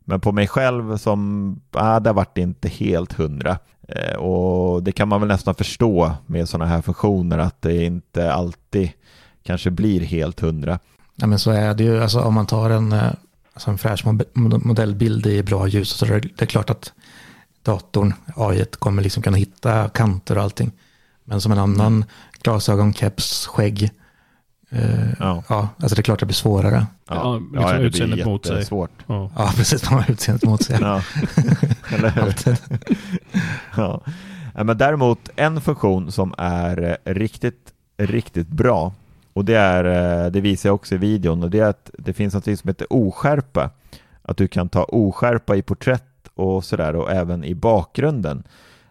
Men 0.04 0.20
på 0.20 0.32
mig 0.32 0.48
själv 0.48 0.96
som, 0.96 1.60
ah, 1.72 2.00
där 2.00 2.12
vart 2.12 2.34
det 2.34 2.40
inte 2.40 2.68
helt 2.68 3.12
hundra. 3.12 3.58
Eh, 3.88 4.16
och 4.16 4.82
det 4.82 4.92
kan 4.92 5.08
man 5.08 5.20
väl 5.20 5.28
nästan 5.28 5.54
förstå 5.54 6.12
med 6.26 6.48
sådana 6.48 6.70
här 6.70 6.82
funktioner 6.82 7.38
att 7.38 7.62
det 7.62 7.84
inte 7.84 8.32
alltid 8.32 8.90
kanske 9.42 9.70
blir 9.70 10.00
helt 10.00 10.40
hundra. 10.40 10.78
Ja 11.16 11.26
men 11.26 11.38
så 11.38 11.50
är 11.50 11.74
det 11.74 11.84
ju, 11.84 12.02
alltså 12.02 12.20
om 12.20 12.34
man 12.34 12.46
tar 12.46 12.70
en 12.70 12.92
eh, 12.92 13.12
alltså 13.52 13.70
en 13.70 13.78
fräsch 13.78 14.04
modellbild 14.34 15.26
i 15.26 15.42
bra 15.42 15.68
ljus 15.68 15.88
så 15.88 16.06
är 16.06 16.30
det 16.36 16.46
klart 16.46 16.70
att 16.70 16.92
datorn, 17.62 18.14
AI, 18.36 18.64
kommer 18.64 19.02
liksom 19.02 19.22
kunna 19.22 19.36
hitta 19.36 19.88
kanter 19.88 20.36
och 20.36 20.42
allting. 20.42 20.72
Men 21.24 21.40
som 21.40 21.52
en 21.52 21.58
annan 21.58 21.94
mm. 21.94 22.04
glasögon, 22.42 22.94
keps, 22.94 23.46
skägg, 23.46 23.90
eh, 24.70 25.10
ja. 25.18 25.42
ja, 25.48 25.68
alltså 25.76 25.94
det 25.94 26.00
är 26.00 26.02
klart 26.02 26.16
att 26.16 26.20
det 26.20 26.26
blir 26.26 26.34
svårare. 26.34 26.86
Ja, 27.08 27.40
ja, 27.54 27.78
liksom 27.78 28.00
ja 28.00 28.06
det 28.06 28.14
blir 28.14 28.24
mot 28.24 28.46
sig. 28.46 28.64
Svårt. 28.64 28.90
Ja. 29.06 29.30
ja, 29.36 29.52
precis, 29.56 29.90
man 29.90 30.02
har 30.02 30.10
utseendet 30.10 30.44
mot 30.44 30.62
sig. 30.62 30.78
ja, 30.80 31.02
eller 31.88 32.10
hur? 32.10 32.56
ja. 33.76 34.00
Men 34.64 34.78
däremot 34.78 35.28
en 35.36 35.60
funktion 35.60 36.12
som 36.12 36.34
är 36.38 36.98
riktigt, 37.04 37.72
riktigt 37.98 38.48
bra 38.48 38.92
och 39.32 39.44
det, 39.44 39.56
är, 39.56 39.84
eh, 40.24 40.30
det 40.30 40.40
visar 40.40 40.68
jag 40.68 40.74
också 40.74 40.94
i 40.94 40.98
videon 40.98 41.42
och 41.42 41.50
det 41.50 41.58
är 41.58 41.68
att 41.68 41.90
det 41.98 42.12
finns 42.12 42.34
något 42.34 42.44
som 42.44 42.68
heter 42.68 42.86
oskärpa. 42.92 43.70
Att 44.22 44.36
du 44.36 44.48
kan 44.48 44.68
ta 44.68 44.84
oskärpa 44.84 45.56
i 45.56 45.62
porträtt 45.62 46.28
och 46.34 46.64
sådär 46.64 46.96
och 46.96 47.10
även 47.10 47.44
i 47.44 47.54
bakgrunden. 47.54 48.42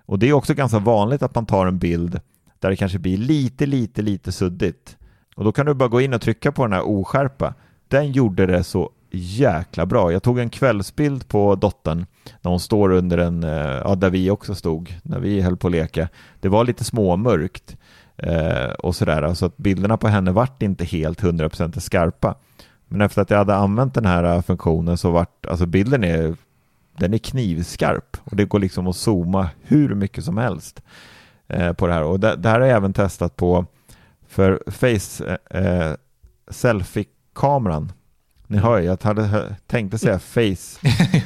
Och 0.05 0.19
det 0.19 0.29
är 0.29 0.33
också 0.33 0.53
ganska 0.53 0.79
vanligt 0.79 1.23
att 1.23 1.35
man 1.35 1.45
tar 1.45 1.67
en 1.67 1.77
bild 1.77 2.19
där 2.59 2.69
det 2.69 2.75
kanske 2.75 2.99
blir 2.99 3.17
lite, 3.17 3.65
lite, 3.65 4.01
lite 4.01 4.31
suddigt. 4.31 4.97
Och 5.39 5.45
då 5.45 5.51
kan 5.51 5.65
du 5.65 5.73
bara 5.73 5.89
gå 5.89 6.01
in 6.01 6.13
och 6.13 6.21
trycka 6.21 6.51
på 6.51 6.63
den 6.63 6.73
här 6.73 6.87
oskärpa. 6.87 7.53
Den 7.87 8.11
gjorde 8.11 8.45
det 8.45 8.63
så 8.63 8.89
jäkla 9.11 9.85
bra. 9.85 10.11
Jag 10.11 10.23
tog 10.23 10.39
en 10.39 10.49
kvällsbild 10.49 11.27
på 11.27 11.55
dottern 11.55 12.05
när 12.41 12.51
hon 12.51 12.59
står 12.59 12.91
under 12.91 13.17
en, 13.17 13.43
eh, 13.43 13.81
ja 13.83 13.95
där 13.95 14.09
vi 14.09 14.29
också 14.29 14.55
stod, 14.55 14.99
när 15.03 15.19
vi 15.19 15.41
höll 15.41 15.57
på 15.57 15.67
att 15.67 15.71
leka. 15.71 16.09
Det 16.39 16.49
var 16.49 16.63
lite 16.63 16.83
småmörkt 16.83 17.77
eh, 18.17 18.69
och 18.79 18.95
sådär. 18.95 19.33
Så 19.33 19.45
att 19.45 19.57
bilderna 19.57 19.97
på 19.97 20.07
henne 20.07 20.31
vart 20.31 20.61
inte 20.61 20.85
helt 20.85 21.21
100% 21.21 21.79
skarpa. 21.79 22.35
Men 22.87 23.01
efter 23.01 23.21
att 23.21 23.29
jag 23.29 23.37
hade 23.37 23.55
använt 23.55 23.93
den 23.93 24.05
här 24.05 24.23
eh, 24.23 24.41
funktionen 24.41 24.97
så 24.97 25.11
vart, 25.11 25.45
alltså 25.45 25.65
bilden 25.65 26.03
är, 26.03 26.35
den 26.97 27.13
är 27.13 27.17
knivskarp 27.17 28.17
och 28.23 28.35
det 28.35 28.45
går 28.45 28.59
liksom 28.59 28.87
att 28.87 28.95
zooma 28.95 29.49
hur 29.61 29.95
mycket 29.95 30.23
som 30.23 30.37
helst 30.37 30.81
eh, 31.47 31.73
på 31.73 31.87
det 31.87 31.93
här. 31.93 32.03
Och 32.03 32.19
det, 32.19 32.35
det, 32.35 32.49
här 32.49 32.59
har 32.59 32.67
jag 32.67 32.77
även 32.77 32.93
testat 32.93 33.35
på 33.35 33.65
för 34.29 34.63
Face 34.67 35.37
eh, 35.49 35.93
selfie-kameran. 36.51 37.91
Ni 38.47 38.57
hör 38.57 38.79
ju, 38.79 38.85
jag 38.85 39.03
hade 39.03 39.55
tänkt 39.67 40.01
säga 40.01 40.19
face, 40.19 40.79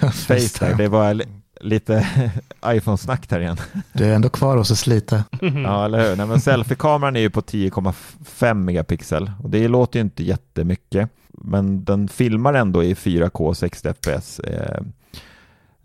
face 0.11 0.65
här. 0.65 0.77
Det 0.77 0.87
var 0.87 1.21
lite 1.61 2.07
iPhone-snack 2.65 3.29
där 3.29 3.39
igen. 3.39 3.57
Du 3.93 4.05
är 4.05 4.15
ändå 4.15 4.29
kvar 4.29 4.57
hos 4.57 4.71
oss 4.71 4.87
lite. 4.87 5.23
ja, 5.41 5.85
eller 5.85 6.09
hur. 6.09 6.15
Nej, 6.15 6.25
men 6.27 6.41
selfie-kameran 6.41 7.15
är 7.15 7.19
ju 7.19 7.29
på 7.29 7.41
10,5 7.41 8.53
megapixel 8.53 9.31
och 9.43 9.49
det 9.49 9.67
låter 9.67 9.99
ju 9.99 10.03
inte 10.03 10.23
jättemycket. 10.23 11.09
Men 11.27 11.83
den 11.83 12.07
filmar 12.07 12.53
ändå 12.53 12.83
i 12.83 12.93
4K 12.93 13.53
60 13.53 13.89
fps, 13.93 14.39
eh, 14.39 14.79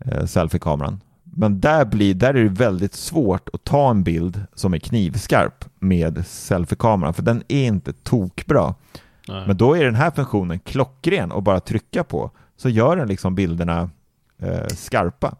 eh, 0.05 0.25
selfie-kameran. 0.25 1.01
Men 1.31 1.59
där, 1.59 1.85
blir, 1.85 2.13
där 2.13 2.33
är 2.33 2.43
det 2.43 2.49
väldigt 2.49 2.93
svårt 2.93 3.49
att 3.53 3.63
ta 3.63 3.89
en 3.89 4.03
bild 4.03 4.43
som 4.53 4.73
är 4.73 4.79
knivskarp 4.79 5.65
med 5.79 6.25
selfie-kameran, 6.25 7.13
för 7.13 7.23
den 7.23 7.43
är 7.47 7.65
inte 7.65 7.93
tokbra. 7.93 8.75
Nej. 9.27 9.43
Men 9.47 9.57
då 9.57 9.77
är 9.77 9.85
den 9.85 9.95
här 9.95 10.11
funktionen 10.11 10.59
klockren 10.59 11.31
och 11.31 11.43
bara 11.43 11.59
trycka 11.59 12.03
på, 12.03 12.31
så 12.57 12.69
gör 12.69 12.95
den 12.95 13.07
liksom 13.07 13.35
bilderna 13.35 13.89
eh, 14.37 14.67
skarpa. 14.67 15.35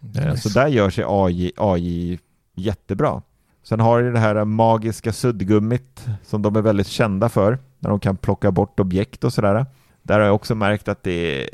Nice. 0.00 0.36
Så 0.36 0.48
där 0.48 0.66
gör 0.68 0.90
sig 0.90 1.04
AI, 1.08 1.52
AI 1.56 2.18
jättebra. 2.54 3.22
Sen 3.62 3.80
har 3.80 4.02
du 4.02 4.12
det 4.12 4.18
här 4.18 4.44
magiska 4.44 5.12
suddgummit 5.12 6.06
som 6.24 6.42
de 6.42 6.56
är 6.56 6.62
väldigt 6.62 6.86
kända 6.86 7.28
för, 7.28 7.58
när 7.78 7.90
de 7.90 8.00
kan 8.00 8.16
plocka 8.16 8.50
bort 8.50 8.80
objekt 8.80 9.24
och 9.24 9.32
sådär. 9.32 9.66
Där 10.02 10.18
har 10.18 10.26
jag 10.26 10.34
också 10.34 10.54
märkt 10.54 10.88
att 10.88 11.02
det 11.02 11.42
är, 11.42 11.48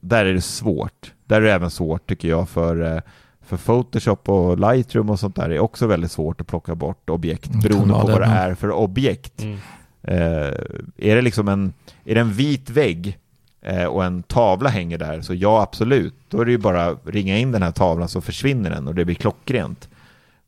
där 0.00 0.24
är 0.24 0.34
det 0.34 0.40
svårt. 0.40 1.12
Där 1.24 1.36
är 1.36 1.40
det 1.40 1.52
även 1.52 1.70
svårt 1.70 2.08
tycker 2.08 2.28
jag 2.28 2.48
för, 2.48 2.96
eh, 2.96 3.02
för 3.40 3.56
Photoshop 3.56 4.28
och 4.28 4.58
Lightroom 4.58 5.10
och 5.10 5.20
sånt 5.20 5.36
där. 5.36 5.48
Det 5.48 5.54
är 5.54 5.60
också 5.60 5.86
väldigt 5.86 6.10
svårt 6.10 6.40
att 6.40 6.46
plocka 6.46 6.74
bort 6.74 7.10
objekt 7.10 7.46
mm, 7.46 7.60
beroende 7.60 7.94
på 7.94 8.06
vad 8.06 8.20
det 8.20 8.26
är 8.26 8.54
för 8.54 8.72
objekt. 8.72 9.42
Mm. 9.42 9.58
Eh, 10.02 10.52
är 10.96 11.16
det 11.16 11.22
liksom 11.22 11.48
en, 11.48 11.72
är 12.04 12.14
det 12.14 12.20
en 12.20 12.32
vit 12.32 12.70
vägg 12.70 13.18
eh, 13.62 13.84
och 13.84 14.04
en 14.04 14.22
tavla 14.22 14.68
hänger 14.68 14.98
där, 14.98 15.20
så 15.20 15.34
ja 15.34 15.62
absolut, 15.62 16.14
då 16.28 16.40
är 16.40 16.44
det 16.44 16.50
ju 16.50 16.58
bara 16.58 16.92
ringa 16.92 17.38
in 17.38 17.52
den 17.52 17.62
här 17.62 17.70
tavlan 17.70 18.08
så 18.08 18.20
försvinner 18.20 18.70
den 18.70 18.88
och 18.88 18.94
det 18.94 19.04
blir 19.04 19.14
klockrent. 19.14 19.88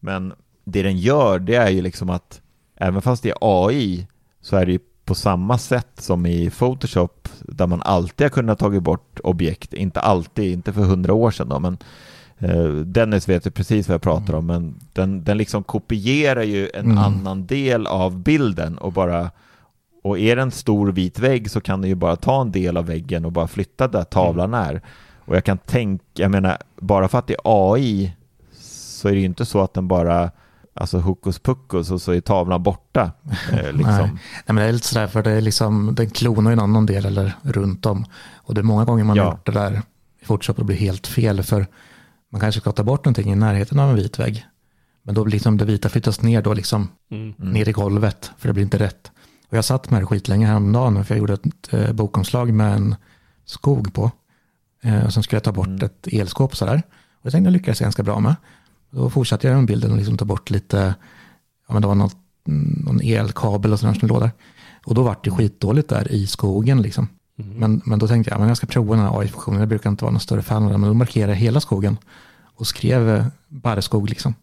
Men 0.00 0.32
det 0.64 0.82
den 0.82 0.98
gör, 0.98 1.38
det 1.38 1.54
är 1.54 1.70
ju 1.70 1.82
liksom 1.82 2.10
att 2.10 2.40
även 2.76 3.02
fast 3.02 3.22
det 3.22 3.30
är 3.30 3.36
AI 3.40 4.06
så 4.40 4.56
är 4.56 4.66
det 4.66 4.72
ju 4.72 4.78
på 5.12 5.16
samma 5.16 5.58
sätt 5.58 5.90
som 5.96 6.26
i 6.26 6.50
Photoshop 6.50 7.28
där 7.40 7.66
man 7.66 7.82
alltid 7.82 8.24
har 8.24 8.30
kunnat 8.30 8.58
tagit 8.58 8.82
bort 8.82 9.20
objekt, 9.24 9.74
inte 9.74 10.00
alltid, 10.00 10.52
inte 10.52 10.72
för 10.72 10.82
hundra 10.82 11.14
år 11.14 11.30
sedan 11.30 11.48
då, 11.48 11.58
men 11.58 11.78
eh, 12.38 12.66
Dennis 12.74 13.28
vet 13.28 13.46
ju 13.46 13.50
precis 13.50 13.88
vad 13.88 13.94
jag 13.94 14.02
pratar 14.02 14.34
om, 14.34 14.46
men 14.46 14.80
den, 14.92 15.24
den 15.24 15.38
liksom 15.38 15.62
kopierar 15.62 16.42
ju 16.42 16.70
en 16.74 16.84
mm. 16.84 16.98
annan 16.98 17.46
del 17.46 17.86
av 17.86 18.18
bilden 18.18 18.78
och 18.78 18.92
bara 18.92 19.30
och 20.02 20.18
är 20.18 20.36
det 20.36 20.42
en 20.42 20.50
stor 20.50 20.92
vit 20.92 21.18
vägg 21.18 21.50
så 21.50 21.60
kan 21.60 21.80
du 21.80 21.88
ju 21.88 21.94
bara 21.94 22.16
ta 22.16 22.40
en 22.40 22.52
del 22.52 22.76
av 22.76 22.86
väggen 22.86 23.24
och 23.24 23.32
bara 23.32 23.48
flytta 23.48 23.88
där 23.88 24.04
tavlan 24.04 24.54
är. 24.54 24.82
Och 25.24 25.36
jag 25.36 25.44
kan 25.44 25.58
tänka, 25.58 26.04
jag 26.14 26.30
menar, 26.30 26.58
bara 26.76 27.08
för 27.08 27.18
att 27.18 27.26
det 27.26 27.34
är 27.34 27.40
AI 27.44 28.12
så 28.60 29.08
är 29.08 29.12
det 29.12 29.18
ju 29.18 29.26
inte 29.26 29.44
så 29.44 29.60
att 29.60 29.74
den 29.74 29.88
bara 29.88 30.30
alltså 30.74 30.98
hokus 30.98 31.38
pokus 31.38 31.90
och 31.90 32.02
så 32.02 32.12
är 32.12 32.20
tavlan 32.20 32.62
borta. 32.62 33.12
Eh, 33.52 33.72
liksom. 33.72 33.82
Nej. 33.82 34.10
Nej, 34.10 34.42
men 34.46 34.56
det 34.56 34.62
är 34.62 34.72
lite 34.72 34.86
sådär 34.86 35.06
för 35.06 35.22
det 35.22 35.30
är 35.30 35.40
liksom, 35.40 35.94
den 35.94 36.10
klonar 36.10 36.50
i 36.50 36.52
en 36.52 36.60
annan 36.60 36.86
del 36.86 37.06
eller 37.06 37.34
runt 37.42 37.86
om. 37.86 38.04
Och 38.36 38.54
det 38.54 38.60
är 38.60 38.62
många 38.62 38.84
gånger 38.84 39.04
man 39.04 39.16
ja. 39.16 39.24
har 39.24 39.30
gjort 39.30 39.46
det 39.46 39.52
där 39.52 39.82
i 40.20 40.24
Photoshop 40.24 40.58
och 40.58 40.62
det 40.62 40.66
blir 40.66 40.76
helt 40.76 41.06
fel 41.06 41.42
för 41.42 41.66
man 42.32 42.40
kanske 42.40 42.60
ska 42.60 42.72
ta 42.72 42.84
bort 42.84 43.04
någonting 43.04 43.32
i 43.32 43.36
närheten 43.36 43.78
av 43.78 43.90
en 43.90 43.96
vit 43.96 44.18
vägg. 44.18 44.46
Men 45.02 45.14
då 45.14 45.24
blir 45.24 45.32
liksom 45.32 45.56
det 45.56 45.64
vita 45.64 45.88
flyttas 45.88 46.22
ner 46.22 46.42
då 46.42 46.54
liksom 46.54 46.88
mm. 47.10 47.34
ner 47.38 47.68
i 47.68 47.72
golvet 47.72 48.30
för 48.38 48.48
det 48.48 48.54
blir 48.54 48.64
inte 48.64 48.78
rätt. 48.78 49.10
Och 49.48 49.56
jag 49.56 49.64
satt 49.64 49.90
med 49.90 50.02
det 50.02 50.06
skitlänge 50.06 50.46
häromdagen 50.46 51.04
för 51.04 51.14
jag 51.14 51.18
gjorde 51.18 51.32
ett 51.32 51.72
eh, 51.72 51.92
bokomslag 51.92 52.52
med 52.52 52.74
en 52.74 52.94
skog 53.44 53.94
på. 53.94 54.10
Eh, 54.82 55.04
och 55.04 55.12
sen 55.12 55.22
skulle 55.22 55.36
jag 55.36 55.44
ta 55.44 55.52
bort 55.52 55.66
mm. 55.66 55.84
ett 55.84 56.06
elskåp 56.12 56.56
sådär. 56.56 56.82
Och 57.20 57.26
jag 57.26 57.32
tänkte 57.32 57.46
jag 57.46 57.52
lyckades 57.52 57.80
ganska 57.80 58.02
bra 58.02 58.20
med. 58.20 58.34
Då 58.92 59.10
fortsatte 59.10 59.46
jag 59.46 59.56
med 59.56 59.66
bilden 59.66 59.90
och 59.90 59.96
liksom 59.96 60.16
ta 60.16 60.24
bort 60.24 60.50
lite, 60.50 60.94
ja 61.68 61.72
men 61.72 61.82
det 61.82 61.88
var 61.88 61.94
något, 61.94 62.16
någon 62.84 63.00
elkabel 63.00 63.72
och 63.72 63.80
sådär 63.80 63.94
som 63.94 64.08
låg 64.08 64.20
där. 64.20 64.30
Och 64.86 64.94
då 64.94 65.02
var 65.02 65.16
det 65.22 65.30
skitdåligt 65.30 65.88
där 65.88 66.12
i 66.12 66.26
skogen 66.26 66.82
liksom. 66.82 67.08
Mm. 67.38 67.54
Men, 67.54 67.82
men 67.84 67.98
då 67.98 68.08
tänkte 68.08 68.30
jag, 68.30 68.38
men 68.40 68.48
jag 68.48 68.56
ska 68.56 68.66
prova 68.66 68.96
den 68.96 69.04
här 69.04 69.20
AI-funktionen. 69.20 69.60
Jag 69.60 69.68
brukar 69.68 69.90
inte 69.90 70.04
vara 70.04 70.12
någon 70.12 70.20
större 70.20 70.42
fan 70.42 70.64
av 70.64 70.70
den, 70.70 70.80
men 70.80 70.90
då 70.90 70.94
markerade 70.94 71.32
jag 71.32 71.36
hela 71.36 71.60
skogen 71.60 71.96
och 72.56 72.66
skrev 72.66 73.08
eh, 73.08 73.26
barrskog 73.48 74.08
liksom. 74.08 74.34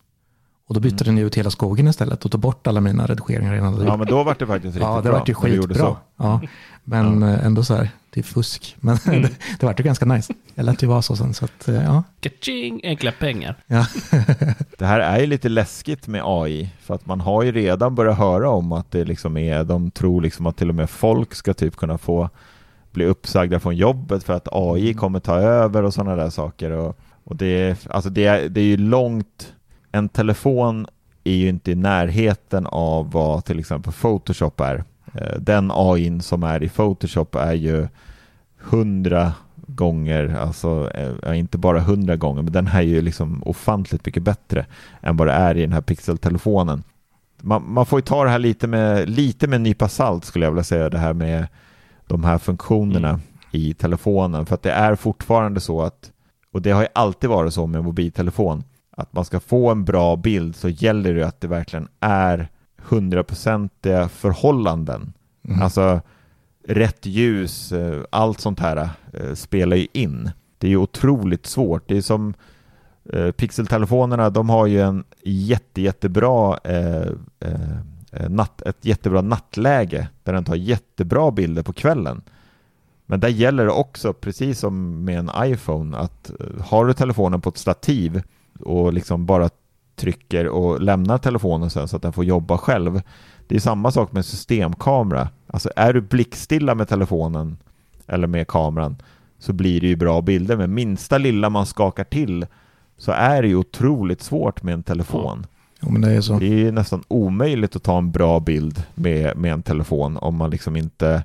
Och 0.69 0.75
då 0.75 0.79
bytte 0.79 1.03
den 1.03 1.17
ju 1.17 1.25
ut 1.25 1.37
hela 1.37 1.49
skogen 1.49 1.87
istället 1.87 2.25
och 2.25 2.31
tog 2.31 2.41
bort 2.41 2.67
alla 2.67 2.81
mina 2.81 3.05
redigeringar 3.05 3.55
innan. 3.55 3.85
Ja, 3.85 3.97
men 3.97 4.07
då 4.07 4.23
var 4.23 4.35
det 4.39 4.47
faktiskt 4.47 4.65
riktigt 4.65 4.81
bra. 4.81 4.95
Ja, 4.95 5.01
det 5.01 5.11
var 5.11 5.23
ju 5.27 5.33
skitbra. 5.33 5.75
så. 5.75 5.97
Ja, 6.17 6.41
men 6.83 7.23
eh, 7.23 7.45
ändå 7.45 7.63
så 7.63 7.75
här, 7.75 7.89
det 8.09 8.19
är 8.19 8.23
fusk. 8.23 8.75
Men 8.81 8.97
det, 9.05 9.29
det 9.59 9.65
var 9.65 9.75
ju 9.77 9.83
ganska 9.83 10.05
nice. 10.05 10.33
Jag 10.55 10.65
lät 10.65 10.83
ju 10.83 10.87
vara 10.87 11.01
så 11.01 11.15
sen, 11.15 11.33
så 11.33 11.45
att 11.45 11.67
eh, 11.67 11.83
ja. 11.83 12.03
Kaching! 12.19 12.81
Enkla 12.83 13.11
pengar. 13.11 13.55
ja. 13.67 13.85
Det 14.77 14.85
här 14.85 14.99
är 14.99 15.19
ju 15.19 15.25
lite 15.25 15.49
läskigt 15.49 16.07
med 16.07 16.21
AI, 16.25 16.69
för 16.81 16.95
att 16.95 17.05
man 17.05 17.21
har 17.21 17.43
ju 17.43 17.51
redan 17.51 17.95
börjat 17.95 18.17
höra 18.17 18.49
om 18.49 18.71
att 18.71 18.91
det 18.91 19.05
liksom 19.05 19.37
är, 19.37 19.63
de 19.63 19.91
tror 19.91 20.21
liksom 20.21 20.45
att 20.45 20.57
till 20.57 20.69
och 20.69 20.75
med 20.75 20.89
folk 20.89 21.35
ska 21.35 21.53
typ 21.53 21.75
kunna 21.75 21.97
få 21.97 22.29
bli 22.91 23.05
uppsagda 23.05 23.59
från 23.59 23.75
jobbet 23.75 24.23
för 24.23 24.33
att 24.33 24.47
AI 24.51 24.93
kommer 24.93 25.19
ta 25.19 25.35
över 25.39 25.83
och 25.83 25.93
sådana 25.93 26.15
där 26.15 26.29
saker. 26.29 26.71
Och, 26.71 26.99
och 27.23 27.35
det, 27.35 27.45
är, 27.45 27.77
alltså 27.89 28.09
det, 28.09 28.25
är, 28.25 28.49
det 28.49 28.61
är 28.61 28.65
ju 28.65 28.77
långt, 28.77 29.53
en 29.91 30.09
telefon 30.09 30.87
är 31.23 31.33
ju 31.33 31.49
inte 31.49 31.71
i 31.71 31.75
närheten 31.75 32.67
av 32.67 33.11
vad 33.11 33.45
till 33.45 33.59
exempel 33.59 33.93
Photoshop 33.93 34.59
är. 34.59 34.83
Eh, 35.13 35.39
Den 35.39 35.71
AI 35.73 36.19
som 36.21 36.43
är 36.43 36.63
i 36.63 36.69
Photoshop 36.69 37.35
är 37.35 37.53
ju 37.53 37.87
hundra 38.57 39.33
gånger, 39.55 40.37
alltså 40.41 40.91
eh, 41.23 41.39
inte 41.39 41.57
bara 41.57 41.79
hundra 41.79 42.15
gånger, 42.15 42.41
men 42.41 42.53
den 42.53 42.67
här 42.67 42.79
är 42.79 42.85
ju 42.85 43.01
liksom 43.01 43.43
ofantligt 43.45 44.05
mycket 44.05 44.23
bättre 44.23 44.65
än 45.01 45.17
vad 45.17 45.27
det 45.27 45.33
är 45.33 45.57
i 45.57 45.61
den 45.61 45.73
här 45.73 45.81
pixeltelefonen. 45.81 46.83
Man, 47.41 47.73
man 47.73 47.85
får 47.85 47.99
ju 47.99 48.03
ta 48.03 48.23
det 48.23 48.29
här 48.29 48.39
lite 48.39 48.67
med, 48.67 49.09
lite 49.09 49.47
med 49.47 49.55
en 49.55 49.63
nypa 49.63 49.87
salt 49.87 50.25
skulle 50.25 50.45
jag 50.45 50.51
vilja 50.51 50.63
säga, 50.63 50.89
det 50.89 50.97
här 50.97 51.13
med 51.13 51.47
de 52.07 52.23
här 52.23 52.37
funktionerna 52.37 53.19
i 53.51 53.73
telefonen, 53.73 54.45
för 54.45 54.55
att 54.55 54.63
det 54.63 54.71
är 54.71 54.95
fortfarande 54.95 55.59
så 55.59 55.81
att, 55.81 56.11
och 56.53 56.61
det 56.61 56.71
har 56.71 56.81
ju 56.81 56.87
alltid 56.93 57.29
varit 57.29 57.53
så 57.53 57.67
med 57.67 57.83
mobiltelefon, 57.83 58.63
att 58.99 59.13
man 59.13 59.25
ska 59.25 59.39
få 59.39 59.71
en 59.71 59.85
bra 59.85 60.15
bild 60.15 60.55
så 60.55 60.69
gäller 60.69 61.13
det 61.13 61.27
att 61.27 61.41
det 61.41 61.47
verkligen 61.47 61.87
är 61.99 62.49
hundraprocentiga 62.77 64.09
förhållanden. 64.09 65.13
Alltså 65.61 66.01
rätt 66.67 67.05
ljus, 67.05 67.71
eh, 67.71 68.03
allt 68.09 68.39
sånt 68.39 68.59
här 68.59 68.89
eh, 69.13 69.33
spelar 69.33 69.77
ju 69.77 69.87
in. 69.93 70.31
Det 70.57 70.67
är 70.67 70.71
ju 70.71 70.77
otroligt 70.77 71.45
svårt. 71.45 71.87
Det 71.87 71.97
är 71.97 72.01
som 72.01 72.33
eh, 73.13 73.31
pixeltelefonerna, 73.31 74.29
de 74.29 74.49
har 74.49 74.65
ju 74.65 74.81
en 74.81 75.03
jätte, 75.23 75.81
jättebra 75.81 76.59
eh, 76.63 77.07
eh, 77.39 78.29
natt, 78.29 78.61
ett 78.61 78.85
jättebra 78.85 79.21
nattläge 79.21 80.07
där 80.23 80.33
den 80.33 80.45
tar 80.45 80.55
jättebra 80.55 81.31
bilder 81.31 81.63
på 81.63 81.73
kvällen. 81.73 82.21
Men 83.05 83.19
där 83.19 83.29
gäller 83.29 83.65
det 83.65 83.71
också, 83.71 84.13
precis 84.13 84.59
som 84.59 85.05
med 85.05 85.19
en 85.19 85.31
iPhone, 85.51 85.97
att 85.97 86.31
har 86.59 86.85
du 86.85 86.93
telefonen 86.93 87.41
på 87.41 87.49
ett 87.49 87.57
stativ 87.57 88.21
och 88.59 88.93
liksom 88.93 89.25
bara 89.25 89.49
trycker 89.95 90.47
och 90.47 90.81
lämnar 90.81 91.17
telefonen 91.17 91.69
sen 91.69 91.87
så 91.87 91.95
att 91.95 92.01
den 92.01 92.13
får 92.13 92.25
jobba 92.25 92.57
själv. 92.57 93.01
Det 93.47 93.55
är 93.55 93.59
samma 93.59 93.91
sak 93.91 94.11
med 94.11 94.25
systemkamera. 94.25 95.29
Alltså 95.47 95.69
är 95.75 95.93
du 95.93 96.01
blickstilla 96.01 96.75
med 96.75 96.87
telefonen 96.87 97.57
eller 98.07 98.27
med 98.27 98.47
kameran 98.47 98.95
så 99.39 99.53
blir 99.53 99.81
det 99.81 99.87
ju 99.87 99.95
bra 99.95 100.21
bilder. 100.21 100.57
Men 100.57 100.73
minsta 100.73 101.17
lilla 101.17 101.49
man 101.49 101.65
skakar 101.65 102.03
till 102.03 102.45
så 102.97 103.11
är 103.11 103.41
det 103.41 103.47
ju 103.47 103.55
otroligt 103.55 104.21
svårt 104.21 104.63
med 104.63 104.73
en 104.73 104.83
telefon. 104.83 105.45
Men 105.81 106.01
det 106.01 106.11
är. 106.11 106.39
Det 106.39 106.45
är 106.45 106.57
ju 106.57 106.71
nästan 106.71 107.03
omöjligt 107.07 107.75
att 107.75 107.83
ta 107.83 107.97
en 107.97 108.11
bra 108.11 108.39
bild 108.39 108.83
med, 108.95 109.37
med 109.37 109.53
en 109.53 109.61
telefon 109.61 110.17
om 110.17 110.35
man 110.35 110.49
liksom 110.49 110.75
inte 110.75 111.23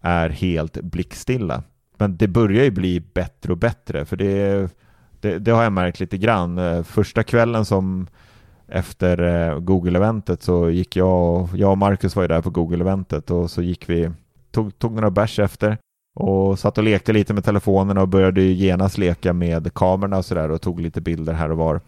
är 0.00 0.28
helt 0.28 0.80
blickstilla. 0.80 1.62
Men 1.96 2.16
det 2.16 2.28
börjar 2.28 2.64
ju 2.64 2.70
bli 2.70 3.00
bättre 3.00 3.52
och 3.52 3.58
bättre 3.58 4.04
för 4.04 4.16
det, 4.16 4.68
det, 5.20 5.38
det 5.38 5.50
har 5.50 5.62
jag 5.62 5.72
märkt 5.72 6.00
lite 6.00 6.18
grann. 6.18 6.58
Eh, 6.58 6.82
första 6.82 7.22
kvällen 7.22 7.64
som 7.64 8.06
efter 8.68 9.22
eh, 9.22 9.58
Google-eventet 9.58 10.42
så 10.42 10.70
gick 10.70 10.96
jag 10.96 11.42
och, 11.42 11.48
jag 11.54 11.70
och 11.70 11.78
Marcus 11.78 12.16
var 12.16 12.22
ju 12.22 12.28
där 12.28 12.42
på 12.42 12.50
Google-eventet 12.50 13.30
och 13.30 13.50
så 13.50 13.62
gick 13.62 13.88
vi, 13.88 14.10
tog, 14.50 14.78
tog 14.78 14.92
några 14.92 15.10
bärs 15.10 15.38
efter 15.38 15.78
och 16.14 16.58
satt 16.58 16.78
och 16.78 16.84
lekte 16.84 17.12
lite 17.12 17.34
med 17.34 17.44
telefonerna 17.44 18.00
och 18.00 18.08
började 18.08 18.42
ju 18.42 18.52
genast 18.52 18.98
leka 18.98 19.32
med 19.32 19.74
kamerorna 19.74 20.18
och 20.18 20.24
sådär 20.24 20.50
och 20.50 20.62
tog 20.62 20.80
lite 20.80 21.00
bilder 21.00 21.32
här 21.32 21.50
och 21.50 21.58
var. 21.58 21.80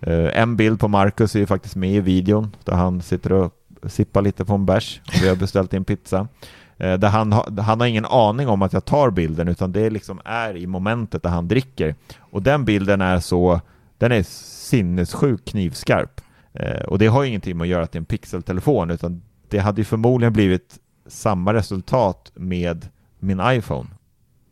Eh, 0.00 0.40
en 0.40 0.56
bild 0.56 0.80
på 0.80 0.88
Marcus 0.88 1.34
är 1.34 1.40
ju 1.40 1.46
faktiskt 1.46 1.76
med 1.76 1.90
i 1.90 2.00
videon 2.00 2.56
där 2.64 2.74
han 2.74 3.02
sitter 3.02 3.32
och 3.32 3.52
sippar 3.86 4.22
lite 4.22 4.44
på 4.44 4.54
en 4.54 4.66
bärs 4.66 5.00
och 5.06 5.22
vi 5.22 5.28
har 5.28 5.36
beställt 5.36 5.74
in 5.74 5.84
pizza. 5.84 6.28
Eh, 6.78 6.94
Där 6.98 7.08
han, 7.08 7.32
har- 7.32 7.62
han 7.62 7.80
har 7.80 7.86
ingen 7.86 8.04
aning 8.06 8.48
om 8.48 8.62
att 8.62 8.72
jag 8.72 8.84
tar 8.84 9.10
bilden 9.10 9.48
utan 9.48 9.72
det 9.72 9.90
liksom 9.90 10.20
är 10.24 10.56
i 10.56 10.66
momentet 10.66 11.22
där 11.22 11.30
han 11.30 11.48
dricker. 11.48 11.94
Och 12.18 12.42
den 12.42 12.64
bilden 12.64 13.00
är 13.00 13.20
så, 13.20 13.60
den 13.98 14.12
är 14.12 14.22
sinnessjukt 14.68 15.48
knivskarp. 15.48 16.20
Eh, 16.52 16.80
Och 16.82 16.98
det 16.98 17.06
har 17.06 17.22
ju 17.22 17.28
ingenting 17.28 17.56
med 17.56 17.64
att 17.64 17.68
göra 17.68 17.82
att 17.84 17.92
det 17.92 17.96
är 17.96 18.00
en 18.00 18.04
pixeltelefon 18.04 18.90
utan 18.90 19.22
det 19.48 19.58
hade 19.58 19.80
ju 19.80 19.84
förmodligen 19.84 20.32
blivit 20.32 20.78
samma 21.06 21.54
resultat 21.54 22.32
med 22.34 22.88
min 23.18 23.40
iPhone. 23.44 23.88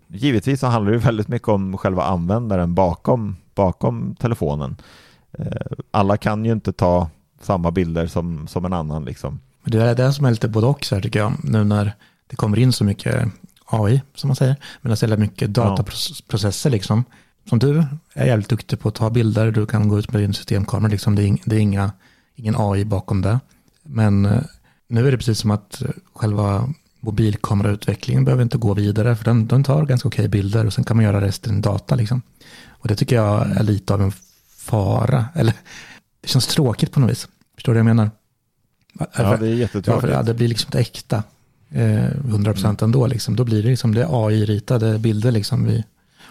Givetvis 0.08 0.60
så 0.60 0.66
handlar 0.66 0.92
det 0.92 0.98
väldigt 0.98 1.28
mycket 1.28 1.48
om 1.48 1.78
själva 1.78 2.02
användaren 2.04 2.74
bakom, 2.74 3.36
bakom 3.54 4.14
telefonen. 4.20 4.76
Eh, 5.32 5.46
alla 5.90 6.16
kan 6.16 6.44
ju 6.44 6.52
inte 6.52 6.72
ta 6.72 7.08
samma 7.40 7.70
bilder 7.70 8.06
som, 8.06 8.46
som 8.48 8.64
en 8.64 8.72
annan 8.72 9.04
liksom. 9.04 9.40
Men 9.62 9.70
det 9.72 9.82
är 9.82 9.94
det 9.94 10.12
som 10.12 10.24
är 10.26 10.30
lite 10.30 10.48
både 10.48 10.66
och 10.66 10.84
så 10.84 10.94
här 10.94 11.02
tycker 11.02 11.18
jag. 11.18 11.32
Nu 11.44 11.64
när 11.64 11.92
det 12.26 12.36
kommer 12.36 12.58
in 12.58 12.72
så 12.72 12.84
mycket 12.84 13.28
AI, 13.66 14.02
som 14.14 14.28
man 14.28 14.36
säger. 14.36 14.56
Men 14.82 14.90
det 14.90 15.02
är 15.02 15.16
mycket 15.16 15.54
dataprocesser 15.54 16.70
liksom. 16.70 17.04
Som 17.48 17.58
du 17.58 17.84
är 18.14 18.26
jävligt 18.26 18.48
duktig 18.48 18.80
på 18.80 18.88
att 18.88 18.94
ta 18.94 19.10
bilder. 19.10 19.50
Du 19.50 19.66
kan 19.66 19.88
gå 19.88 19.98
ut 19.98 20.12
med 20.12 20.22
din 20.22 20.34
systemkamera 20.34 20.90
liksom. 20.90 21.14
Det 21.14 21.22
är, 21.22 21.38
det 21.44 21.56
är 21.56 21.60
inga, 21.60 21.92
ingen 22.34 22.54
AI 22.58 22.84
bakom 22.84 23.22
det. 23.22 23.40
Men 23.82 24.26
eh, 24.26 24.42
nu 24.88 25.06
är 25.06 25.10
det 25.10 25.16
precis 25.16 25.38
som 25.38 25.50
att 25.50 25.82
eh, 25.82 25.88
själva 26.14 26.68
mobilkamerautvecklingen 27.00 28.24
behöver 28.24 28.42
inte 28.42 28.58
gå 28.58 28.74
vidare. 28.74 29.16
För 29.16 29.24
den, 29.24 29.46
den 29.46 29.64
tar 29.64 29.86
ganska 29.86 30.08
okej 30.08 30.28
bilder 30.28 30.66
och 30.66 30.72
sen 30.72 30.84
kan 30.84 30.96
man 30.96 31.04
göra 31.04 31.20
resten 31.20 31.58
i 31.58 31.60
data 31.60 31.94
liksom. 31.94 32.22
Och 32.68 32.88
det 32.88 32.96
tycker 32.96 33.16
jag 33.16 33.50
är 33.50 33.62
lite 33.62 33.94
av 33.94 34.02
en 34.02 34.12
fara. 34.56 35.26
Eller 35.34 35.54
det 36.20 36.28
känns 36.28 36.46
tråkigt 36.46 36.92
på 36.92 37.00
något 37.00 37.10
vis. 37.10 37.28
Förstår 37.54 37.72
du 37.72 37.80
vad 37.80 37.88
jag 37.88 37.96
menar? 37.96 38.10
Ja, 39.16 39.36
det 39.36 39.46
är 39.46 39.54
jättetråkigt. 39.54 40.12
ja, 40.12 40.22
det 40.22 40.34
blir 40.34 40.48
liksom 40.48 40.68
inte 40.68 40.80
äkta. 40.80 41.22
Eh, 41.70 42.10
100% 42.24 42.84
ändå 42.84 43.06
liksom. 43.06 43.36
Då 43.36 43.44
blir 43.44 43.62
det 43.62 43.68
liksom 43.68 43.94
det 43.94 44.06
AI-ritade 44.10 44.98
bilder 44.98 45.30
liksom 45.30 45.64
vi, 45.64 45.84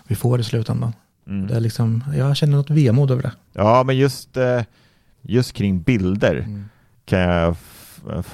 vi 0.07 0.15
får 0.15 0.39
i 0.39 0.43
slutändan. 0.43 0.93
Mm. 1.27 1.47
Det 1.47 1.55
är 1.55 1.59
liksom, 1.59 2.03
jag 2.17 2.37
känner 2.37 2.57
något 2.57 2.69
vemod 2.69 3.11
över 3.11 3.21
det. 3.21 3.31
Ja, 3.53 3.83
men 3.83 3.97
just, 3.97 4.37
eh, 4.37 4.61
just 5.21 5.53
kring 5.53 5.81
bilder 5.81 6.47
kan 7.05 7.19
jag, 7.19 7.55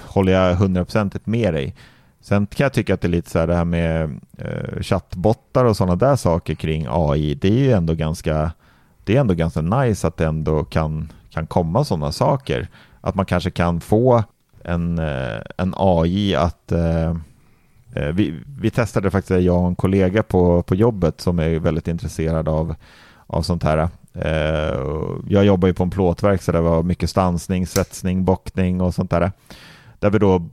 håller 0.05 0.33
jag 0.33 0.55
hundraprocentigt 0.55 1.27
med 1.27 1.53
dig. 1.53 1.75
Sen 2.21 2.47
kan 2.47 2.65
jag 2.65 2.73
tycka 2.73 2.93
att 2.93 3.01
det 3.01 3.07
är 3.07 3.09
lite 3.09 3.29
så 3.29 3.39
här 3.39 3.47
det 3.47 3.55
här 3.55 3.65
med 3.65 4.19
eh, 4.37 4.81
chattbottar 4.81 5.65
och 5.65 5.77
sådana 5.77 5.95
där 5.95 6.15
saker 6.15 6.55
kring 6.55 6.85
AI. 6.89 7.35
Det 7.35 7.47
är 7.47 7.59
ju 7.59 7.71
ändå 7.71 7.93
ganska, 7.93 8.51
det 9.03 9.15
är 9.15 9.21
ändå 9.21 9.33
ganska 9.33 9.61
nice 9.61 10.07
att 10.07 10.17
det 10.17 10.25
ändå 10.25 10.63
kan, 10.63 11.11
kan 11.29 11.47
komma 11.47 11.85
sådana 11.85 12.11
saker. 12.11 12.67
Att 13.01 13.15
man 13.15 13.25
kanske 13.25 13.51
kan 13.51 13.81
få 13.81 14.23
en, 14.65 14.99
eh, 14.99 15.41
en 15.57 15.73
AI 15.77 16.35
att 16.35 16.71
eh, 16.71 17.09
eh, 17.93 18.07
vi, 18.13 18.43
vi 18.59 18.69
testade 18.69 19.11
faktiskt, 19.11 19.41
jag 19.41 19.61
och 19.61 19.67
en 19.67 19.75
kollega 19.75 20.23
på, 20.23 20.63
på 20.63 20.75
jobbet 20.75 21.21
som 21.21 21.39
är 21.39 21.59
väldigt 21.59 21.87
intresserad 21.87 22.49
av, 22.49 22.75
av 23.27 23.41
sånt 23.41 23.63
här. 23.63 23.89
Eh, 24.13 24.79
jag 25.27 25.45
jobbar 25.45 25.67
ju 25.67 25.73
på 25.73 25.83
en 25.83 25.89
plåtverk 25.89 26.41
så 26.41 26.51
det 26.51 26.61
var 26.61 26.83
mycket 26.83 27.09
stansning, 27.09 27.67
svetsning, 27.67 28.25
bockning 28.25 28.81
och 28.81 28.93
sånt 28.93 29.11
där. 29.11 29.31
Där 29.99 30.09
vi 30.09 30.19
då 30.19 30.49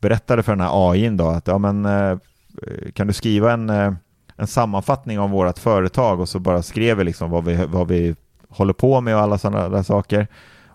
berättade 0.00 0.42
för 0.42 0.52
den 0.52 0.60
här 0.60 0.90
AIn 0.90 1.16
då 1.16 1.28
att 1.28 1.46
ja, 1.46 1.58
men, 1.58 1.86
eh, 1.86 2.18
kan 2.94 3.06
du 3.06 3.12
skriva 3.12 3.52
en, 3.52 3.70
eh, 3.70 3.92
en 4.36 4.46
sammanfattning 4.46 5.20
om 5.20 5.30
vårt 5.30 5.58
företag 5.58 6.20
och 6.20 6.28
så 6.28 6.38
bara 6.38 6.62
skrev 6.62 6.96
vi 6.96 7.04
liksom 7.04 7.30
vad 7.30 7.44
vi, 7.44 7.66
vad 7.66 7.88
vi 7.88 8.16
håller 8.48 8.72
på 8.72 9.00
med 9.00 9.14
och 9.16 9.20
alla 9.20 9.38
sådana 9.38 9.68
där 9.68 9.82
saker. 9.82 10.26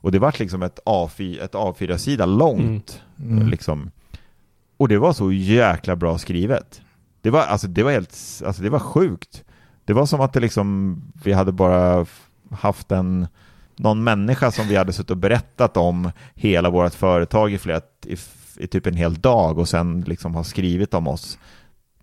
Och 0.03 0.11
det 0.11 0.19
var 0.19 0.35
liksom 0.39 0.63
ett, 0.63 0.79
A4, 0.85 1.43
ett 1.43 1.53
A4-sida 1.53 2.25
långt. 2.25 3.01
Mm. 3.19 3.47
Liksom. 3.47 3.91
Och 4.77 4.87
det 4.87 4.97
var 4.97 5.13
så 5.13 5.31
jäkla 5.31 5.95
bra 5.95 6.17
skrivet. 6.17 6.81
Det 7.21 7.29
var, 7.29 7.41
alltså, 7.41 7.67
det 7.67 7.83
var 7.83 7.91
helt, 7.91 8.17
alltså 8.45 8.61
det 8.63 8.69
var 8.69 8.79
sjukt. 8.79 9.43
Det 9.85 9.93
var 9.93 10.05
som 10.05 10.21
att 10.21 10.33
det 10.33 10.39
liksom, 10.39 10.97
vi 11.23 11.33
hade 11.33 11.51
bara 11.51 12.05
haft 12.51 12.91
en, 12.91 13.27
någon 13.75 14.03
människa 14.03 14.51
som 14.51 14.67
vi 14.67 14.75
hade 14.75 14.93
suttit 14.93 15.11
och 15.11 15.17
berättat 15.17 15.77
om 15.77 16.11
hela 16.35 16.69
vårt 16.69 16.93
företag 16.93 17.53
i, 17.53 17.57
flera, 17.57 17.81
i, 18.05 18.15
i 18.57 18.67
typ 18.67 18.87
en 18.87 18.95
hel 18.95 19.13
dag 19.15 19.57
och 19.59 19.69
sen 19.69 20.01
liksom 20.07 20.35
har 20.35 20.43
skrivit 20.43 20.93
om 20.93 21.07
oss. 21.07 21.37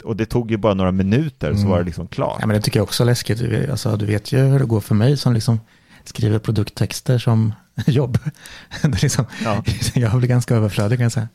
Och 0.04 0.16
det 0.16 0.26
tog 0.26 0.50
ju 0.50 0.56
bara 0.56 0.74
några 0.74 0.92
minuter 0.92 1.52
så 1.52 1.58
Mm. 1.58 1.70
var 1.70 1.78
det 1.78 1.84
liksom 1.84 2.06
klart. 2.08 2.36
Ja, 2.40 2.46
men 2.46 2.56
det 2.56 2.62
tycker 2.62 2.78
jag 2.78 2.84
också 2.84 3.02
är 3.02 3.06
läskigt. 3.06 3.38
Du- 3.38 3.70
Alltså, 3.70 3.96
du 3.96 4.06
vet 4.06 4.32
ju 4.32 4.38
hur 4.38 4.58
det 4.58 4.64
går 4.64 4.80
för 4.80 4.94
mig 4.94 5.16
som 5.16 5.32
liksom 5.32 5.60
skriver 6.04 6.38
produkttexter 6.38 7.18
som 7.18 7.52
jobb. 7.86 8.18
Det 8.82 8.88
är 8.88 9.02
liksom, 9.02 9.24
Ja. 9.44 9.64
Jag 9.94 10.18
blir 10.18 10.28
ganska 10.28 10.56
överflödig 10.56 10.98
kan 10.98 11.02
jag 11.02 11.12
säga. 11.12 11.28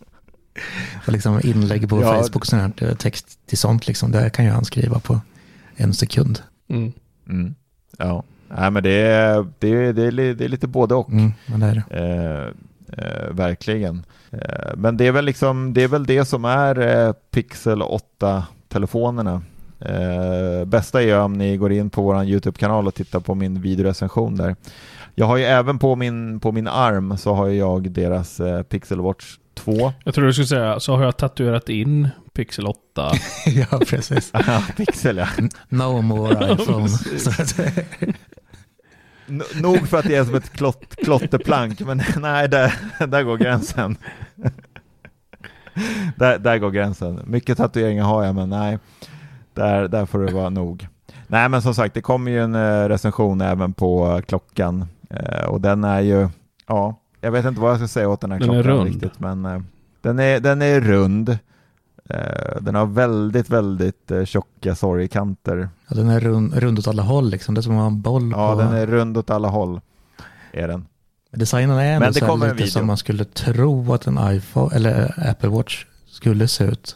Och 1.08 1.14
liksom 1.14 1.42
inlägg 1.44 1.90
på 1.90 2.02
Ja. 2.02 2.14
Facebook 2.14 2.36
och 2.36 2.48
sånt 2.48 2.80
här, 2.82 2.96
text 2.96 3.40
till 3.46 3.58
sånt, 3.58 3.88
liksom, 3.88 4.12
det 4.12 4.30
kan 4.30 4.46
ju 4.46 4.52
han 4.52 4.66
skriva 4.66 5.00
på 5.00 5.22
en 5.76 5.94
sekund. 5.94 6.42
Mm. 6.70 6.94
Mm. 7.30 7.56
Ja. 7.98 8.24
Nej, 8.48 8.72
men 8.72 8.84
det 8.84 8.92
är, 8.92 9.48
det, 9.60 9.68
är, 9.68 9.94
det, 9.94 10.04
är, 10.04 10.12
det 10.34 10.46
är 10.46 10.50
lite 10.50 10.68
både 10.68 10.96
och. 10.96 11.10
Mm, 11.10 11.34
men 11.46 11.60
det 11.60 11.66
är 11.66 11.84
det. 11.90 12.54
Eh, 12.98 13.06
eh, 13.06 13.34
verkligen. 13.34 14.06
Eh, 14.32 14.76
men 14.76 14.98
det 14.98 15.08
är 15.08 15.12
väl 15.12 15.26
liksom, 15.26 15.74
det 15.74 15.84
är 15.84 15.88
väl 15.88 16.06
det 16.06 16.26
som 16.26 16.46
är 16.46 16.80
eh, 16.80 17.14
Pixel 17.32 17.82
8-telefonerna. 17.82 19.42
Eh, 19.80 20.66
bästa 20.66 21.04
är 21.04 21.20
om 21.20 21.34
ni 21.34 21.58
går 21.58 21.72
in 21.72 21.90
på 21.90 22.02
vår 22.02 22.24
YouTube-kanal 22.24 22.88
och 22.88 22.96
tittar 22.96 23.20
på 23.20 23.36
min 23.36 23.62
videorecension 23.62 24.36
där. 24.36 24.56
Jag 25.16 25.26
har 25.26 25.38
ju 25.38 25.44
även 25.44 25.80
på 25.80 25.96
min, 25.96 26.40
på 26.40 26.52
min 26.52 26.68
arm 26.68 27.18
så 27.18 27.34
har 27.34 27.48
jag 27.48 27.92
deras 27.92 28.40
eh, 28.40 28.64
Pixel 28.64 29.02
Watch 29.02 29.38
2. 29.56 29.94
Jag 30.04 30.14
tror 30.14 30.26
du 30.26 30.34
skulle 30.34 30.48
säga, 30.48 30.80
så 30.80 30.96
har 30.96 31.04
jag 31.04 31.18
tatuerat 31.18 31.70
in 31.70 32.10
Pixel 32.34 32.68
8. 32.68 32.80
ja, 33.46 33.80
precis. 33.88 34.32
Ja, 34.48 34.64
Pixel 34.78 35.18
ja. 35.18 35.28
No 35.70 36.02
more 36.02 36.54
iPhone. 36.54 36.90
Nog 39.62 39.88
för 39.88 39.98
att 39.98 40.06
det 40.06 40.16
är 40.16 40.26
som 40.26 40.36
ett 40.36 40.54
klott, 40.54 40.96
klotterplank, 40.96 41.80
men 41.80 42.02
nej, 42.18 42.50
där, 42.50 42.74
där 43.08 43.24
går 43.24 43.38
gränsen. 43.38 43.98
där, 46.16 46.40
där 46.40 46.58
går 46.58 46.72
gränsen. 46.72 47.22
Mycket 47.26 47.58
tatueringar 47.58 48.04
har 48.04 48.24
jag, 48.24 48.36
men 48.36 48.50
nej, 48.50 48.80
där, 49.56 49.88
där 49.88 50.06
får 50.06 50.20
det 50.20 50.34
vara 50.34 50.50
nog. 50.50 50.88
Nej, 51.28 51.50
men 51.50 51.62
som 51.62 51.74
sagt, 51.76 51.94
det 51.94 52.02
kommer 52.02 52.32
ju 52.32 52.44
en 52.44 52.56
eh, 52.56 52.88
recension 52.90 53.42
även 53.42 53.74
på 53.74 54.22
klockan 54.28 54.86
eh, 55.10 55.46
och 55.46 55.62
den 55.62 55.84
är 55.84 56.02
ju, 56.02 56.30
ja, 56.68 56.96
jag 57.22 57.32
vet 57.32 57.46
inte 57.46 57.62
vad 57.62 57.72
jag 57.72 57.78
ska 57.78 57.88
säga 57.88 58.10
åt 58.10 58.22
den 58.22 58.32
här 58.32 58.40
Den 58.40 58.50
är 58.50 58.54
klockan 58.64 58.78
rund. 58.78 58.90
riktigt, 58.90 59.20
men 59.20 59.46
eh, 59.46 59.62
den 60.02 60.20
är, 60.20 60.40
den 60.40 60.62
är 60.62 60.82
rund. 60.82 61.38
Den 62.60 62.76
har 62.76 62.86
väldigt, 62.86 63.50
väldigt 63.50 64.12
tjocka 64.26 64.76
sorgkanter. 64.76 65.70
ja, 65.90 65.96
den 65.96 66.10
är 66.10 66.20
rund, 66.20 66.54
rund 66.54 66.80
åt 66.80 66.88
alla 66.88 67.04
håll 67.04 67.30
liksom. 67.30 67.56
Det 67.56 67.60
är 67.60 67.62
som 67.62 67.74
att 67.74 67.80
ha 67.80 67.88
en 67.88 68.02
boll 68.02 68.32
Ja, 68.36 68.54
på... 68.56 68.62
den 68.62 68.74
är 68.74 68.88
rund 68.88 69.18
åt 69.18 69.30
alla 69.30 69.48
håll. 69.48 69.82
Är 70.52 70.68
den. 70.68 70.86
Designen 71.32 71.78
är 71.78 71.86
ändå 71.94 72.00
Men 72.06 72.14
det 72.14 72.20
så 72.20 72.36
lite 72.36 72.54
video. 72.54 72.68
som 72.68 72.88
man 72.88 72.98
skulle 72.98 73.26
tro 73.26 73.94
att 73.94 74.08
en 74.08 74.20
iPhone 74.22 74.76
eller 74.76 75.30
Apple 75.30 75.50
Watch 75.50 75.86
skulle 76.08 76.48
se 76.48 76.64
ut 76.64 76.96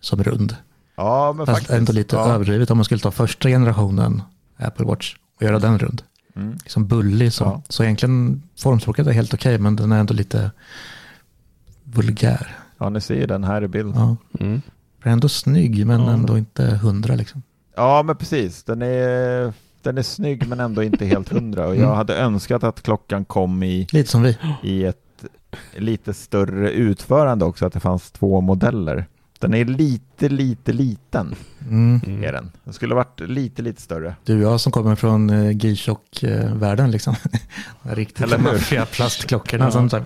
som 0.00 0.22
rund. 0.24 0.56
Ja, 0.96 1.32
men 1.32 1.46
Fast 1.46 1.58
faktiskt. 1.58 1.78
ändå 1.78 1.92
lite 1.92 2.16
ja. 2.16 2.28
överdrivet 2.32 2.70
om 2.70 2.78
man 2.78 2.84
skulle 2.84 3.00
ta 3.00 3.10
första 3.10 3.48
generationen 3.48 4.22
Apple 4.56 4.86
Watch 4.86 5.16
och 5.36 5.42
göra 5.42 5.58
den 5.58 5.78
rund. 5.78 6.02
Mm. 6.36 6.52
Liksom 6.52 6.86
bullig 6.86 7.32
som. 7.32 7.48
Ja. 7.48 7.62
Så 7.68 7.84
egentligen 7.84 8.42
formspråket 8.58 9.06
är 9.06 9.12
helt 9.12 9.34
okej 9.34 9.58
men 9.58 9.76
den 9.76 9.92
är 9.92 10.00
ändå 10.00 10.14
lite 10.14 10.50
vulgär. 11.84 12.56
Ja, 12.78 12.88
ni 12.88 13.00
ser 13.00 13.14
ju 13.14 13.26
den 13.26 13.44
här 13.44 13.64
i 13.64 13.68
bild. 13.68 13.94
Ja. 13.96 14.16
Mm. 14.40 14.62
Den 15.02 15.08
är 15.08 15.12
ändå 15.12 15.28
snygg 15.28 15.86
men 15.86 16.00
Ja. 16.00 16.10
ändå 16.12 16.38
inte 16.38 16.64
hundra 16.66 17.14
liksom. 17.14 17.42
Ja, 17.76 18.02
men 18.02 18.16
precis. 18.16 18.62
Den 18.64 18.82
är, 18.82 19.52
den 19.82 19.98
är 19.98 20.02
snygg 20.02 20.48
men 20.48 20.60
ändå 20.60 20.82
inte 20.82 21.04
helt 21.06 21.28
hundra. 21.28 21.66
Och 21.66 21.74
jag 21.76 21.82
Mm. 21.82 21.96
hade 21.96 22.16
önskat 22.16 22.64
att 22.64 22.82
klockan 22.82 23.24
kom 23.24 23.62
i, 23.62 23.86
Lite 23.92 24.10
som 24.10 24.22
vi. 24.22 24.38
i 24.62 24.84
ett 24.84 24.98
lite 25.76 26.14
större 26.14 26.70
utförande 26.70 27.44
också, 27.44 27.66
att 27.66 27.72
det 27.72 27.80
fanns 27.80 28.10
två 28.10 28.40
modeller. 28.40 29.06
Den 29.38 29.54
är 29.54 29.64
lite, 29.64 30.28
lite 30.28 30.72
liten, 30.72 31.34
Mm. 31.68 32.24
är 32.24 32.32
den. 32.32 32.52
Den 32.64 32.74
skulle 32.74 32.94
varit 32.94 33.20
lite, 33.20 33.62
lite 33.62 33.82
större. 33.82 34.16
Du 34.24 34.36
och 34.36 34.52
jag 34.52 34.60
som 34.60 34.72
kommer 34.72 34.94
från 34.94 35.30
uh, 35.30 35.50
G-Shock-världen 35.52 36.90
liksom. 36.90 37.14
Riktigt 37.82 38.20
Eller 38.24 38.36
hur? 38.38 38.44
maffiga 38.44 38.86
plastklockorna 38.86 39.64
Ja. 39.64 39.70
som 39.70 40.04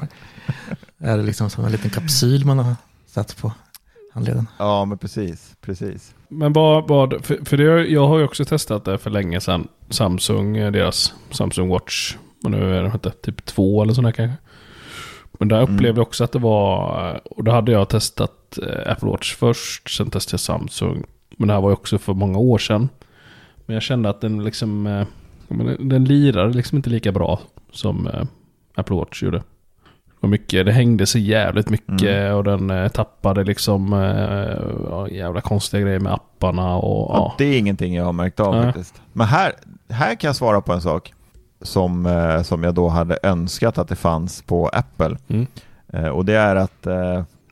är 0.98 1.16
det 1.16 1.22
liksom 1.22 1.50
som 1.50 1.64
en 1.64 1.72
liten 1.72 1.90
kapsyl 1.90 2.44
man 2.46 2.58
har 2.58 2.74
satt 3.06 3.36
på 3.36 3.52
handleden. 4.14 4.46
Ja, 4.58 4.84
men 4.84 4.98
precis, 4.98 5.54
precis. 5.60 6.14
Men 6.28 6.52
vad, 6.52 6.88
vad 6.88 7.24
för, 7.24 7.44
för 7.44 7.56
det, 7.56 7.64
jag 7.86 8.08
har 8.08 8.18
ju 8.18 8.24
också 8.24 8.44
testat 8.44 8.84
det 8.84 8.98
för 8.98 9.10
länge 9.10 9.40
sedan. 9.40 9.68
Samsung, 9.90 10.56
eh, 10.56 10.72
deras 10.72 11.14
Samsung 11.30 11.68
Watch. 11.68 12.16
Och 12.44 12.50
nu 12.50 12.76
är 12.76 12.82
det 12.82 12.90
inte, 12.94 13.10
typ 13.10 13.44
två 13.44 13.82
eller 13.82 13.92
sådär 13.92 14.12
kanske. 14.12 14.36
Men 15.38 15.48
där 15.48 15.58
Mm. 15.62 15.74
upplevde 15.74 15.98
jag 16.00 16.06
också 16.06 16.24
att 16.24 16.32
det 16.32 16.38
var, 16.38 17.20
och 17.24 17.44
då 17.44 17.52
hade 17.52 17.72
jag 17.72 17.88
testat 17.88 18.32
eh, 18.58 18.92
Apple 18.92 19.08
Watch 19.08 19.34
först, 19.36 19.96
sen 19.96 20.10
testade 20.10 20.32
jag 20.34 20.40
Samsung. 20.40 21.04
Men 21.36 21.48
det 21.48 21.54
här 21.54 21.60
var 21.60 21.68
ju 21.70 21.74
också 21.74 21.98
för 21.98 22.14
många 22.14 22.38
år 22.38 22.58
sedan. 22.58 22.88
Men 23.66 23.74
jag 23.74 23.82
kände 23.82 24.08
att 24.10 24.20
den 24.20 24.44
liksom, 24.44 24.86
eh, 24.86 25.06
den- 25.80 26.04
lirade 26.04 26.52
liksom 26.54 26.76
inte 26.76 26.90
lika 26.90 27.12
bra 27.12 27.40
som 27.72 28.06
eh, 28.06 28.22
Apple 28.74 28.96
Watch 28.96 29.22
gjorde. 29.22 29.42
Var 30.20 30.28
mycket, 30.30 30.66
det 30.66 30.72
hängde 30.72 31.06
så 31.06 31.18
jävligt 31.18 31.70
mycket 31.70 32.02
Mm. 32.02 32.34
och 32.34 32.44
den 32.44 32.90
tappade 32.90 33.44
liksom 33.44 33.92
ja, 34.90 35.08
jävla 35.08 35.40
konstiga 35.40 35.82
grejer 35.82 36.00
med 36.00 36.12
apparna 36.12 36.76
och 36.76 37.10
Ja, 37.10 37.16
ja. 37.18 37.34
det 37.38 37.44
är 37.44 37.58
ingenting 37.58 37.94
jag 37.94 38.04
har 38.04 38.12
märkt 38.12 38.40
av 38.40 38.54
Nej. 38.54 38.64
faktiskt. 38.64 39.02
Men 39.12 39.26
här, 39.26 39.52
här 39.88 40.14
kan 40.14 40.28
jag 40.28 40.36
svara 40.36 40.60
på 40.60 40.72
en 40.72 40.80
sak 40.80 41.12
som, 41.62 42.08
som 42.44 42.62
jag 42.62 42.74
då 42.74 42.88
hade 42.88 43.18
önskat 43.22 43.78
att 43.78 43.88
det 43.88 43.96
fanns 43.96 44.42
på 44.42 44.68
Apple. 44.68 45.16
Mm. 45.28 45.46
Och 46.12 46.24
det 46.24 46.34
är 46.34 46.56
att 46.56 46.82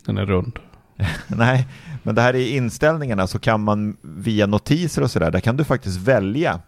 Den 0.06 0.18
är 0.18 0.26
rund. 0.26 0.58
Nej, 1.28 1.68
men 2.02 2.14
det 2.14 2.22
här 2.22 2.34
i 2.36 2.56
inställningarna 2.56 3.26
så 3.26 3.38
kan 3.38 3.60
man 3.64 3.96
via 4.02 4.46
notiser 4.46 5.02
och 5.02 5.10
sådär, 5.10 5.30
där 5.30 5.40
kan 5.40 5.56
du 5.56 5.64
faktiskt 5.64 5.96
välja 5.98 6.60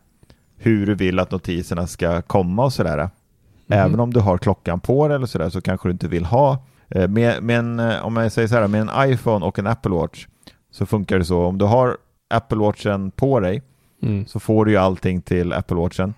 hur 0.57 0.87
du 0.87 0.95
vill 0.95 1.19
att 1.19 1.31
notiserna 1.31 1.87
ska 1.87 2.23
komma 2.23 2.65
och 2.65 2.73
sådär. 2.73 3.11
Även 3.69 4.01
om 4.01 4.13
du 4.13 4.21
har 4.21 4.39
klockan 4.39 4.81
på 4.81 5.09
dig 5.09 5.15
eller 5.15 5.27
sådär 5.27 5.49
så 5.51 5.61
kanske 5.61 5.89
du 5.89 5.93
inte 5.93 6.09
vill 6.09 6.25
ha. 6.25 6.63
eh, 6.89 7.09
Med, 7.09 7.43
med 7.43 7.59
en, 7.59 7.81
eh, 7.81 8.05
om 8.07 8.17
jag 8.17 8.33
säger 8.33 8.49
så 8.49 8.55
här, 8.55 8.69
med 8.69 8.81
en 8.81 9.11
iPhone 9.13 9.47
och 9.47 9.59
en 9.59 9.67
Apple 9.67 9.91
Watch 9.91 10.27
så 10.71 10.87
funkar 10.87 11.19
det 11.19 11.25
så. 11.25 11.45
Om 11.45 11.59
du 11.59 11.65
har 11.65 11.97
Apple 12.31 12.59
Watchen 12.59 13.11
på 13.11 13.41
dig 13.41 13.63
Mm. 14.03 14.27
så 14.27 14.41
får 14.41 14.65
du 14.65 14.71
ju 14.71 14.77
allting 14.77 15.23
till 15.23 15.53
Apple 15.53 15.77
Watchen. 15.77 16.15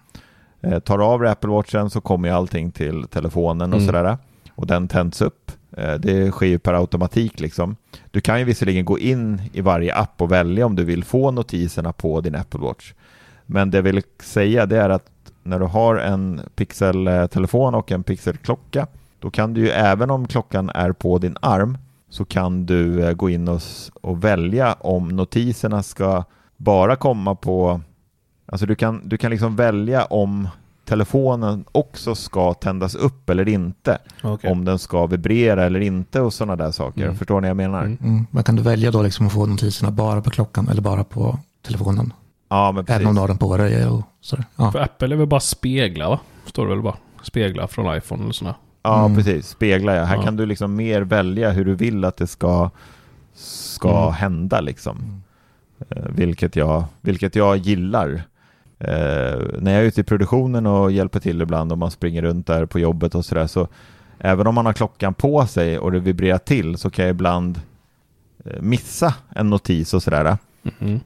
Eh, 0.63 0.79
tar 0.79 0.99
du 0.99 1.05
av 1.05 1.21
dig 1.21 1.31
Apple 1.31 1.51
Watchen 1.51 1.91
så 1.91 2.01
kommer 2.01 2.29
ju 2.29 2.35
allting 2.35 2.71
till 2.73 3.05
telefonen 3.11 3.73
och 3.73 3.79
Mm. 3.79 3.87
sådär. 3.87 4.19
Och 4.55 4.67
den 4.67 4.89
tänds 4.89 5.23
upp. 5.23 5.53
Eh, 5.77 5.95
det 5.95 6.31
sker 6.31 6.47
ju 6.47 6.59
per 6.59 6.75
automatik 6.75 7.41
liksom. 7.41 7.77
Du 8.11 8.21
kan 8.21 8.39
ju 8.39 8.45
visserligen 8.45 8.85
gå 8.85 8.99
in 8.99 9.43
i 9.53 9.61
varje 9.61 9.95
app 9.95 10.23
och 10.23 10.33
välja 10.33 10.67
om 10.67 10.77
du 10.77 10.85
vill 10.85 11.05
få 11.05 11.31
notiserna 11.31 11.93
på 11.93 12.21
din 12.21 12.35
Apple 12.35 12.61
Watch. 12.61 12.93
Men 13.47 13.71
det 13.71 13.79
jag 13.79 13.83
vill 13.83 14.03
säga 14.23 14.67
det 14.67 14.81
är 14.81 14.91
att 14.91 15.11
när 15.43 15.59
du 15.59 15.67
har 15.67 15.97
en 15.97 16.41
pixeltelefon 16.55 17.75
och 17.75 17.93
en 17.93 18.03
pixelklocka, 18.03 18.87
då 19.19 19.31
kan 19.31 19.55
du 19.55 19.61
ju 19.61 19.69
även 19.69 20.11
om 20.11 20.29
klockan 20.29 20.71
är 20.75 20.93
på 20.93 21.19
din 21.19 21.37
arm 21.41 21.79
så 22.09 22.25
kan 22.25 22.67
du 22.67 23.05
eh, 23.05 23.13
gå 23.13 23.31
in 23.31 23.49
och, 23.49 23.61
och 24.01 24.25
välja 24.25 24.73
om 24.73 25.09
notiserna 25.09 25.83
ska 25.83 26.25
bara 26.57 26.97
komma 26.97 27.35
på 27.35 27.81
Alltså 28.53 28.67
du 28.67 28.75
kan, 28.75 29.09
du 29.09 29.17
kan 29.17 29.31
liksom 29.31 29.57
välja 29.57 30.05
om 30.05 30.49
telefonen 30.91 31.65
också 31.73 32.15
ska 32.15 32.55
tändas 32.55 32.95
upp 32.95 33.31
eller 33.31 33.49
inte. 33.49 33.99
Okej. 34.23 34.51
Om 34.51 34.65
den 34.65 34.79
ska 34.79 35.07
vibrera 35.07 35.65
eller 35.65 35.81
inte 35.81 36.21
och 36.21 36.33
sådana 36.35 36.57
där 36.57 36.71
saker. 36.71 37.03
Mm. 37.05 37.17
Förstår 37.17 37.41
ni 37.41 37.47
vad 37.47 37.51
jag 37.51 37.57
menar? 37.57 37.81
Mm. 37.85 37.99
Mm. 38.03 38.27
Man 38.31 38.45
kan 38.45 38.57
du 38.57 38.63
välja 38.63 38.91
då 38.91 39.03
liksom 39.03 39.27
att 39.27 39.33
få 39.33 39.47
notiserna 39.47 39.91
bara 39.91 40.21
på 40.23 40.31
klockan 40.31 40.69
eller 40.69 40.83
bara 40.83 41.05
på 41.05 41.39
telefonen. 41.67 42.13
Ja, 42.49 42.73
men 42.73 42.85
precis. 42.85 42.97
Även 42.97 43.09
om 43.09 43.15
du 43.15 43.21
har 43.21 43.29
den 43.29 43.39
på 43.39 43.57
dig 43.57 43.87
och 43.87 44.03
sådär. 44.21 44.45
Ja. 44.57 44.73
För 44.73 44.79
Apple 44.79 45.15
är 45.15 45.17
väl 45.17 45.27
bara 45.27 45.41
speglar 45.41 46.09
va? 46.09 46.21
Står 46.47 46.65
det 46.67 46.71
väl 46.75 46.83
bara? 46.83 46.97
Speglar 47.23 47.67
från 47.67 47.97
iPhone 47.97 48.23
eller 48.23 48.33
sådär. 48.33 48.55
Ja, 48.83 49.05
Mm. 49.05 49.17
precis. 49.17 49.49
Spegla 49.49 49.95
ja. 49.95 50.05
Här 50.05 50.17
Ja. 50.17 50.23
kan 50.23 50.37
du 50.37 50.47
liksom 50.47 50.75
mer 50.77 51.01
välja 51.03 51.51
hur 51.51 51.65
du 51.65 51.75
vill 51.75 52.05
att 52.05 52.17
det 52.17 52.27
ska, 52.27 52.71
ska 53.35 54.01
Mm. 54.03 54.13
hända 54.15 54.61
liksom. 54.61 54.97
Mm. 54.99 55.23
Eh, 55.89 56.11
vilket, 56.15 56.57
jag, 56.57 56.85
vilket 57.01 57.37
jag 57.37 57.57
gillar. 57.57 58.23
Eh, 58.81 59.39
när 59.59 59.73
jag 59.73 59.83
är 59.83 59.87
ute 59.87 60.01
i 60.01 60.05
produktionen 60.05 60.67
och 60.67 60.93
hjälper 60.93 61.21
till 61.21 61.43
ibland 61.43 61.73
och 61.73 61.79
man 61.79 61.91
springer 61.91 62.23
runt 62.23 62.47
där 62.47 62.67
på 62.67 62.79
jobbet 62.79 63.15
och 63.15 63.25
sådär 63.25 63.47
så 63.47 63.69
även 64.19 64.47
om 64.47 64.55
man 64.55 64.67
har 64.67 64.73
klockan 64.73 65.15
på 65.15 65.47
sig 65.47 65.79
och 65.79 65.93
det 65.93 66.01
vibrerar 66.01 66.39
till 66.39 66.79
så 66.79 66.91
kan 66.91 67.05
jag 67.05 67.11
ibland 67.11 67.61
eh, 68.45 68.61
missa 68.63 69.15
en 69.29 69.51
notis 69.51 69.95
och 69.95 70.03
sådär. 70.03 70.37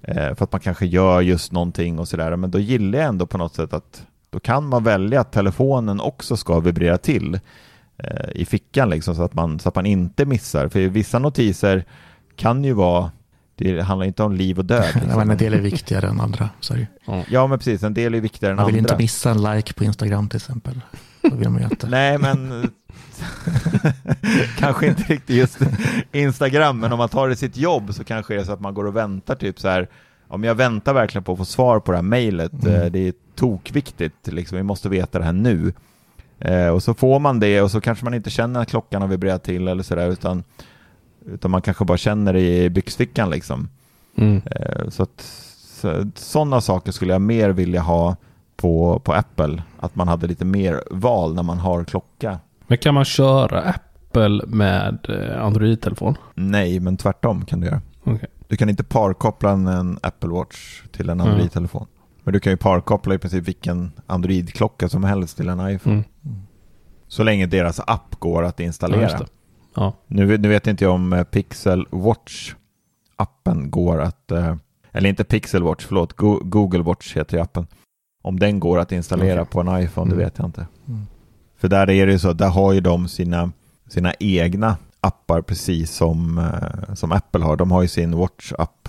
Eh, 0.03 0.35
för 0.35 0.45
att 0.45 0.53
man 0.53 0.61
kanske 0.61 0.87
gör 0.87 1.21
just 1.21 1.53
någonting 1.53 1.99
och 1.99 2.09
sådär. 2.09 2.37
Men 2.37 2.51
då 2.51 2.59
gillar 2.59 2.99
jag 2.99 3.09
ändå 3.09 3.27
på 3.27 3.39
något 3.39 3.55
sätt 3.55 3.73
att 3.73 4.07
då 4.31 4.41
kan 4.41 4.69
man 4.69 4.85
välja 4.85 5.21
att 5.21 5.33
telefonen 5.33 6.01
också 6.01 6.37
ska 6.37 6.61
vibrera 6.61 6.99
till 6.99 7.41
i 8.33 8.45
fickan 8.45 8.91
liksom 8.91 9.15
så 9.15 9.23
att, 9.23 9.35
man, 9.35 9.59
så 9.59 9.69
att 9.69 9.75
man 9.75 9.87
inte 9.87 10.25
missar. 10.25 10.69
För 10.69 10.81
vissa 10.81 11.19
notiser 11.19 11.85
kan 12.37 12.65
ju 12.65 12.73
vara, 12.73 13.11
det 13.57 13.81
handlar 13.83 14.07
inte 14.07 14.23
om 14.23 14.33
liv 14.33 14.59
och 14.59 14.65
död. 14.65 14.85
Ja, 14.95 15.01
men 15.01 15.21
en 15.21 15.29
Liksom. 15.29 15.37
del 15.37 15.55
är 15.55 15.59
viktigare 15.61 16.07
än 16.09 16.21
andra. 16.21 16.49
Så 16.61 16.75
ju. 16.77 16.87
Ja 17.29 17.47
men 17.47 17.59
precis, 17.59 17.83
en 17.83 17.95
del 17.95 18.15
är 18.15 18.21
viktigare 18.21 18.53
än 18.53 18.57
man 18.57 18.67
vill 18.67 18.75
andra. 18.75 18.93
inte 18.93 19.03
missa 19.03 19.31
en 19.31 19.43
like 19.43 19.73
på 19.73 19.85
Instagram 19.85 20.29
till 20.29 20.37
exempel. 20.37 20.81
Då 21.23 21.37
vill 21.37 21.49
man 21.49 21.61
ju 21.61 21.65
inte. 21.69 21.87
Nej 21.89 22.19
men 22.19 22.71
kanske 24.59 24.87
inte 24.87 25.03
riktigt 25.03 25.37
just 25.37 25.59
Instagram, 26.13 26.79
men 26.81 26.93
om 26.93 26.99
man 26.99 27.09
tar 27.09 27.29
det 27.29 27.37
sitt 27.37 27.57
jobb 27.57 27.95
så 27.95 28.05
kanske 28.05 28.35
det 28.35 28.41
är 28.41 28.45
så 28.45 28.53
att 28.53 28.61
man 28.61 28.75
går 28.75 28.85
och 28.87 28.97
väntar 28.97 29.35
typ 29.35 29.61
så 29.61 29.69
här 29.69 29.89
om 30.29 30.45
jag 30.45 30.55
väntar 30.55 30.95
verkligen 30.95 31.25
på 31.25 31.33
att 31.33 31.39
få 31.39 31.45
svar 31.45 31.81
på 31.81 31.93
det 31.93 31.99
här 31.99 32.03
mejlet, 32.03 32.53
Mm. 32.53 32.75
eh, 32.83 32.87
det 32.87 33.09
är 33.09 33.13
tokviktigt, 33.35 34.27
liksom, 34.27 34.57
vi 34.57 34.63
måste 34.63 34.89
veta 34.89 35.19
det 35.19 35.25
här 35.25 35.33
nu. 35.33 35.73
Eh, 36.39 36.69
och 36.69 36.83
så 36.83 36.95
får 36.95 37.19
man 37.19 37.41
det 37.41 37.61
och 37.63 37.71
så 37.71 37.81
kanske 37.81 38.05
man 38.05 38.15
inte 38.15 38.31
känner 38.31 38.61
att 38.61 38.69
klockan 38.71 39.03
har 39.03 39.09
vibrerat 39.09 39.43
till 39.45 39.69
eller 39.69 39.83
sådär, 39.83 40.09
utan, 40.11 40.45
utan 41.27 41.51
man 41.51 41.63
kanske 41.63 41.85
bara 41.85 41.99
känner 41.99 42.33
det 42.33 42.65
i 42.65 42.71
byxfickan 42.71 43.31
liksom. 43.31 43.69
Mm. 44.17 44.43
Eh, 44.47 44.89
så 44.89 45.03
att 45.03 45.21
så, 45.65 46.11
sådana 46.15 46.61
saker 46.61 46.93
skulle 46.93 47.13
jag 47.13 47.23
mer 47.23 47.51
vilja 47.51 47.81
ha 47.81 48.17
på, 48.57 48.99
på 49.05 49.13
Apple. 49.13 49.63
Att 49.81 49.97
man 49.97 50.09
hade 50.09 50.27
lite 50.27 50.45
mer 50.45 50.83
val 50.91 51.35
när 51.35 51.43
man 51.43 51.59
har 51.59 51.85
klocka. 51.85 52.39
Men 52.67 52.79
kan 52.79 52.95
man 52.95 53.05
köra 53.05 53.61
Apple 53.63 54.43
med 54.47 54.99
eh, 55.09 55.45
Android-telefon? 55.45 56.15
Nej, 56.35 56.81
men 56.81 56.97
tvärtom 56.97 57.45
kan 57.45 57.61
du 57.61 57.67
göra. 57.67 57.81
Okej. 58.05 58.29
Du 58.49 58.57
kan 58.57 58.69
inte 58.69 58.85
parkoppla 58.85 59.51
en, 59.51 59.99
Apple 60.03 60.31
Watch 60.31 60.83
till 60.93 61.11
en 61.11 61.21
Mm. 61.21 61.33
Android-telefon. 61.33 61.87
Men 62.25 62.33
du 62.35 62.41
kan 62.41 62.53
ju 62.53 62.57
parkoppla 62.57 63.15
i 63.15 63.19
princip 63.19 63.49
vilken 63.49 63.93
Android-klocka 64.07 64.89
som 64.89 65.05
helst 65.05 65.37
till 65.37 65.49
en 65.49 65.69
iPhone. 65.71 66.05
Mm. 66.25 66.37
Så 67.09 67.23
länge 67.23 67.47
deras 67.47 67.81
app 67.87 68.15
går 68.19 68.45
att 68.45 68.59
Ja, 68.61 68.65
installera. 68.67 69.19
det. 69.19 69.27
Ja. 69.75 69.93
Nu, 70.07 70.39
nu 70.39 70.49
vet 70.49 70.67
inte 70.67 70.85
jag 70.85 70.95
om 70.95 71.13
eh, 71.13 71.25
Pixel 71.25 71.87
Watch-appen 71.91 73.71
går 73.71 74.01
att, 74.01 74.31
eh, 74.31 74.55
eller 74.93 75.09
inte 75.09 75.25
Pixel 75.25 75.63
Watch, 75.63 75.85
förlåt, 75.87 76.13
Go- 76.13 76.41
Google 76.45 76.83
Watch 76.83 77.17
heter 77.17 77.37
ju 77.37 77.43
appen. 77.43 77.67
Om 78.23 78.39
den 78.39 78.61
går 78.61 78.79
att 78.79 78.93
installera 78.93 79.43
Okej. 79.43 79.53
på 79.53 79.61
en 79.61 79.83
iPhone, 79.83 80.07
Mm. 80.07 80.19
det 80.19 80.25
vet 80.25 80.39
jag 80.39 80.47
inte. 80.49 80.67
Mm. 80.89 81.07
För 81.57 81.69
där 81.69 81.91
är 81.91 82.07
det 82.07 82.13
ju 82.13 82.19
så, 82.19 82.33
där 82.33 82.49
har 82.49 82.73
ju 82.73 82.81
de 82.81 83.09
sina, 83.09 83.53
sina 83.89 84.15
egna 84.21 84.77
appar 85.01 85.43
precis 85.43 85.91
som, 85.91 86.39
eh, 86.39 86.95
som 86.95 87.13
Apple 87.13 87.45
har. 87.45 87.57
De 87.57 87.71
har 87.71 87.83
ju 87.83 87.89
sin 87.89 88.15
Watch-app. 88.15 88.89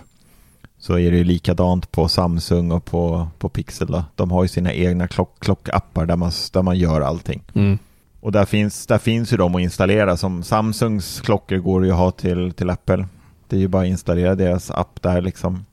Så 0.77 0.99
är 0.99 1.11
det 1.11 1.17
ju 1.17 1.23
likadant 1.23 1.91
på 1.91 2.07
Samsung 2.07 2.71
och 2.71 2.85
på, 2.85 3.27
på 3.39 3.49
Pixel. 3.49 3.87
Då. 3.87 4.03
De 4.15 4.31
har 4.31 4.43
ju 4.43 4.47
sina 4.47 4.73
egna 4.73 5.07
klock, 5.07 5.39
klockappar 5.39 6.05
där 6.05 6.15
man, 6.15 6.31
där 6.53 6.61
man 6.61 6.77
gör 6.77 7.01
allting. 7.01 7.43
Mm. 7.53 7.77
Och 8.25 8.31
där 8.31 8.45
finns, 8.45 8.87
där 8.87 8.97
finns 8.97 9.33
ju 9.33 9.37
de 9.37 9.55
att 9.55 9.61
installera. 9.61 10.17
Som 10.17 10.43
Samsungs 10.43 11.21
klockor 11.21 11.57
går 11.57 11.85
ju 11.85 11.91
att 11.91 11.97
ha 11.97 12.11
till, 12.11 12.51
till 12.51 12.69
Apple. 12.69 13.07
Det 13.47 13.55
är 13.55 13.59
ju 13.59 13.67
bara 13.67 13.81
att 13.83 13.87
installera 13.87 14.35
deras 14.35 14.71
app 14.71 15.01
där 15.01 15.21
liksom. 15.21 15.65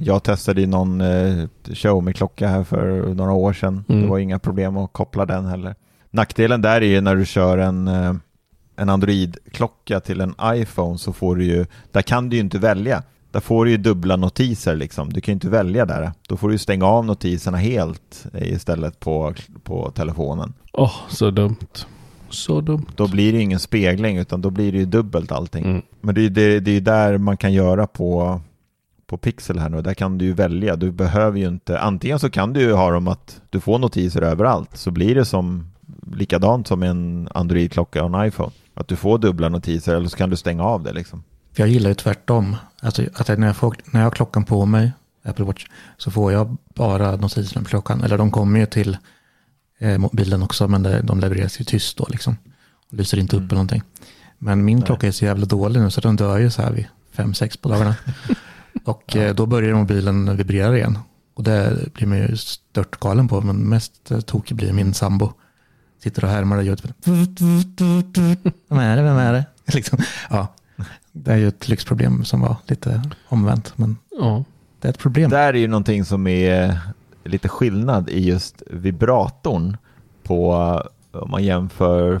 Jag 0.00 0.22
testade 0.22 0.60
ju 0.60 0.66
någon 0.66 1.00
eh, 1.00 1.46
Xiaomi-klocka 1.64 2.48
här 2.48 2.64
för 2.64 3.14
några 3.14 3.32
år 3.32 3.52
sedan. 3.52 3.84
Mm. 3.88 4.02
Det 4.02 4.08
var 4.08 4.18
inga 4.18 4.38
problem 4.38 4.76
att 4.76 4.92
koppla 4.92 5.26
den 5.26 5.46
heller. 5.46 5.74
Nackdelen 6.10 6.62
där 6.62 6.80
är 6.80 6.86
ju 6.86 7.00
när 7.00 7.16
du 7.16 7.26
kör 7.26 7.58
en, 7.58 7.88
eh, 7.88 8.14
en 8.76 8.88
Android-klocka 8.88 10.00
till 10.00 10.20
en 10.20 10.34
iPhone 10.42 10.98
så 10.98 11.12
får 11.12 11.36
du 11.36 11.44
ju, 11.44 11.66
där 11.92 12.02
kan 12.02 12.28
du 12.28 12.36
ju 12.36 12.42
inte 12.42 12.58
välja. 12.58 13.02
Där 13.36 13.40
får 13.40 13.64
du 13.64 13.70
ju 13.70 13.76
dubbla 13.76 14.16
notiser 14.16 14.76
liksom. 14.76 15.12
Du 15.12 15.20
kan 15.20 15.32
ju 15.32 15.34
inte 15.34 15.48
välja 15.48 15.86
där. 15.86 16.12
Då 16.28 16.36
får 16.36 16.48
du 16.48 16.54
ju 16.54 16.58
stänga 16.58 16.86
av 16.86 17.04
notiserna 17.04 17.56
helt 17.56 18.26
eh, 18.34 18.52
istället 18.52 19.00
på, 19.00 19.34
på 19.62 19.90
telefonen. 19.90 20.54
Åh, 20.72 20.94
så 21.08 21.30
dumt. 21.30 21.86
Så 22.28 22.60
dumt. 22.60 22.86
Då 22.94 23.08
blir 23.08 23.32
det 23.32 23.38
ju 23.38 23.44
ingen 23.44 23.58
spegling 23.58 24.16
utan 24.16 24.40
då 24.40 24.50
blir 24.50 24.72
det 24.72 24.78
ju 24.78 24.84
dubbelt 24.84 25.32
allting. 25.32 25.64
Mm. 25.64 25.82
Men 26.00 26.14
det 26.14 26.20
är 26.20 26.22
ju 26.22 26.28
det, 26.28 26.60
det 26.60 26.70
är 26.70 26.80
där 26.80 27.18
man 27.18 27.36
kan 27.36 27.52
göra 27.52 27.86
på, 27.86 28.40
på 29.06 29.16
Pixel 29.16 29.58
här 29.58 29.68
nu. 29.68 29.82
Där 29.82 29.94
kan 29.94 30.18
du 30.18 30.24
ju 30.24 30.32
välja. 30.32 30.76
Du 30.76 30.90
behöver 30.92 31.38
ju 31.38 31.48
inte, 31.48 31.80
antingen 31.80 32.18
så 32.18 32.30
kan 32.30 32.52
du 32.52 32.60
ju 32.60 32.72
ha 32.72 32.90
dem 32.90 33.08
att 33.08 33.40
du 33.50 33.60
får 33.60 33.78
notiser 33.78 34.22
överallt. 34.22 34.76
Så 34.76 34.90
blir 34.90 35.14
det 35.14 35.24
som 35.24 35.70
likadant 36.12 36.66
som 36.66 36.82
en 36.82 37.28
Android-klocka 37.34 38.04
och 38.04 38.20
en 38.20 38.26
iPhone. 38.26 38.52
Att 38.74 38.88
du 38.88 38.96
får 38.96 39.18
dubbla 39.18 39.48
notiser 39.48 39.94
eller 39.94 40.08
så 40.08 40.16
kan 40.16 40.30
du 40.30 40.36
stänga 40.36 40.64
av 40.64 40.82
det 40.82 40.92
liksom. 40.92 41.22
För 41.56 41.62
jag 41.62 41.68
gillar 41.70 41.90
ju 41.90 41.94
tvärtom. 41.94 42.56
Alltså 42.80 43.02
att 43.14 43.28
när 43.38 43.46
jag, 43.46 43.56
får, 43.56 43.76
när 43.84 44.00
jag 44.00 44.06
har 44.06 44.10
klockan 44.10 44.44
på 44.44 44.66
mig, 44.66 44.92
Apple 45.24 45.44
Watch, 45.44 45.66
så 45.96 46.10
får 46.10 46.32
jag 46.32 46.56
bara 46.74 47.16
notiserna 47.16 47.62
på 47.62 47.68
klockan. 47.68 48.02
Eller 48.02 48.18
de 48.18 48.30
kommer 48.30 48.60
ju 48.60 48.66
till 48.66 48.96
eh, 49.78 49.98
mobilen 49.98 50.42
också, 50.42 50.68
men 50.68 50.82
det, 50.82 51.00
de 51.02 51.20
levereras 51.20 51.60
ju 51.60 51.64
tyst 51.64 51.96
då 51.96 52.06
liksom. 52.10 52.36
Och 52.90 52.94
lyser 52.94 53.18
inte 53.18 53.36
upp 53.36 53.40
Mm. 53.40 53.48
eller 53.48 53.54
någonting. 53.54 53.82
Men 54.38 54.64
min 54.64 54.78
Nej. 54.78 54.86
klocka 54.86 55.06
är 55.06 55.12
så 55.12 55.24
jävla 55.24 55.46
dålig 55.46 55.80
nu 55.80 55.90
så 55.90 56.00
den 56.00 56.16
dör 56.16 56.38
ju 56.38 56.50
så 56.50 56.62
här 56.62 56.72
vid 56.72 56.86
fem 57.12 57.34
sex 57.34 57.56
på 57.56 57.68
dagarna. 57.68 57.94
Och 58.84 59.16
eh, 59.16 59.34
då 59.34 59.46
börjar 59.46 59.74
mobilen 59.74 60.36
vibrera 60.36 60.76
igen. 60.76 60.98
Och 61.34 61.42
det 61.42 61.92
blir 61.94 62.06
man 62.06 62.18
ju 62.18 62.36
stört 62.36 63.00
galen 63.00 63.28
på, 63.28 63.40
men 63.40 63.68
mest 63.68 64.10
eh, 64.10 64.20
tokig 64.20 64.56
blir 64.56 64.72
min 64.72 64.94
sambo. 64.94 65.32
Sitter 66.02 66.24
och 66.24 66.30
härmar 66.30 66.56
och 66.56 66.64
gör 66.64 66.76
typ, 66.76 66.90
Vem 68.68 68.78
är 68.78 68.96
det, 68.96 69.02
vem 69.02 69.16
är 69.16 69.32
det? 69.32 69.44
Liksom, 69.74 69.98
ja, 70.30 70.54
det 71.16 71.32
är 71.32 71.36
ju 71.36 71.48
ett 71.48 71.68
lyxproblem 71.68 72.24
som 72.24 72.40
var 72.40 72.56
lite 72.66 73.02
omvänt, 73.28 73.72
men 73.78 73.96
Ja. 74.10 74.44
det 74.80 74.88
är 74.88 74.92
ett 74.92 74.98
problem. 74.98 75.30
Där 75.30 75.54
är 75.54 75.58
ju 75.58 75.68
någonting 75.68 76.04
som 76.04 76.26
är 76.26 76.78
lite 77.24 77.48
skillnad 77.48 78.10
i 78.10 78.28
just 78.28 78.62
vibratorn 78.66 79.76
på 80.22 80.52
om 81.12 81.30
man 81.30 81.44
jämför 81.44 82.20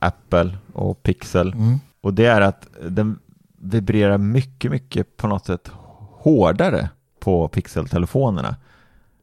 Apple 0.00 0.56
och 0.72 1.02
Pixel. 1.02 1.52
Mm. 1.52 1.78
Och 2.00 2.14
det 2.14 2.26
är 2.26 2.40
att 2.40 2.68
den 2.88 3.18
vibrerar 3.58 4.18
mycket, 4.18 4.70
mycket 4.70 5.16
på 5.16 5.26
något 5.28 5.46
sätt 5.46 5.70
hårdare 6.12 6.88
på 7.20 7.48
Pixel-telefonerna. 7.48 8.56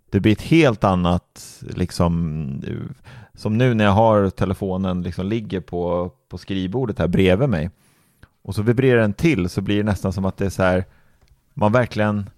Det 0.09 0.19
blir 0.19 0.31
ett 0.31 0.41
helt 0.41 0.83
annat, 0.83 1.59
liksom, 1.69 2.63
som 3.33 3.57
nu 3.57 3.73
när 3.73 3.85
jag 3.85 3.91
har 3.91 4.29
telefonen, 4.29 5.01
liksom 5.01 5.25
ligger 5.25 5.61
på, 5.61 6.11
på 6.29 6.37
skrivbordet 6.37 6.99
här 6.99 7.07
bredvid 7.07 7.49
mig. 7.49 7.69
Och 8.43 8.55
så 8.55 8.61
vibrerar 8.61 9.01
den 9.01 9.13
till 9.13 9.49
så 9.49 9.61
blir 9.61 9.77
det 9.77 9.83
nästan 9.83 10.13
som 10.13 10.25
att 10.25 10.37
det 10.37 10.45
är 10.45 10.49
så 10.49 10.63
här, 10.63 10.85
man 11.53 11.71
verkligen, 11.71 12.29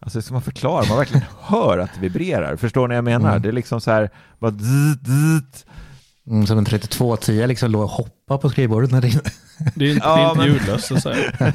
alltså 0.00 0.22
ska 0.22 0.32
man 0.32 0.42
förklara, 0.42 0.84
man 0.88 0.98
verkligen 0.98 1.24
hör 1.40 1.78
att 1.78 1.90
det 1.94 2.00
vibrerar. 2.00 2.56
Förstår 2.56 2.88
ni 2.88 2.92
vad 2.92 2.96
jag 2.96 3.04
menar? 3.04 3.30
Mm. 3.30 3.42
Det 3.42 3.48
är 3.48 3.52
liksom 3.52 3.80
så 3.80 3.90
här, 3.90 4.10
bara 4.38 4.50
zzz, 4.50 4.98
zzz. 5.04 5.64
Mm, 6.26 6.46
som 6.46 6.58
en 6.58 6.64
3210 6.64 7.46
liksom 7.46 7.70
låg 7.70 7.82
och 7.82 7.90
hoppade 7.90 8.40
på 8.40 8.50
skrivbordet 8.50 8.90
när 8.90 9.00
det 9.00 9.20
Det 9.74 9.84
är 9.84 9.94
inte, 9.94 10.06
Ja, 10.06 10.16
det 10.16 10.22
är 10.22 10.28
inte 10.30 10.38
men- 10.38 10.48
ljudlöst 10.48 10.86
så 10.86 10.94
att 10.94 11.02
säga. 11.02 11.32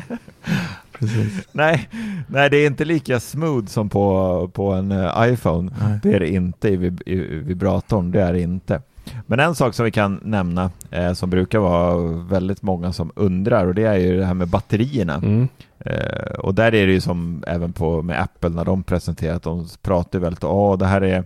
Precis. 0.99 1.47
Nej, 1.51 1.89
nej, 2.27 2.49
det 2.49 2.57
är 2.57 2.67
inte 2.67 2.85
lika 2.85 3.19
smooth 3.19 3.65
som 3.67 3.89
på, 3.89 4.47
på 4.53 4.71
en 4.71 4.91
eh, 4.91 5.31
iPhone. 5.33 5.71
Nej. 5.81 5.99
Det 6.03 6.13
är 6.13 6.19
det 6.19 6.29
inte 6.33 6.69
i, 6.69 6.77
vib- 6.77 7.01
i 7.05 7.15
vibratorn, 7.39 8.11
det 8.11 8.21
är 8.21 8.33
det 8.33 8.41
inte. 8.41 8.81
Men 9.25 9.39
en 9.39 9.55
sak 9.55 9.73
som 9.73 9.85
vi 9.85 9.91
kan 9.91 10.19
nämna, 10.23 10.71
eh, 10.91 11.13
som 11.13 11.29
brukar 11.29 11.59
vara 11.59 11.97
väldigt 12.23 12.61
många 12.61 12.93
som 12.93 13.11
undrar, 13.15 13.67
och 13.67 13.75
det 13.75 13.83
är 13.83 13.97
ju 13.97 14.17
det 14.17 14.25
här 14.25 14.33
med 14.33 14.47
batterierna. 14.47 15.15
Mm. 15.15 15.47
Eh, 15.79 16.33
och 16.39 16.55
där 16.55 16.73
är 16.73 16.87
det 16.87 16.93
ju 16.93 17.01
som 17.01 17.43
även 17.47 17.73
på 17.73 18.01
med 18.01 18.21
Apple 18.21 18.49
när 18.49 18.65
de 18.65 18.83
presenterar 18.83 19.35
att 19.35 19.43
de 19.43 19.67
pratar 19.81 20.19
ju 20.19 20.23
väldigt 20.23 20.43
om 20.43 20.77
det 20.79 20.85
här 20.85 21.01
är 21.01 21.23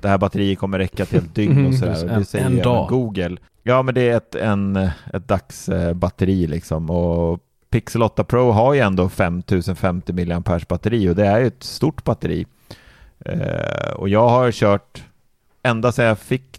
det 0.00 0.08
här 0.08 0.18
batteriet 0.18 0.58
kommer 0.58 0.78
räcka 0.78 1.04
till 1.04 1.18
ett 1.18 1.34
dygn 1.34 1.52
och 1.52 1.58
Mm, 1.58 1.76
sådär. 1.96 2.18
det 2.18 2.24
säger 2.24 2.46
en 2.46 2.56
dag. 2.62 2.88
Google. 2.88 3.36
Ja, 3.62 3.82
men 3.82 3.94
det 3.94 4.08
är 4.08 4.16
ett, 4.16 4.34
en, 4.34 4.76
ett 5.12 5.28
dagsbatteri 5.28 6.46
liksom. 6.46 6.90
Och 6.90 7.40
Pixel 7.70 8.02
8 8.02 8.24
Pro 8.24 8.50
har 8.50 8.74
ju 8.74 8.80
ändå 8.80 9.08
5050 9.08 10.12
mAh 10.12 10.60
batteri 10.68 11.08
och 11.10 11.14
det 11.14 11.26
är 11.26 11.38
ju 11.40 11.46
ett 11.46 11.62
stort 11.62 12.04
batteri. 12.04 12.46
Eh, 13.24 13.90
och 13.96 14.08
jag 14.08 14.28
har 14.28 14.52
kört, 14.52 15.04
ända 15.62 15.92
sedan 15.92 16.04
jag 16.04 16.18
fick 16.18 16.55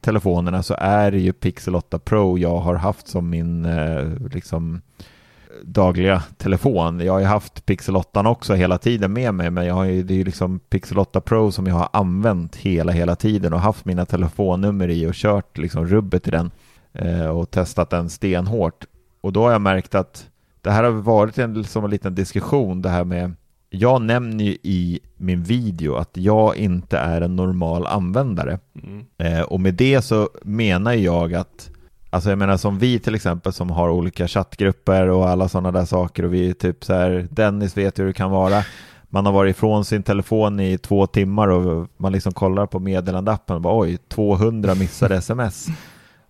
telefonerna 0.00 0.62
så 0.62 0.74
är 0.78 1.10
det 1.10 1.18
ju 1.18 1.32
Pixel 1.32 1.74
8 1.74 1.98
Pro 1.98 2.38
jag 2.38 2.58
har 2.58 2.74
haft 2.74 3.08
som 3.08 3.30
min 3.30 3.64
eh, 3.64 4.04
liksom 4.32 4.80
dagliga 5.62 6.22
telefon. 6.38 7.00
Jag 7.00 7.12
har 7.12 7.20
ju 7.20 7.26
haft 7.26 7.66
Pixel 7.66 7.96
8 7.96 8.28
också 8.28 8.54
hela 8.54 8.78
tiden 8.78 9.12
med 9.12 9.34
mig, 9.34 9.50
men 9.50 9.66
jag 9.66 9.74
har 9.74 9.84
ju, 9.84 10.02
det 10.02 10.14
är 10.14 10.16
ju 10.16 10.24
liksom 10.24 10.58
Pixel 10.58 10.98
8 10.98 11.20
Pro 11.20 11.52
som 11.52 11.66
jag 11.66 11.74
har 11.74 11.88
använt 11.92 12.56
hela, 12.56 12.92
hela 12.92 13.16
tiden 13.16 13.52
och 13.52 13.60
haft 13.60 13.84
mina 13.84 14.06
telefonnummer 14.06 14.88
i 14.88 15.06
och 15.06 15.14
kört 15.14 15.58
liksom 15.58 15.86
rubbet 15.86 16.28
i 16.28 16.30
den 16.30 16.50
eh, 16.92 17.26
och 17.26 17.50
testat 17.50 17.90
den 17.90 18.10
stenhårt. 18.10 18.84
Och 19.20 19.32
då 19.32 19.42
har 19.42 19.52
jag 19.52 19.60
märkt 19.60 19.94
att 19.94 20.26
det 20.60 20.70
här 20.70 20.84
har 20.84 20.90
varit 20.90 21.38
en, 21.38 21.64
som 21.64 21.84
en 21.84 21.90
liten 21.90 22.14
diskussion, 22.14 22.82
det 22.82 22.88
här 22.88 23.04
med 23.04 23.34
jag 23.70 24.02
nämner 24.02 24.44
ju 24.44 24.56
i 24.62 25.00
min 25.16 25.42
video 25.42 25.94
att 25.94 26.10
jag 26.12 26.56
inte 26.56 26.98
är 26.98 27.20
en 27.20 27.36
normal 27.36 27.86
användare. 27.86 28.58
Mm. 28.82 29.04
Eh, 29.18 29.42
och 29.42 29.60
med 29.60 29.74
det 29.74 30.02
så 30.02 30.28
menar 30.42 30.92
jag 30.92 31.34
att 31.34 31.70
Alltså 32.12 32.30
jag 32.30 32.38
menar 32.38 32.56
som 32.56 32.78
vi 32.78 32.98
till 32.98 33.14
exempel 33.14 33.52
som 33.52 33.70
har 33.70 33.88
olika 33.88 34.28
chattgrupper 34.28 35.08
och 35.08 35.28
alla 35.28 35.48
sådana 35.48 35.70
där 35.70 35.84
saker 35.84 36.24
och 36.24 36.34
vi 36.34 36.50
är 36.50 36.52
typ 36.52 36.84
så 36.84 36.94
här 36.94 37.28
Dennis 37.30 37.76
vet 37.76 37.98
hur 37.98 38.06
det 38.06 38.12
kan 38.12 38.30
vara 38.30 38.64
Man 39.08 39.26
har 39.26 39.32
varit 39.32 39.56
ifrån 39.56 39.84
sin 39.84 40.02
telefon 40.02 40.60
i 40.60 40.78
två 40.78 41.06
timmar 41.06 41.48
och 41.48 41.88
man 41.96 42.12
liksom 42.12 42.32
kollar 42.32 42.66
på 42.66 42.78
meddelandeappen 42.78 43.56
och 43.56 43.62
bara 43.62 43.78
oj 43.78 43.98
200 44.08 44.74
missade 44.74 45.16
sms 45.16 45.66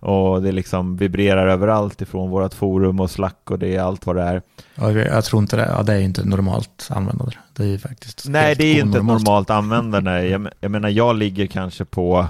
och 0.01 0.41
det 0.41 0.51
liksom 0.51 0.97
vibrerar 0.97 1.47
överallt 1.47 2.01
ifrån 2.01 2.29
vårt 2.29 2.53
forum 2.53 2.99
och 2.99 3.11
slack 3.11 3.51
och 3.51 3.59
det 3.59 3.75
är 3.75 3.81
allt 3.81 4.05
vad 4.05 4.15
det 4.15 4.21
är 4.21 4.41
Ja, 4.75 4.91
jag 4.91 5.23
tror 5.23 5.41
inte 5.41 5.55
det. 5.55 5.65
Ja, 5.77 5.83
det 5.83 5.93
är 5.93 5.99
inte 5.99 6.25
normalt 6.25 6.87
användande. 6.89 7.35
Det 7.53 7.63
är 7.73 7.77
faktiskt 7.77 8.25
Nej, 8.29 8.55
det 8.55 8.63
är 8.65 8.73
ju 8.73 8.81
inte 8.81 8.97
ett 8.97 9.05
normalt 9.05 9.49
användande. 9.49 10.11
Jag, 10.27 10.47
jag 10.59 10.71
menar, 10.71 10.89
jag 10.89 11.15
ligger 11.15 11.45
kanske 11.45 11.85
på, 11.85 12.25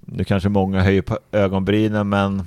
nu 0.00 0.24
kanske 0.24 0.48
många 0.48 0.82
höjer 0.82 1.02
på 1.02 1.18
ögonbrynen, 1.32 2.08
men 2.08 2.42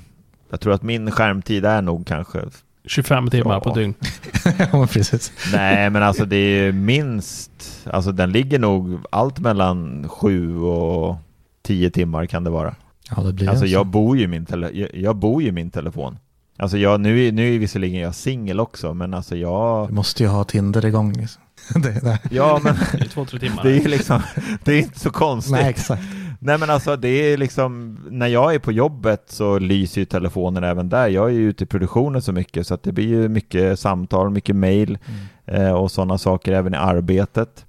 jag 0.50 0.60
tror 0.60 0.74
att 0.74 0.84
min 0.84 1.12
skärmtid 1.12 1.66
är 1.66 1.82
nog 1.82 2.08
kanske, 2.08 2.42
25 2.86 3.30
timmar 3.30 3.54
Ja. 3.54 3.60
på 3.60 3.74
dygn. 3.74 3.94
ja, 4.72 4.88
precis. 4.92 5.32
nej 5.54 5.90
men 5.90 6.04
alltså 6.04 6.26
det 6.26 6.36
är 6.38 6.72
minst, 6.72 7.52
alltså 7.92 8.12
den 8.12 8.32
ligger 8.32 8.60
nog 8.60 9.00
allt 9.10 9.40
mellan 9.40 10.10
sju 10.10 10.58
och 10.60 11.16
tio 11.62 11.90
timmar 11.90 12.26
kan 12.26 12.44
det 12.44 12.50
vara. 12.50 12.76
Ja, 13.16 13.24
det 13.24 13.34
blir 13.34 13.50
Alltså 13.50 13.66
jag 13.66 13.88
bor 13.88 14.18
ju 14.18 14.24
i 14.24 14.28
min, 14.28 14.46
tele, 14.46 14.70
jag, 14.74 14.90
jag 14.96 15.16
bor 15.16 15.42
ju 15.42 15.48
i 15.48 15.52
min 15.52 15.72
telefon. 15.72 16.18
Alltså 16.58 16.78
jag, 16.78 17.00
nu, 17.02 17.28
är- 17.28 17.32
nu 17.32 17.56
är 17.56 17.60
visserligen 17.60 18.02
jag 18.02 18.16
singel 18.16 18.60
också, 18.60 18.94
men 18.94 19.14
alltså 19.14 19.36
jag... 19.36 19.88
Du 19.88 19.94
måste 19.94 20.24
ju 20.24 20.30
ha 20.30 20.44
Tinder 20.44 20.86
igång. 20.86 21.14
Liksom. 21.14 21.42
det, 21.82 21.90
det. 22.04 22.20
Ja, 22.32 22.60
men 22.64 22.76
Det 22.92 23.00
är 23.02 23.06
två, 23.10 23.26
tre 23.26 23.40
timmar. 23.40 23.64
det 23.64 23.78
är 23.78 23.88
liksom, 23.90 24.22
det 24.64 24.74
är 24.74 24.78
inte 24.80 25.00
så 25.00 25.10
konstigt. 25.10 25.52
Nej, 25.52 25.70
exakt. 25.70 26.04
Nej 26.40 26.58
men 26.58 26.70
alltså 26.70 26.96
det 26.96 27.08
är 27.08 27.38
liksom, 27.38 28.00
när 28.10 28.28
jag 28.28 28.56
är 28.56 28.60
på 28.60 28.72
jobbet 28.72 29.24
så 29.28 29.60
lyser 29.60 30.02
ju 30.02 30.06
telefonen 30.06 30.64
även 30.64 30.90
där. 30.90 31.08
Jag 31.08 31.26
är 31.30 31.34
ju 31.34 31.50
ute 31.50 31.64
i 31.64 31.68
produktionen 31.68 32.22
så 32.22 32.32
mycket 32.32 32.68
så 32.68 32.74
att 32.74 32.84
det 32.84 32.92
blir 32.92 33.08
ju 33.08 33.30
mycket 33.30 33.80
samtal, 33.80 34.30
mycket 34.30 34.56
mail 34.56 34.98
eh, 35.46 35.72
och 35.72 35.92
sådana 35.92 36.18
saker 36.18 36.52
även 36.54 36.74
i 36.74 36.78
arbetet. 36.78 37.66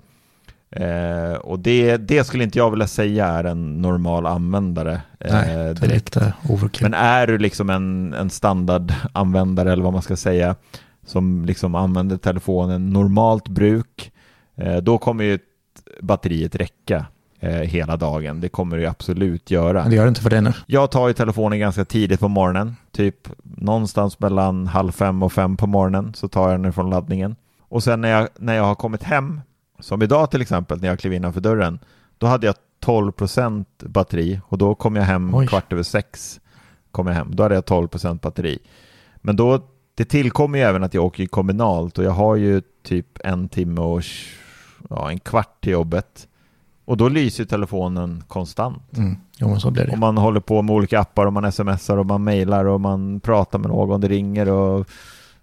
Eh, 0.72 1.34
och 1.34 1.58
det, 1.58 1.96
det 1.96 2.24
skulle 2.24 2.44
inte 2.44 2.58
jag 2.58 2.70
vilja 2.70 2.86
säga 2.86 3.26
är 3.26 3.44
en 3.44 3.82
normal 3.82 4.26
användare. 4.26 5.00
eh, 5.20 5.32
Nej, 5.32 5.54
är 5.54 5.74
direkt. 5.74 6.16
overkill. 6.48 6.82
Men 6.82 6.94
är 6.94 7.26
du 7.26 7.38
liksom 7.38 7.70
en, 7.70 8.14
en 8.14 8.30
standardanvändare 8.30 9.72
eller 9.72 9.82
vad 9.82 9.92
man 9.92 10.02
ska 10.02 10.16
säga 10.16 10.54
som 11.06 11.44
liksom 11.44 11.74
använder 11.74 12.16
telefonen 12.16 12.90
normalt 12.90 13.48
bruk, 13.48 14.12
eh, 14.56 14.76
då 14.76 14.98
kommer 14.98 15.24
ju 15.24 15.38
batteriet 16.00 16.54
räcka 16.54 17.06
eh, 17.40 17.50
hela 17.50 17.96
dagen. 17.96 18.40
Det 18.40 18.48
kommer 18.48 18.76
det 18.76 18.82
ju 18.82 18.88
absolut 18.88 19.50
göra. 19.50 19.82
Men 19.82 19.90
det 19.90 19.96
gör 19.96 20.04
det 20.04 20.08
inte 20.08 20.20
för 20.20 20.30
dig 20.30 20.42
nu. 20.42 20.52
Jag 20.66 20.90
tar 20.90 21.08
ju 21.08 21.14
telefonen 21.14 21.58
ganska 21.58 21.84
tidigt 21.84 22.20
på 22.20 22.28
morgonen, 22.28 22.76
typ 22.92 23.28
någonstans 23.42 24.20
mellan 24.20 24.66
halv 24.66 24.92
fem 24.92 25.22
och 25.22 25.32
fem 25.32 25.56
på 25.56 25.66
morgonen 25.66 26.14
så 26.14 26.28
tar 26.28 26.50
jag 26.50 26.62
den 26.62 26.72
från 26.72 26.90
laddningen. 26.90 27.36
Och 27.68 27.82
sen 27.82 28.00
när 28.00 28.08
jag, 28.08 28.28
när 28.38 28.54
jag 28.54 28.64
har 28.64 28.74
kommit 28.74 29.02
hem, 29.02 29.40
som 29.82 30.02
idag 30.02 30.30
till 30.30 30.40
exempel 30.42 30.80
när 30.80 30.88
jag 30.88 30.98
klev 30.98 31.12
innanför 31.12 31.40
dörren, 31.40 31.78
då 32.18 32.26
hade 32.26 32.46
jag 32.46 32.54
12% 32.84 33.64
batteri 33.78 34.40
och 34.48 34.58
då 34.58 34.74
kom 34.74 34.96
jag 34.96 35.02
hem 35.02 35.34
Oj. 35.34 35.46
kvart 35.46 35.72
över 35.72 35.82
sex. 35.82 36.40
Kom 36.90 37.06
jag 37.06 37.14
hem. 37.14 37.36
Då 37.36 37.42
hade 37.42 37.54
jag 37.54 37.64
12% 37.64 38.20
batteri. 38.20 38.58
Men 39.16 39.36
då, 39.36 39.60
det 39.94 40.04
tillkommer 40.04 40.58
ju 40.58 40.64
även 40.64 40.84
att 40.84 40.94
jag 40.94 41.04
åker 41.04 41.26
kommunalt 41.26 41.98
och 41.98 42.04
jag 42.04 42.10
har 42.10 42.36
ju 42.36 42.62
typ 42.82 43.18
en 43.24 43.48
timme 43.48 43.80
och 43.80 44.02
ja, 44.90 45.10
en 45.10 45.20
kvart 45.20 45.60
till 45.60 45.72
jobbet. 45.72 46.28
Och 46.84 46.96
då 46.96 47.08
lyser 47.08 47.44
telefonen 47.44 48.24
konstant. 48.28 48.96
Mm. 48.96 49.16
Jo, 49.36 49.60
så 49.60 49.70
blir 49.70 49.86
det. 49.86 49.92
Om 49.92 50.00
man 50.00 50.18
håller 50.18 50.40
på 50.40 50.62
med 50.62 50.74
olika 50.74 51.00
appar 51.00 51.26
och 51.26 51.32
man 51.32 51.52
smsar 51.52 51.96
och 51.96 52.06
man 52.06 52.24
mejlar 52.24 52.64
och 52.64 52.80
man 52.80 53.20
pratar 53.20 53.58
med 53.58 53.68
någon, 53.68 54.00
det 54.00 54.08
ringer 54.08 54.48
och 54.48 54.88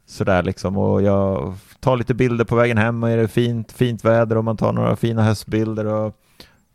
sådär 0.06 0.44
liksom. 0.44 0.78
Och 0.78 1.02
jag 1.02 1.56
tar 1.80 1.98
lite 1.98 2.14
bilder 2.14 2.46
på 2.46 2.56
vägen 2.56 2.78
hem 2.78 3.04
och 3.04 3.10
är 3.10 3.18
det 3.18 3.28
fint, 3.28 3.72
fint 3.72 4.06
väder 4.06 4.38
och 4.38 4.44
man 4.44 4.58
tar 4.58 4.74
några 4.74 4.96
fina 4.96 5.24
höstbilder 5.24 5.86
och 5.86 6.16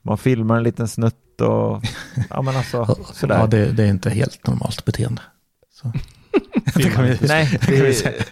man 0.02 0.18
filmar 0.18 0.56
en 0.56 0.62
liten 0.62 0.88
snutt 0.88 1.40
och 1.40 1.82
ja 2.30 2.42
men 2.42 2.56
alltså 2.56 2.96
sådär. 3.12 3.38
Ja, 3.38 3.46
det, 3.46 3.72
det 3.72 3.82
är 3.82 3.88
inte 3.88 4.10
helt 4.10 4.46
normalt 4.46 4.84
beteende. 4.84 5.22
Så. 5.72 5.92
det 6.74 6.90
kan 6.90 7.04
vi, 7.04 7.18
Nej, 7.28 7.48
det 7.60 7.66
kan 7.66 7.74
vi 7.74 7.80
det, 7.80 7.94
säga. 7.94 8.22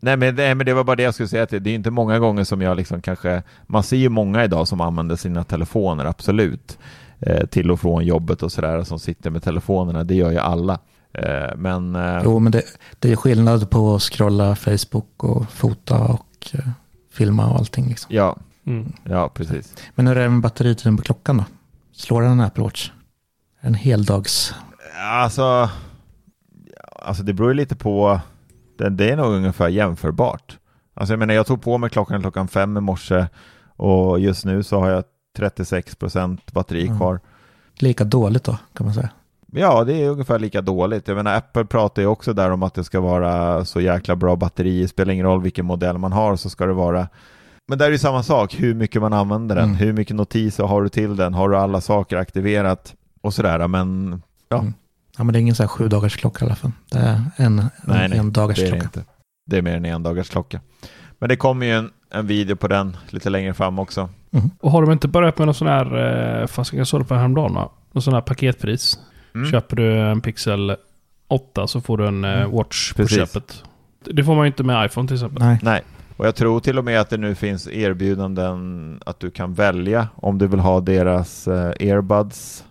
nej, 0.00 0.16
men 0.16 0.36
det, 0.36 0.54
men 0.54 0.66
det 0.66 0.74
var 0.74 0.84
bara 0.84 0.96
det 0.96 1.02
jag 1.02 1.14
skulle 1.14 1.28
säga. 1.28 1.42
Att 1.42 1.50
det, 1.50 1.58
det 1.58 1.70
är 1.70 1.74
inte 1.74 1.90
många 1.90 2.18
gånger 2.18 2.44
som 2.44 2.62
jag 2.62 2.76
liksom 2.76 3.02
kanske... 3.02 3.42
Man 3.66 3.82
ser 3.82 3.96
ju 3.96 4.08
många 4.08 4.44
idag 4.44 4.68
som 4.68 4.80
använder 4.80 5.16
sina 5.16 5.44
telefoner, 5.44 6.04
absolut. 6.04 6.78
Eh, 7.20 7.46
till 7.46 7.70
och 7.70 7.80
från 7.80 8.04
jobbet 8.04 8.42
och 8.42 8.52
sådär, 8.52 8.82
som 8.82 8.98
sitter 8.98 9.30
med 9.30 9.42
telefonerna. 9.42 10.04
Det 10.04 10.14
gör 10.14 10.30
ju 10.30 10.38
alla. 10.38 10.78
Eh, 11.12 11.56
men... 11.56 11.96
Eh, 11.96 12.20
Jo, 12.24 12.38
men 12.38 12.52
det, 12.52 12.62
det 12.98 13.12
är 13.12 13.16
skillnad 13.16 13.70
på 13.70 13.94
att 13.94 14.02
scrolla 14.02 14.56
Facebook 14.56 15.24
och 15.24 15.50
fota 15.52 15.98
och 15.98 16.48
eh, 16.52 16.68
filma 17.12 17.46
och 17.50 17.56
allting. 17.58 17.88
Liksom. 17.88 18.14
ja, 18.14 18.36
Mm. 18.66 18.92
ja, 19.04 19.28
precis. 19.28 19.74
Men 19.94 20.06
hur 20.06 20.16
är 20.16 20.22
det 20.22 20.28
med 20.28 20.40
batteritiden 20.40 20.96
på 20.96 21.02
klockan 21.02 21.36
då? 21.36 21.44
Slår 21.92 22.22
den 22.22 22.30
en 22.32 22.40
Apple 22.40 22.64
Watch? 22.64 22.90
En 23.60 23.74
heldags... 23.74 24.54
Alltså, 25.10 25.70
alltså 27.02 27.22
det 27.22 27.32
beror 27.32 27.50
ju 27.50 27.54
lite 27.54 27.76
på. 27.76 28.20
Det, 28.78 28.88
det 28.90 29.10
är 29.10 29.16
nog 29.16 29.32
ungefär 29.34 29.68
jämförbart. 29.68 30.58
Alltså 30.94 31.12
jag 31.12 31.18
menar, 31.18 31.34
jag 31.34 31.46
tog 31.46 31.62
på 31.62 31.78
mig 31.78 31.90
klockan 31.90 32.20
klockan 32.20 32.48
fem 32.48 32.76
i 32.76 32.80
morse 32.80 33.26
och 33.76 34.20
just 34.20 34.44
nu 34.44 34.62
så 34.62 34.80
har 34.80 34.90
jag 34.90 35.04
36 35.36 35.94
procent 35.96 36.52
batteri 36.52 36.86
Mm. 36.86 36.98
kvar. 36.98 37.20
Lika 37.78 38.04
dåligt 38.04 38.44
då, 38.44 38.58
kan 38.74 38.86
man 38.86 38.94
säga. 38.94 39.10
Ja, 39.52 39.84
det 39.84 40.02
är 40.02 40.08
ungefär 40.08 40.38
lika 40.38 40.60
dåligt. 40.60 41.08
Jag 41.08 41.16
menar, 41.16 41.36
Apple 41.36 41.64
pratar 41.64 42.02
ju 42.02 42.08
också 42.08 42.32
där 42.32 42.50
om 42.50 42.62
att 42.62 42.74
det 42.74 42.84
ska 42.84 43.00
vara 43.00 43.64
så 43.64 43.80
jäkla 43.80 44.16
bra 44.16 44.36
batteri. 44.36 44.82
Det 44.82 44.88
spelar 44.88 45.12
ingen 45.12 45.26
roll 45.26 45.42
vilken 45.42 45.66
modell 45.66 45.98
man 45.98 46.12
har 46.12 46.36
så 46.36 46.50
ska 46.50 46.66
det 46.66 46.72
vara. 46.72 47.08
Men 47.68 47.78
där 47.78 47.86
är 47.86 47.90
ju 47.90 47.98
samma 47.98 48.22
sak, 48.22 48.54
hur 48.58 48.74
mycket 48.74 49.02
man 49.02 49.12
använder 49.12 49.56
den. 49.56 49.64
Mm. 49.64 49.76
Hur 49.76 49.92
mycket 49.92 50.16
notiser 50.16 50.64
har 50.64 50.82
du 50.82 50.88
till 50.88 51.16
den? 51.16 51.34
Har 51.34 51.48
du 51.48 51.56
alla 51.56 51.80
saker 51.80 52.16
aktiverat? 52.16 52.94
Och 53.20 53.34
sådär, 53.34 53.68
men 53.68 54.22
ja, 54.48 54.58
Mm. 54.58 54.74
Ja, 55.18 55.24
men 55.24 55.32
det 55.32 55.38
är 55.38 55.40
ingen 55.40 55.54
så 55.54 55.62
här 55.62 55.68
sju 55.68 55.88
dagars 55.88 56.16
klocka 56.16 56.44
i 56.44 56.48
alla 56.48 56.56
fall. 56.56 56.72
Det 56.90 56.98
är 56.98 57.14
en, 57.36 57.56
nej, 57.56 58.04
en, 58.04 58.10
nej, 58.10 58.18
en 58.18 58.32
dagars 58.32 58.56
det 58.56 58.62
är 58.66 58.72
det 58.72 58.80
klocka. 58.80 58.84
inte. 59.00 59.10
Det 59.46 59.58
är 59.58 59.62
mer 59.62 59.76
än 59.76 59.84
en 59.84 60.02
dagars 60.02 60.28
klocka. 60.28 60.60
Men 61.18 61.28
det 61.28 61.36
kommer 61.36 61.66
ju 61.66 61.72
en, 61.72 61.90
en 62.10 62.26
video 62.26 62.56
på 62.56 62.68
den 62.68 62.96
lite 63.08 63.30
längre 63.30 63.54
fram 63.54 63.78
också. 63.78 64.08
Och 64.60 64.70
har 64.70 64.82
de 64.82 64.92
inte 64.92 65.08
börjat 65.08 65.38
med 65.38 65.46
någon 65.46 65.54
sån 65.54 65.68
här, 65.68 66.40
eh, 66.40 66.46
fast 66.46 66.72
jag 66.72 66.86
såg 66.86 67.00
det 67.00 67.04
på 67.04 67.14
häromdagen 67.14 67.54
va? 67.54 67.70
Någon 67.92 68.02
sån 68.02 68.14
här 68.14 68.20
paketpris. 68.20 68.98
Mm. 69.34 69.50
Köper 69.50 69.76
du 69.76 69.98
en 70.00 70.20
Pixel 70.20 70.76
8 71.28 71.66
så 71.66 71.80
får 71.80 71.98
du 71.98 72.06
en 72.06 72.24
eh, 72.24 72.30
Mm. 72.40 72.50
Watch 72.50 72.92
Precis. 72.92 73.18
på 73.18 73.26
köpet. 73.26 73.64
Det 74.04 74.24
får 74.24 74.34
man 74.34 74.44
ju 74.44 74.46
inte 74.46 74.62
med 74.62 74.86
iPhone 74.86 75.08
till 75.08 75.14
exempel. 75.16 75.42
Nej, 75.42 75.58
Nej, 75.62 75.82
och 76.16 76.26
jag 76.26 76.34
tror 76.34 76.60
till 76.60 76.78
och 76.78 76.84
med 76.84 77.00
att 77.00 77.10
det 77.10 77.16
nu 77.16 77.34
finns 77.34 77.68
erbjudanden 77.68 79.00
att 79.06 79.20
du 79.20 79.30
kan 79.30 79.54
välja 79.54 80.08
om 80.14 80.38
du 80.38 80.46
vill 80.46 80.60
ha 80.60 80.80
deras 80.80 81.48
eh, 81.48 81.72
earbuds 81.80 82.64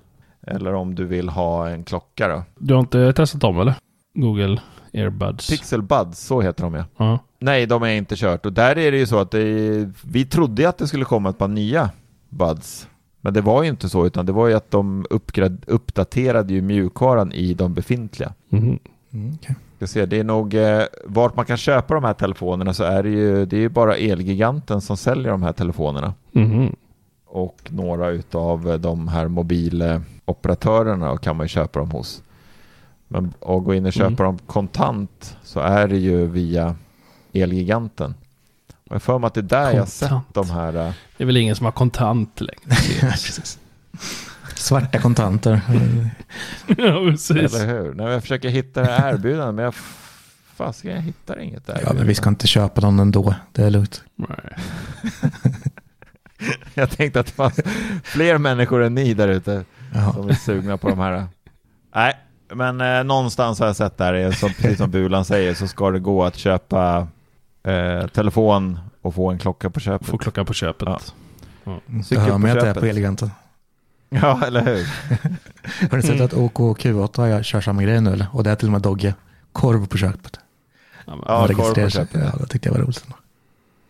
eller 0.47 0.73
om 0.73 0.95
du 0.95 1.05
vill 1.05 1.29
ha 1.29 1.69
en 1.69 1.83
klocka 1.83 2.27
då. 2.27 2.43
Du 2.57 2.73
har 2.73 2.79
inte 2.81 3.13
testat 3.13 3.41
dem 3.41 3.59
eller? 3.59 3.73
Google 4.13 4.61
Earbuds. 4.93 5.49
Pixel 5.49 5.81
Buds, 5.81 6.19
så 6.19 6.41
heter 6.41 6.63
de 6.63 6.73
ja. 6.73 6.85
ja. 6.97 7.19
Nej, 7.39 7.65
de 7.65 7.83
är 7.83 7.87
inte 7.89 8.15
kört 8.15 8.45
och 8.45 8.53
där 8.53 8.77
är 8.77 8.91
det 8.91 8.97
ju 8.97 9.05
så 9.05 9.19
att 9.19 9.31
det, 9.31 9.89
vi 10.03 10.25
trodde 10.25 10.69
att 10.69 10.77
det 10.77 10.87
skulle 10.87 11.05
komma 11.05 11.29
ett 11.29 11.37
par 11.37 11.47
nya 11.47 11.89
Buds. 12.29 12.87
Men 13.21 13.33
det 13.33 13.41
var 13.41 13.63
ju 13.63 13.69
inte 13.69 13.89
så, 13.89 14.05
utan 14.05 14.25
det 14.25 14.31
var 14.31 14.47
ju 14.47 14.53
att 14.53 14.71
de 14.71 15.05
uppgrad, 15.09 15.63
uppdaterade 15.67 16.53
ju 16.53 16.61
mjukvaran 16.61 17.31
i 17.31 17.53
de 17.53 17.73
befintliga. 17.73 18.33
Mhm. 18.49 18.79
mm, 19.13 19.33
okej. 19.35 19.55
Ska 19.77 19.87
se, 19.87 20.05
det 20.05 20.19
är 20.19 20.23
nog 20.23 20.53
eh, 20.53 20.81
vart 21.05 21.35
man 21.35 21.45
kan 21.45 21.57
köpa 21.57 21.93
de 21.93 22.03
här 22.03 22.13
telefonerna 22.13 22.73
så 22.73 22.83
är 22.83 23.03
det 23.03 23.09
ju, 23.09 23.45
det 23.45 23.55
är 23.57 23.61
ju 23.61 23.69
bara 23.69 23.95
Elgiganten 23.97 24.81
som 24.81 24.97
säljer 24.97 25.31
de 25.31 25.43
här 25.43 25.53
telefonerna. 25.53 26.13
Mhm. 26.31 26.75
och 27.31 27.57
några 27.69 28.09
utav 28.09 28.79
de 28.81 29.07
här 29.07 29.27
mobiloperatörerna 29.27 31.17
kan 31.17 31.35
man 31.37 31.43
ju 31.43 31.47
köpa 31.47 31.79
dem 31.79 31.91
hos. 31.91 32.23
Men 33.07 33.25
att 33.41 33.63
gå 33.63 33.73
in 33.73 33.85
och 33.85 33.93
köpa 33.93 34.05
Mm. 34.07 34.15
dem 34.15 34.37
kontant 34.45 35.37
så 35.43 35.59
är 35.59 35.87
det 35.87 35.97
ju 35.97 36.25
via 36.27 36.75
Elgiganten. 37.33 38.13
Jag 38.89 39.01
får 39.01 39.19
mig 39.19 39.27
att 39.27 39.33
det 39.33 39.39
är 39.39 39.41
där 39.41 39.71
jag 39.73 39.87
sett 39.87 40.09
Kontant. 40.09 40.33
de 40.33 40.49
här. 40.49 40.87
eh, 40.87 40.93
Det 41.17 41.23
är 41.23 41.25
väl 41.25 41.37
ingen 41.37 41.55
som 41.55 41.65
har 41.65 41.71
kontant 41.71 42.41
längre. 42.41 43.13
Svarta 44.55 44.99
kontanter. 44.99 45.61
ja, 46.67 46.75
precis. 47.11 47.31
Eller 47.31 47.67
hur? 47.67 47.93
När 47.93 48.07
jag 48.09 48.21
försöker 48.21 48.49
hitta 48.49 48.81
det 48.81 48.91
här 48.91 49.13
erbjudandet 49.13 49.55
men 49.55 49.65
jag 49.65 49.73
fasiken 50.55 50.91
jag 50.95 51.01
hittar 51.01 51.39
inget 51.39 51.67
där. 51.67 51.81
Ja, 51.85 51.93
men 51.93 52.07
vi 52.07 52.15
ska 52.15 52.29
inte 52.29 52.47
köpa 52.47 52.81
dem 52.81 52.99
ändå. 52.99 53.35
Det 53.51 53.63
är 53.63 53.69
lugnt. 53.69 54.03
Jag 56.73 56.89
tänkte 56.89 57.19
att 57.19 57.25
det 57.25 57.31
fanns 57.31 57.59
fler 58.03 58.37
människor 58.37 58.83
än 58.83 58.95
ni 58.95 59.13
där 59.13 59.27
ute 59.27 59.63
Jaha. 59.93 60.13
som 60.13 60.29
är 60.29 60.33
sugna 60.33 60.77
på 60.77 60.89
de 60.89 60.99
här. 60.99 61.27
Nej, 61.95 62.13
men 62.53 62.81
eh, 62.81 63.03
någonstans 63.03 63.59
har 63.59 63.67
jag 63.67 63.75
sett 63.75 63.97
där, 63.97 64.13
eh, 64.13 64.31
som, 64.31 64.49
precis 64.53 64.77
som 64.77 64.91
Bulan 64.91 65.25
säger, 65.25 65.53
så 65.53 65.67
ska 65.67 65.91
det 65.91 65.99
gå 65.99 66.23
att 66.23 66.35
köpa 66.35 67.07
eh, 67.63 68.07
telefon 68.07 68.79
och 69.01 69.15
få 69.15 69.29
en 69.31 69.39
klocka 69.39 69.69
på 69.69 69.79
köpet. 69.79 70.07
Få 70.07 70.17
klockan 70.17 70.45
på 70.45 70.53
köpet. 70.53 70.87
Ja. 70.87 70.99
Mm, 71.87 72.03
Cykel 72.03 72.17
Jag 72.17 72.23
hör 72.25 72.31
på 72.31 72.37
med 72.37 72.51
att 72.51 72.59
det 72.59 72.61
är 72.61 72.69
köpet. 72.69 72.81
på 72.81 72.85
Eleganten. 72.87 73.31
Ja, 74.11 74.41
eller 74.47 74.65
hur? 74.65 74.87
Har 75.91 75.97
ni 75.97 76.03
sett 76.03 76.21
att 76.21 76.33
OK 76.33 76.59
och 76.59 76.79
Q8 76.79 77.27
jag 77.27 77.45
kör 77.45 77.61
samma 77.61 77.83
grej 77.83 78.01
nu 78.01 78.13
eller? 78.13 78.27
Och 78.33 78.43
det 78.43 78.49
är 78.51 78.55
till 78.55 78.67
och 78.67 78.71
med 78.71 78.81
Dogge. 78.81 79.13
Korv 79.51 79.87
på 79.87 79.97
köpet. 79.97 80.39
Ja, 81.05 81.15
men, 81.15 81.23
Ja, 81.27 81.47
korv 81.47 81.83
på 81.83 81.89
köpet. 81.89 82.21
Ja, 82.21 82.37
det 82.39 82.47
tyckte 82.47 82.69
jag 82.69 82.73
var 82.75 82.81
roligt. 82.81 83.05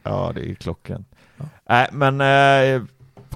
Ja, 0.03 0.31
det 0.35 0.41
är 0.41 0.45
ju 0.45 0.55
klockan. 0.55 1.05
Ja. 1.37 1.45
Nej, 1.69 1.89
men 1.91 2.21
eh, 2.21 2.81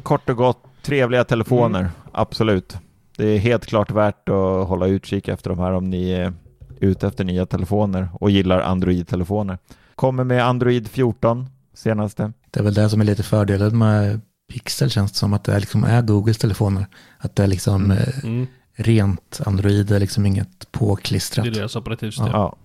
kort 0.04 0.30
och 0.30 0.38
gott, 0.38 0.64
trevliga 0.82 1.24
telefoner, 1.24 1.90
absolut. 2.12 2.78
Det 3.18 3.26
är 3.26 3.38
helt 3.38 3.66
klart 3.66 3.92
värt 3.92 4.30
att 4.30 4.68
hålla 4.68 4.88
utkik 4.88 5.28
efter 5.28 5.50
de 5.50 5.60
här 5.60 5.72
om 5.72 5.90
ni 5.90 6.12
är 6.12 6.34
ute 6.80 7.08
efter 7.08 7.24
nya 7.24 7.46
telefoner 7.46 8.10
och 8.14 8.30
gillar 8.32 8.60
Android-telefoner. 8.62 9.58
Kommer 9.96 10.24
med 10.24 10.46
Android 10.46 10.88
14, 10.88 11.48
senaste. 11.74 12.32
Det 12.52 12.60
är 12.60 12.64
väl 12.64 12.74
det 12.74 12.90
som 12.90 13.02
är 13.02 13.06
lite 13.06 13.24
fördelen 13.24 13.78
med 13.78 14.22
Pixel 14.54 14.90
känns 14.90 15.12
det 15.12 15.18
som 15.18 15.34
att 15.34 15.44
det 15.44 15.60
liksom 15.60 15.84
är 15.84 16.02
Googles 16.02 16.38
telefoner. 16.38 16.86
Att 17.18 17.36
det 17.36 17.44
är 17.44 17.48
liksom 17.48 17.86
Mm. 17.86 17.98
eh, 17.98 18.24
Mm. 18.24 18.48
rent 18.76 19.42
Android, 19.46 19.86
det 19.86 19.96
är 19.96 20.00
liksom 20.00 20.26
inget 20.26 20.60
Det 20.60 20.72
påklistrat. 20.72 21.48
är 21.48 21.52
deras 21.52 21.76
operativsystem. 21.76 22.30
Ja. 22.34 22.56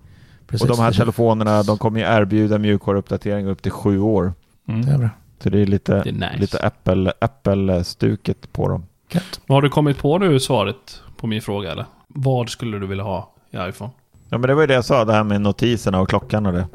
Precis, 0.47 0.69
Och 0.69 0.75
de 0.77 0.83
här 0.83 0.91
det- 0.91 0.97
telefonerna, 0.97 1.63
de 1.63 1.77
kommer 1.77 1.99
ju 1.99 2.05
erbjuda 2.05 2.57
mjukvaruuppdatering 2.57 3.47
upp 3.47 3.61
till 3.61 3.71
sju 3.71 3.99
år. 3.99 4.33
Mm. 4.67 4.85
Det 4.85 4.91
är 4.91 4.97
bra. 4.97 5.09
Så 5.43 5.49
det 5.49 5.59
är 5.59 5.65
lite, 5.65 6.03
Det 6.03 6.09
är 6.09 6.13
nice. 6.13 6.37
lite 6.37 6.59
Apple, 6.65 7.13
Apple-stuket 7.21 8.53
på 8.53 8.67
dem. 8.69 8.85
Men 9.45 9.55
Har 9.55 9.61
du 9.61 9.69
kommit 9.69 9.97
på 9.97 10.17
nu 10.17 10.39
svaret 10.39 11.01
på 11.17 11.27
min 11.27 11.41
fråga 11.41 11.71
eller? 11.71 11.85
Vad 12.07 12.49
skulle 12.49 12.79
du 12.79 12.87
vilja 12.87 13.03
ha 13.03 13.33
i 13.51 13.57
iPhone? 13.69 13.91
Ja 14.29 14.37
men 14.37 14.47
det 14.47 14.53
var 14.53 14.61
ju 14.61 14.67
det 14.67 14.73
jag 14.73 14.85
sa, 14.85 15.05
det 15.05 15.13
här 15.13 15.23
med 15.23 15.41
notiserna 15.41 15.99
och 15.99 16.09
klockan 16.09 16.45
och 16.45 16.53
det. 16.53 16.67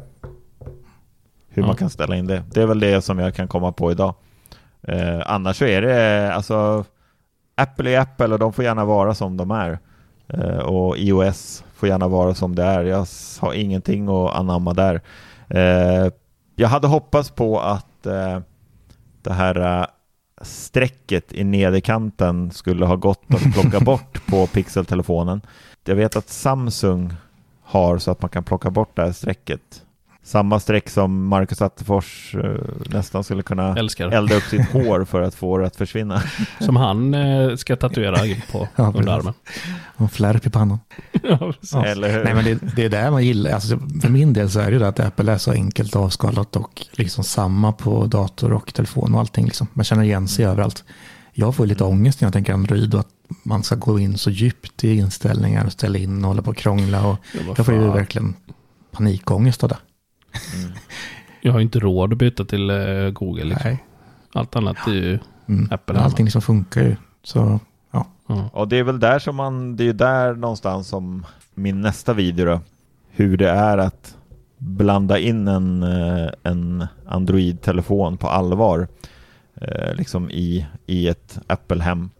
Hur 1.54 1.62
Ja. 1.62 1.66
man 1.66 1.76
kan 1.76 1.90
ställa 1.90 2.16
in 2.16 2.26
det. 2.26 2.42
Det 2.52 2.62
är 2.62 2.66
väl 2.66 2.80
det 2.80 3.02
som 3.02 3.18
jag 3.18 3.34
kan 3.34 3.48
komma 3.48 3.72
på 3.72 3.90
idag. 3.92 4.14
Eh, 4.82 5.20
annars 5.26 5.56
så 5.58 5.64
är 5.64 5.82
det, 5.82 6.32
alltså 6.34 6.84
Apple 7.54 7.90
är 7.90 8.00
Apple 8.00 8.28
och 8.32 8.38
de 8.38 8.52
får 8.52 8.64
gärna 8.64 8.84
vara 8.84 9.14
som 9.14 9.36
de 9.36 9.50
är. 9.50 9.78
Eh, 10.28 10.58
och 10.58 10.98
iOS 10.98 11.64
får 11.74 11.88
gärna 11.88 12.08
vara 12.08 12.34
som 12.34 12.54
det 12.54 12.62
är. 12.62 12.84
Jag 12.84 13.06
har 13.40 13.52
ingenting 13.52 14.08
att 14.08 14.34
anamma 14.34 14.72
där. 14.74 15.00
Eh, 15.48 16.12
jag 16.56 16.68
hade 16.68 16.86
hoppats 16.86 17.30
på 17.30 17.60
att 17.60 18.06
eh, 18.06 18.38
det 19.22 19.32
här 19.32 19.80
eh, 19.80 19.86
strecket 20.42 21.32
i 21.32 21.44
nederkanten 21.44 22.50
skulle 22.50 22.86
ha 22.86 22.96
gått 22.96 23.22
att 23.34 23.52
plocka 23.54 23.80
bort 23.84 24.26
på 24.26 24.46
Pixel-telefonen. 24.46 25.40
Jag 25.84 25.94
vet 25.96 26.16
att 26.16 26.28
Samsung 26.28 27.14
har 27.62 27.98
så 27.98 28.10
att 28.10 28.22
man 28.22 28.28
kan 28.28 28.44
plocka 28.44 28.70
bort 28.70 28.96
det 28.96 29.02
här 29.02 29.12
strecket. 29.12 29.82
Samma 30.26 30.60
streck 30.60 30.90
som 30.90 31.26
Marcus 31.26 31.62
Attefors 31.62 32.34
eh, 32.34 32.60
nästan 32.86 33.24
skulle 33.24 33.42
kunna 33.42 33.76
Älskar. 33.76 34.08
elda 34.10 34.34
upp 34.34 34.42
sitt 34.42 34.68
hår 34.72 35.04
för 35.04 35.22
att 35.22 35.34
få 35.34 35.58
det 35.58 35.66
att 35.66 35.76
försvinna. 35.76 36.22
Som 36.60 36.76
han 36.76 37.14
eh, 37.14 37.56
ska 37.56 37.76
tatuera 37.76 38.16
på 38.52 38.68
Ja, 38.76 38.84
precis. 38.84 38.98
underarmen. 39.00 39.34
Och 39.96 40.12
flärp 40.12 40.46
i 40.46 40.50
pannan. 40.50 40.78
ja. 41.22 41.84
Eller 41.86 42.12
hur? 42.12 42.24
Nej 42.24 42.34
men 42.34 42.44
det, 42.44 42.54
det 42.76 42.84
är 42.84 42.88
det 42.88 43.10
man 43.10 43.24
gillar. 43.24 43.50
Alltså, 43.50 43.78
för 44.02 44.08
min 44.08 44.32
del 44.32 44.50
så 44.50 44.60
är 44.60 44.66
det 44.66 44.72
ju 44.72 44.78
det 44.78 44.88
att 44.88 45.00
Apple 45.00 45.32
är 45.32 45.38
så 45.38 45.50
enkelt 45.52 45.96
avskalat 45.96 46.56
och 46.56 46.86
liksom 46.92 47.24
samma 47.24 47.72
på 47.72 48.06
dator 48.06 48.52
och 48.52 48.74
telefon 48.74 49.14
och 49.14 49.20
allting. 49.20 49.44
Liksom. 49.44 49.66
Man 49.72 49.84
känner 49.84 50.02
igen 50.02 50.28
sig 50.28 50.44
överallt. 50.44 50.84
Jag 51.32 51.54
får 51.56 51.66
lite 51.66 51.84
ångest 51.84 52.20
när 52.20 52.26
jag 52.26 52.32
tänker 52.32 52.52
Android 52.52 52.94
och 52.94 53.00
att 53.00 53.08
man 53.42 53.62
ska 53.62 53.74
gå 53.74 53.98
in 53.98 54.18
så 54.18 54.30
djupt 54.30 54.84
i 54.84 54.96
inställningar 54.96 55.66
och 55.66 55.72
ställa 55.72 55.98
in 55.98 56.24
och 56.24 56.28
hålla 56.28 56.42
på 56.42 56.50
och 56.50 56.56
krångla. 56.56 57.06
Och 57.06 57.16
jag 57.56 57.66
får 57.66 57.74
ju 57.74 57.80
verkligen 57.90 58.34
panikångest 58.90 59.62
av 59.64 59.68
det. 59.68 59.76
Jag 61.40 61.52
har 61.52 61.58
ju 61.58 61.64
inte 61.64 61.78
råd 61.78 62.12
att 62.12 62.18
byta 62.18 62.44
till 62.44 62.70
eh, 62.70 63.10
Google. 63.10 63.44
Liksom. 63.44 63.70
Nej. 63.70 63.84
Allt 64.32 64.56
annat 64.56 64.86
är 64.86 64.92
ju 64.92 65.18
Mm. 65.48 65.68
Apple. 65.70 65.98
Allting 65.98 66.24
liksom 66.24 66.42
funkar 66.42 66.82
ju. 66.82 66.96
Så 67.22 67.60
ja, 67.90 68.06
Ja. 68.26 68.50
Och 68.52 68.68
det 68.68 68.76
är 68.78 68.82
väl 68.82 69.00
där 69.00 69.18
som 69.18 69.36
man, 69.36 69.76
det 69.76 69.88
är 69.88 69.92
där 69.92 70.34
någonstans 70.34 70.88
som 70.88 71.26
min 71.54 71.80
nästa 71.80 72.12
video 72.12 72.46
då, 72.46 72.60
hur 73.10 73.36
det 73.36 73.50
är 73.50 73.78
att 73.78 74.16
blanda 74.58 75.18
in 75.18 75.48
en, 75.48 75.82
eh, 75.82 76.28
en 76.42 76.86
Android-telefon 77.06 78.16
på 78.16 78.28
allvar 78.28 78.88
eh, 79.54 79.94
liksom 79.94 80.30
i, 80.30 80.66
i 80.86 81.08
ett 81.08 81.38
Apple-hem. 81.46 82.10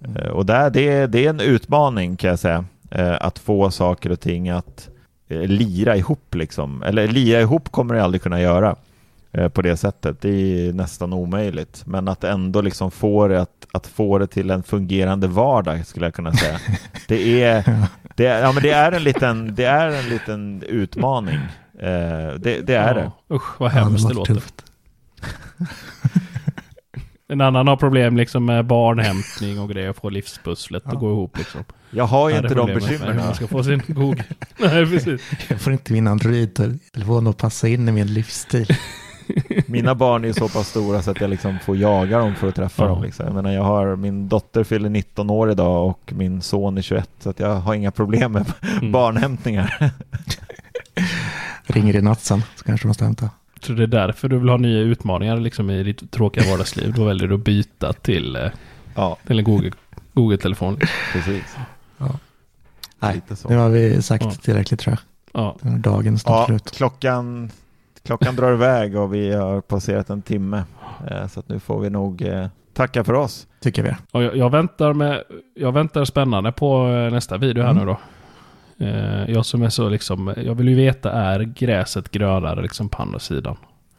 Eh, 0.00 0.28
och 0.30 0.46
där, 0.46 0.70
det, 0.70 1.06
det 1.06 1.26
är 1.26 1.30
en 1.30 1.40
utmaning 1.40 2.16
kan 2.16 2.30
jag 2.30 2.38
säga, 2.38 2.64
att 3.20 3.38
få 3.38 3.70
saker 3.70 4.12
och 4.12 4.20
ting 4.20 4.48
att 4.48 4.88
lira 5.30 5.96
ihop 5.96 6.34
liksom. 6.34 6.82
Eller 6.82 7.08
lira 7.08 7.40
ihop 7.40 7.72
kommer 7.72 7.94
det 7.94 8.04
aldrig 8.04 8.22
kunna 8.22 8.40
göra 8.40 8.76
eh, 9.32 9.48
på 9.48 9.62
det 9.62 9.76
sättet. 9.76 10.20
Det 10.20 10.28
är 10.28 10.72
nästan 10.72 11.12
omöjligt. 11.12 11.82
Men 11.86 12.08
att 12.08 12.24
ändå 12.24 12.60
liksom 12.60 12.90
få 12.90 13.28
det 13.28 13.40
att, 13.40 13.66
att 13.72 13.86
få 13.86 14.18
det 14.18 14.26
till 14.26 14.50
en 14.50 14.62
fungerande 14.62 15.28
vardag 15.28 15.86
skulle 15.86 16.06
jag 16.06 16.14
kunna 16.14 16.32
säga. 16.32 16.58
Det 17.08 17.42
är, 17.42 17.64
det 18.14 18.26
är, 18.26 18.42
ja, 18.42 18.52
men 18.52 18.62
det 18.62 18.70
är, 18.70 18.92
en, 18.92 19.04
liten, 19.04 19.54
det 19.54 19.64
är 19.64 19.88
en 19.88 20.08
liten 20.08 20.62
utmaning. 20.62 21.38
Eh, 21.78 22.34
det, 22.38 22.66
det 22.66 22.74
är 22.74 22.94
det. 22.94 23.10
Ja, 23.28 23.36
Usch, 23.36 23.60
vad 23.60 23.70
ja, 23.70 23.74
hemskt 23.74 24.08
det 24.08 24.14
var 24.14 24.26
låter. 24.26 24.42
En 27.30 27.40
annan 27.40 27.68
har 27.68 27.76
problem 27.76 28.16
liksom 28.16 28.44
med 28.44 28.66
barnhämtning 28.66 29.60
och 29.60 29.68
grejer, 29.70 29.92
få 29.92 30.08
livspusslet 30.10 30.86
att 30.86 30.94
gå 30.94 31.10
ihop 31.10 31.38
liksom. 31.38 31.64
Jag 31.90 32.04
har 32.04 32.28
ju 32.28 32.34
Ja, 32.36 32.42
inte 32.42 32.54
de 32.54 32.66
bekymren. 32.74 33.16
Man 33.16 33.34
ska 33.34 33.46
få 33.46 33.64
sin 33.64 33.82
Google. 33.88 34.24
Nej, 34.58 34.86
precis. 34.86 35.22
Jag 35.48 35.60
får 35.60 35.72
inte 35.72 35.92
min 35.92 36.06
Android-telefon 36.06 37.26
att 37.26 37.36
passa 37.36 37.68
in 37.68 37.88
i 37.88 37.92
min 37.92 38.14
livsstil. 38.14 38.66
Mina 39.66 39.94
barn 39.94 40.24
är 40.24 40.32
så 40.32 40.48
pass 40.48 40.68
stora 40.68 41.02
så 41.02 41.10
att 41.10 41.20
jag 41.20 41.30
liksom 41.30 41.58
får 41.64 41.76
jaga 41.76 42.18
dem 42.18 42.34
för 42.34 42.48
att 42.48 42.54
träffa 42.54 42.82
Ja. 42.82 42.88
dem. 42.88 43.02
Liksom. 43.02 43.26
Jag 43.26 43.34
menar, 43.34 43.50
jag 43.52 43.62
har, 43.62 43.96
min 43.96 44.28
dotter 44.28 44.64
fyller 44.64 44.88
19 44.88 45.30
år 45.30 45.50
idag 45.50 45.86
och 45.88 46.12
min 46.16 46.42
son 46.42 46.78
är 46.78 46.82
21 46.82 47.10
så 47.20 47.30
att 47.30 47.40
jag 47.40 47.54
har 47.54 47.74
inga 47.74 47.90
problem 47.90 48.32
med 48.32 48.52
Mm. 48.78 48.92
barnhämtningar. 48.92 49.90
Ringer 51.66 51.96
i 51.96 52.02
natt 52.02 52.20
sen 52.20 52.42
så 52.56 52.64
kanske 52.64 52.84
de 52.84 52.88
måste 52.88 53.04
hämta. 53.04 53.30
Så 53.60 53.72
det 53.72 53.82
är 53.82 53.86
därför 53.86 54.28
du 54.28 54.38
vill 54.38 54.48
ha 54.48 54.56
nya 54.56 54.78
utmaningar 54.80 55.36
liksom 55.36 55.70
i 55.70 55.82
ditt 55.82 56.10
tråkiga 56.10 56.50
vardagsliv. 56.50 56.92
Då 56.94 57.04
väljer 57.04 57.28
du 57.28 57.34
att 57.34 57.40
byta 57.44 57.92
till, 57.92 58.36
eh, 58.36 58.42
ja, 58.94 59.16
till 59.26 59.38
en 59.38 59.44
Google, 59.44 59.70
Google-telefon. 60.12 60.78
precis. 61.12 61.56
Nej, 62.98 63.14
Lite 63.14 63.36
så. 63.36 63.48
nu 63.48 63.56
har 63.56 63.68
vi 63.68 64.02
sagt 64.02 64.24
Ja. 64.24 64.30
tillräckligt 64.30 64.80
tror 64.80 64.96
jag. 65.32 65.42
Ja, 65.42 65.56
dagen 65.78 66.18
snart 66.18 66.38
Ja, 66.40 66.46
slut. 66.46 66.70
klockan, 66.76 67.50
klockan 68.02 68.36
drar 68.36 68.52
iväg 68.52 68.96
och 68.96 69.14
vi 69.14 69.32
har 69.32 69.60
passerat 69.60 70.10
en 70.10 70.22
timme. 70.22 70.64
Eh, 71.10 71.26
Så 71.28 71.40
att 71.40 71.48
nu 71.48 71.60
får 71.60 71.80
vi 71.80 71.90
nog 71.90 72.22
eh, 72.22 72.46
tacka 72.74 73.04
för 73.04 73.12
oss. 73.12 73.46
Tycker 73.60 73.82
vi. 73.82 73.94
och 74.12 74.22
jag, 74.22 74.36
jag, 74.36 74.50
väntar 74.50 74.92
med, 74.92 75.22
jag 75.54 75.72
väntar 75.72 76.04
spännande 76.04 76.52
på 76.52 76.86
nästa 77.12 77.36
video 77.38 77.62
här 77.62 77.70
Mm. 77.70 77.84
nu 77.86 77.92
då. 77.92 77.98
Eh, 78.80 79.30
jag 79.30 79.46
som 79.46 79.62
är 79.62 79.68
så 79.68 79.88
liksom, 79.88 80.34
jag 80.36 80.54
vill 80.54 80.68
ju 80.68 80.74
veta 80.74 81.12
är 81.12 81.40
gräset 81.40 82.10
grönare 82.10 82.62
liksom 82.62 82.88
på 82.88 83.02
andra 83.02 83.18
sidan. 83.18 83.56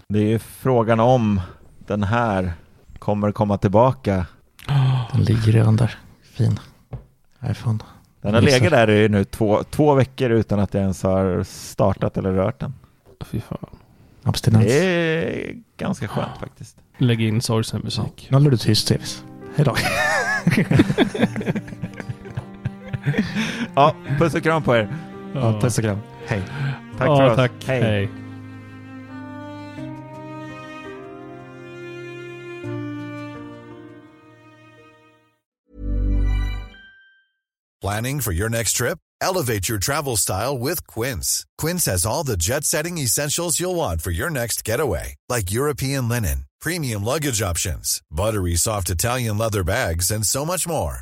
Det 0.07 0.19
är 0.19 0.27
ju 0.27 0.39
frågan 0.39 0.99
om 0.99 1.41
den 1.87 2.03
här 2.03 2.53
kommer 2.99 3.31
komma 3.31 3.57
tillbaka. 3.57 4.25
Den 5.13 5.23
ligger 5.23 5.51
redan 5.51 5.75
där. 5.75 5.95
Fin. 6.33 6.59
iPhone. 7.49 7.79
Den 8.21 8.33
har 8.33 8.41
legat 8.41 8.71
där 8.71 8.89
i 8.89 9.09
nu 9.09 9.23
två, 9.23 9.63
två 9.69 9.93
veckor 9.93 10.29
utan 10.29 10.59
att 10.59 10.73
jag 10.73 10.81
ens 10.81 11.03
har 11.03 11.43
startat 11.43 12.17
eller 12.17 12.31
rört 12.31 12.59
den. 12.59 12.73
Fy 13.25 13.39
fan. 13.39 13.57
Abstinens. 14.23 14.65
Det 14.65 14.73
är 14.73 15.55
ganska 15.77 16.07
skönt 16.07 16.37
faktiskt. 16.39 16.77
Lägg 16.97 17.21
in 17.21 17.41
sorgsen 17.41 17.81
musik. 17.83 18.27
Nu 18.29 18.37
håller 18.37 18.51
du 18.51 18.57
tyst 18.57 18.87
Tivis. 18.87 19.23
Hej 19.55 19.65
då. 19.65 19.75
Ja, 23.75 23.95
puss 24.17 24.33
och 24.33 24.43
kram 24.43 24.63
på 24.63 24.75
er. 24.75 24.87
Ja, 25.35 25.59
puss 25.61 25.77
och 25.77 25.83
kram. 25.83 25.99
Hej. 26.25 26.41
Tack 26.97 27.07
ja, 27.07 27.17
för 27.17 27.29
oss. 27.29 27.35
tack. 27.35 27.51
Hej. 27.65 27.81
Hej. 27.81 28.09
Planning 37.81 38.21
for 38.21 38.31
your 38.31 38.47
next 38.49 38.73
trip? 38.73 38.99
Elevate 39.21 39.67
your 39.67 39.79
travel 39.79 40.15
style 40.15 40.55
with 40.55 40.85
Quince. 40.85 41.47
Quince 41.57 41.85
has 41.85 42.05
all 42.05 42.23
the 42.23 42.37
jet 42.37 42.63
setting 42.63 42.99
essentials 42.99 43.59
you'll 43.59 43.75
want 43.75 44.01
for 44.01 44.11
your 44.11 44.29
next 44.29 44.63
getaway, 44.63 45.15
like 45.29 45.51
European 45.51 46.07
linen, 46.07 46.45
premium 46.59 47.03
luggage 47.03 47.41
options, 47.41 48.01
buttery 48.11 48.55
soft 48.55 48.89
Italian 48.91 49.37
leather 49.37 49.63
bags, 49.63 50.11
and 50.11 50.25
so 50.25 50.45
much 50.45 50.67
more. 50.67 51.01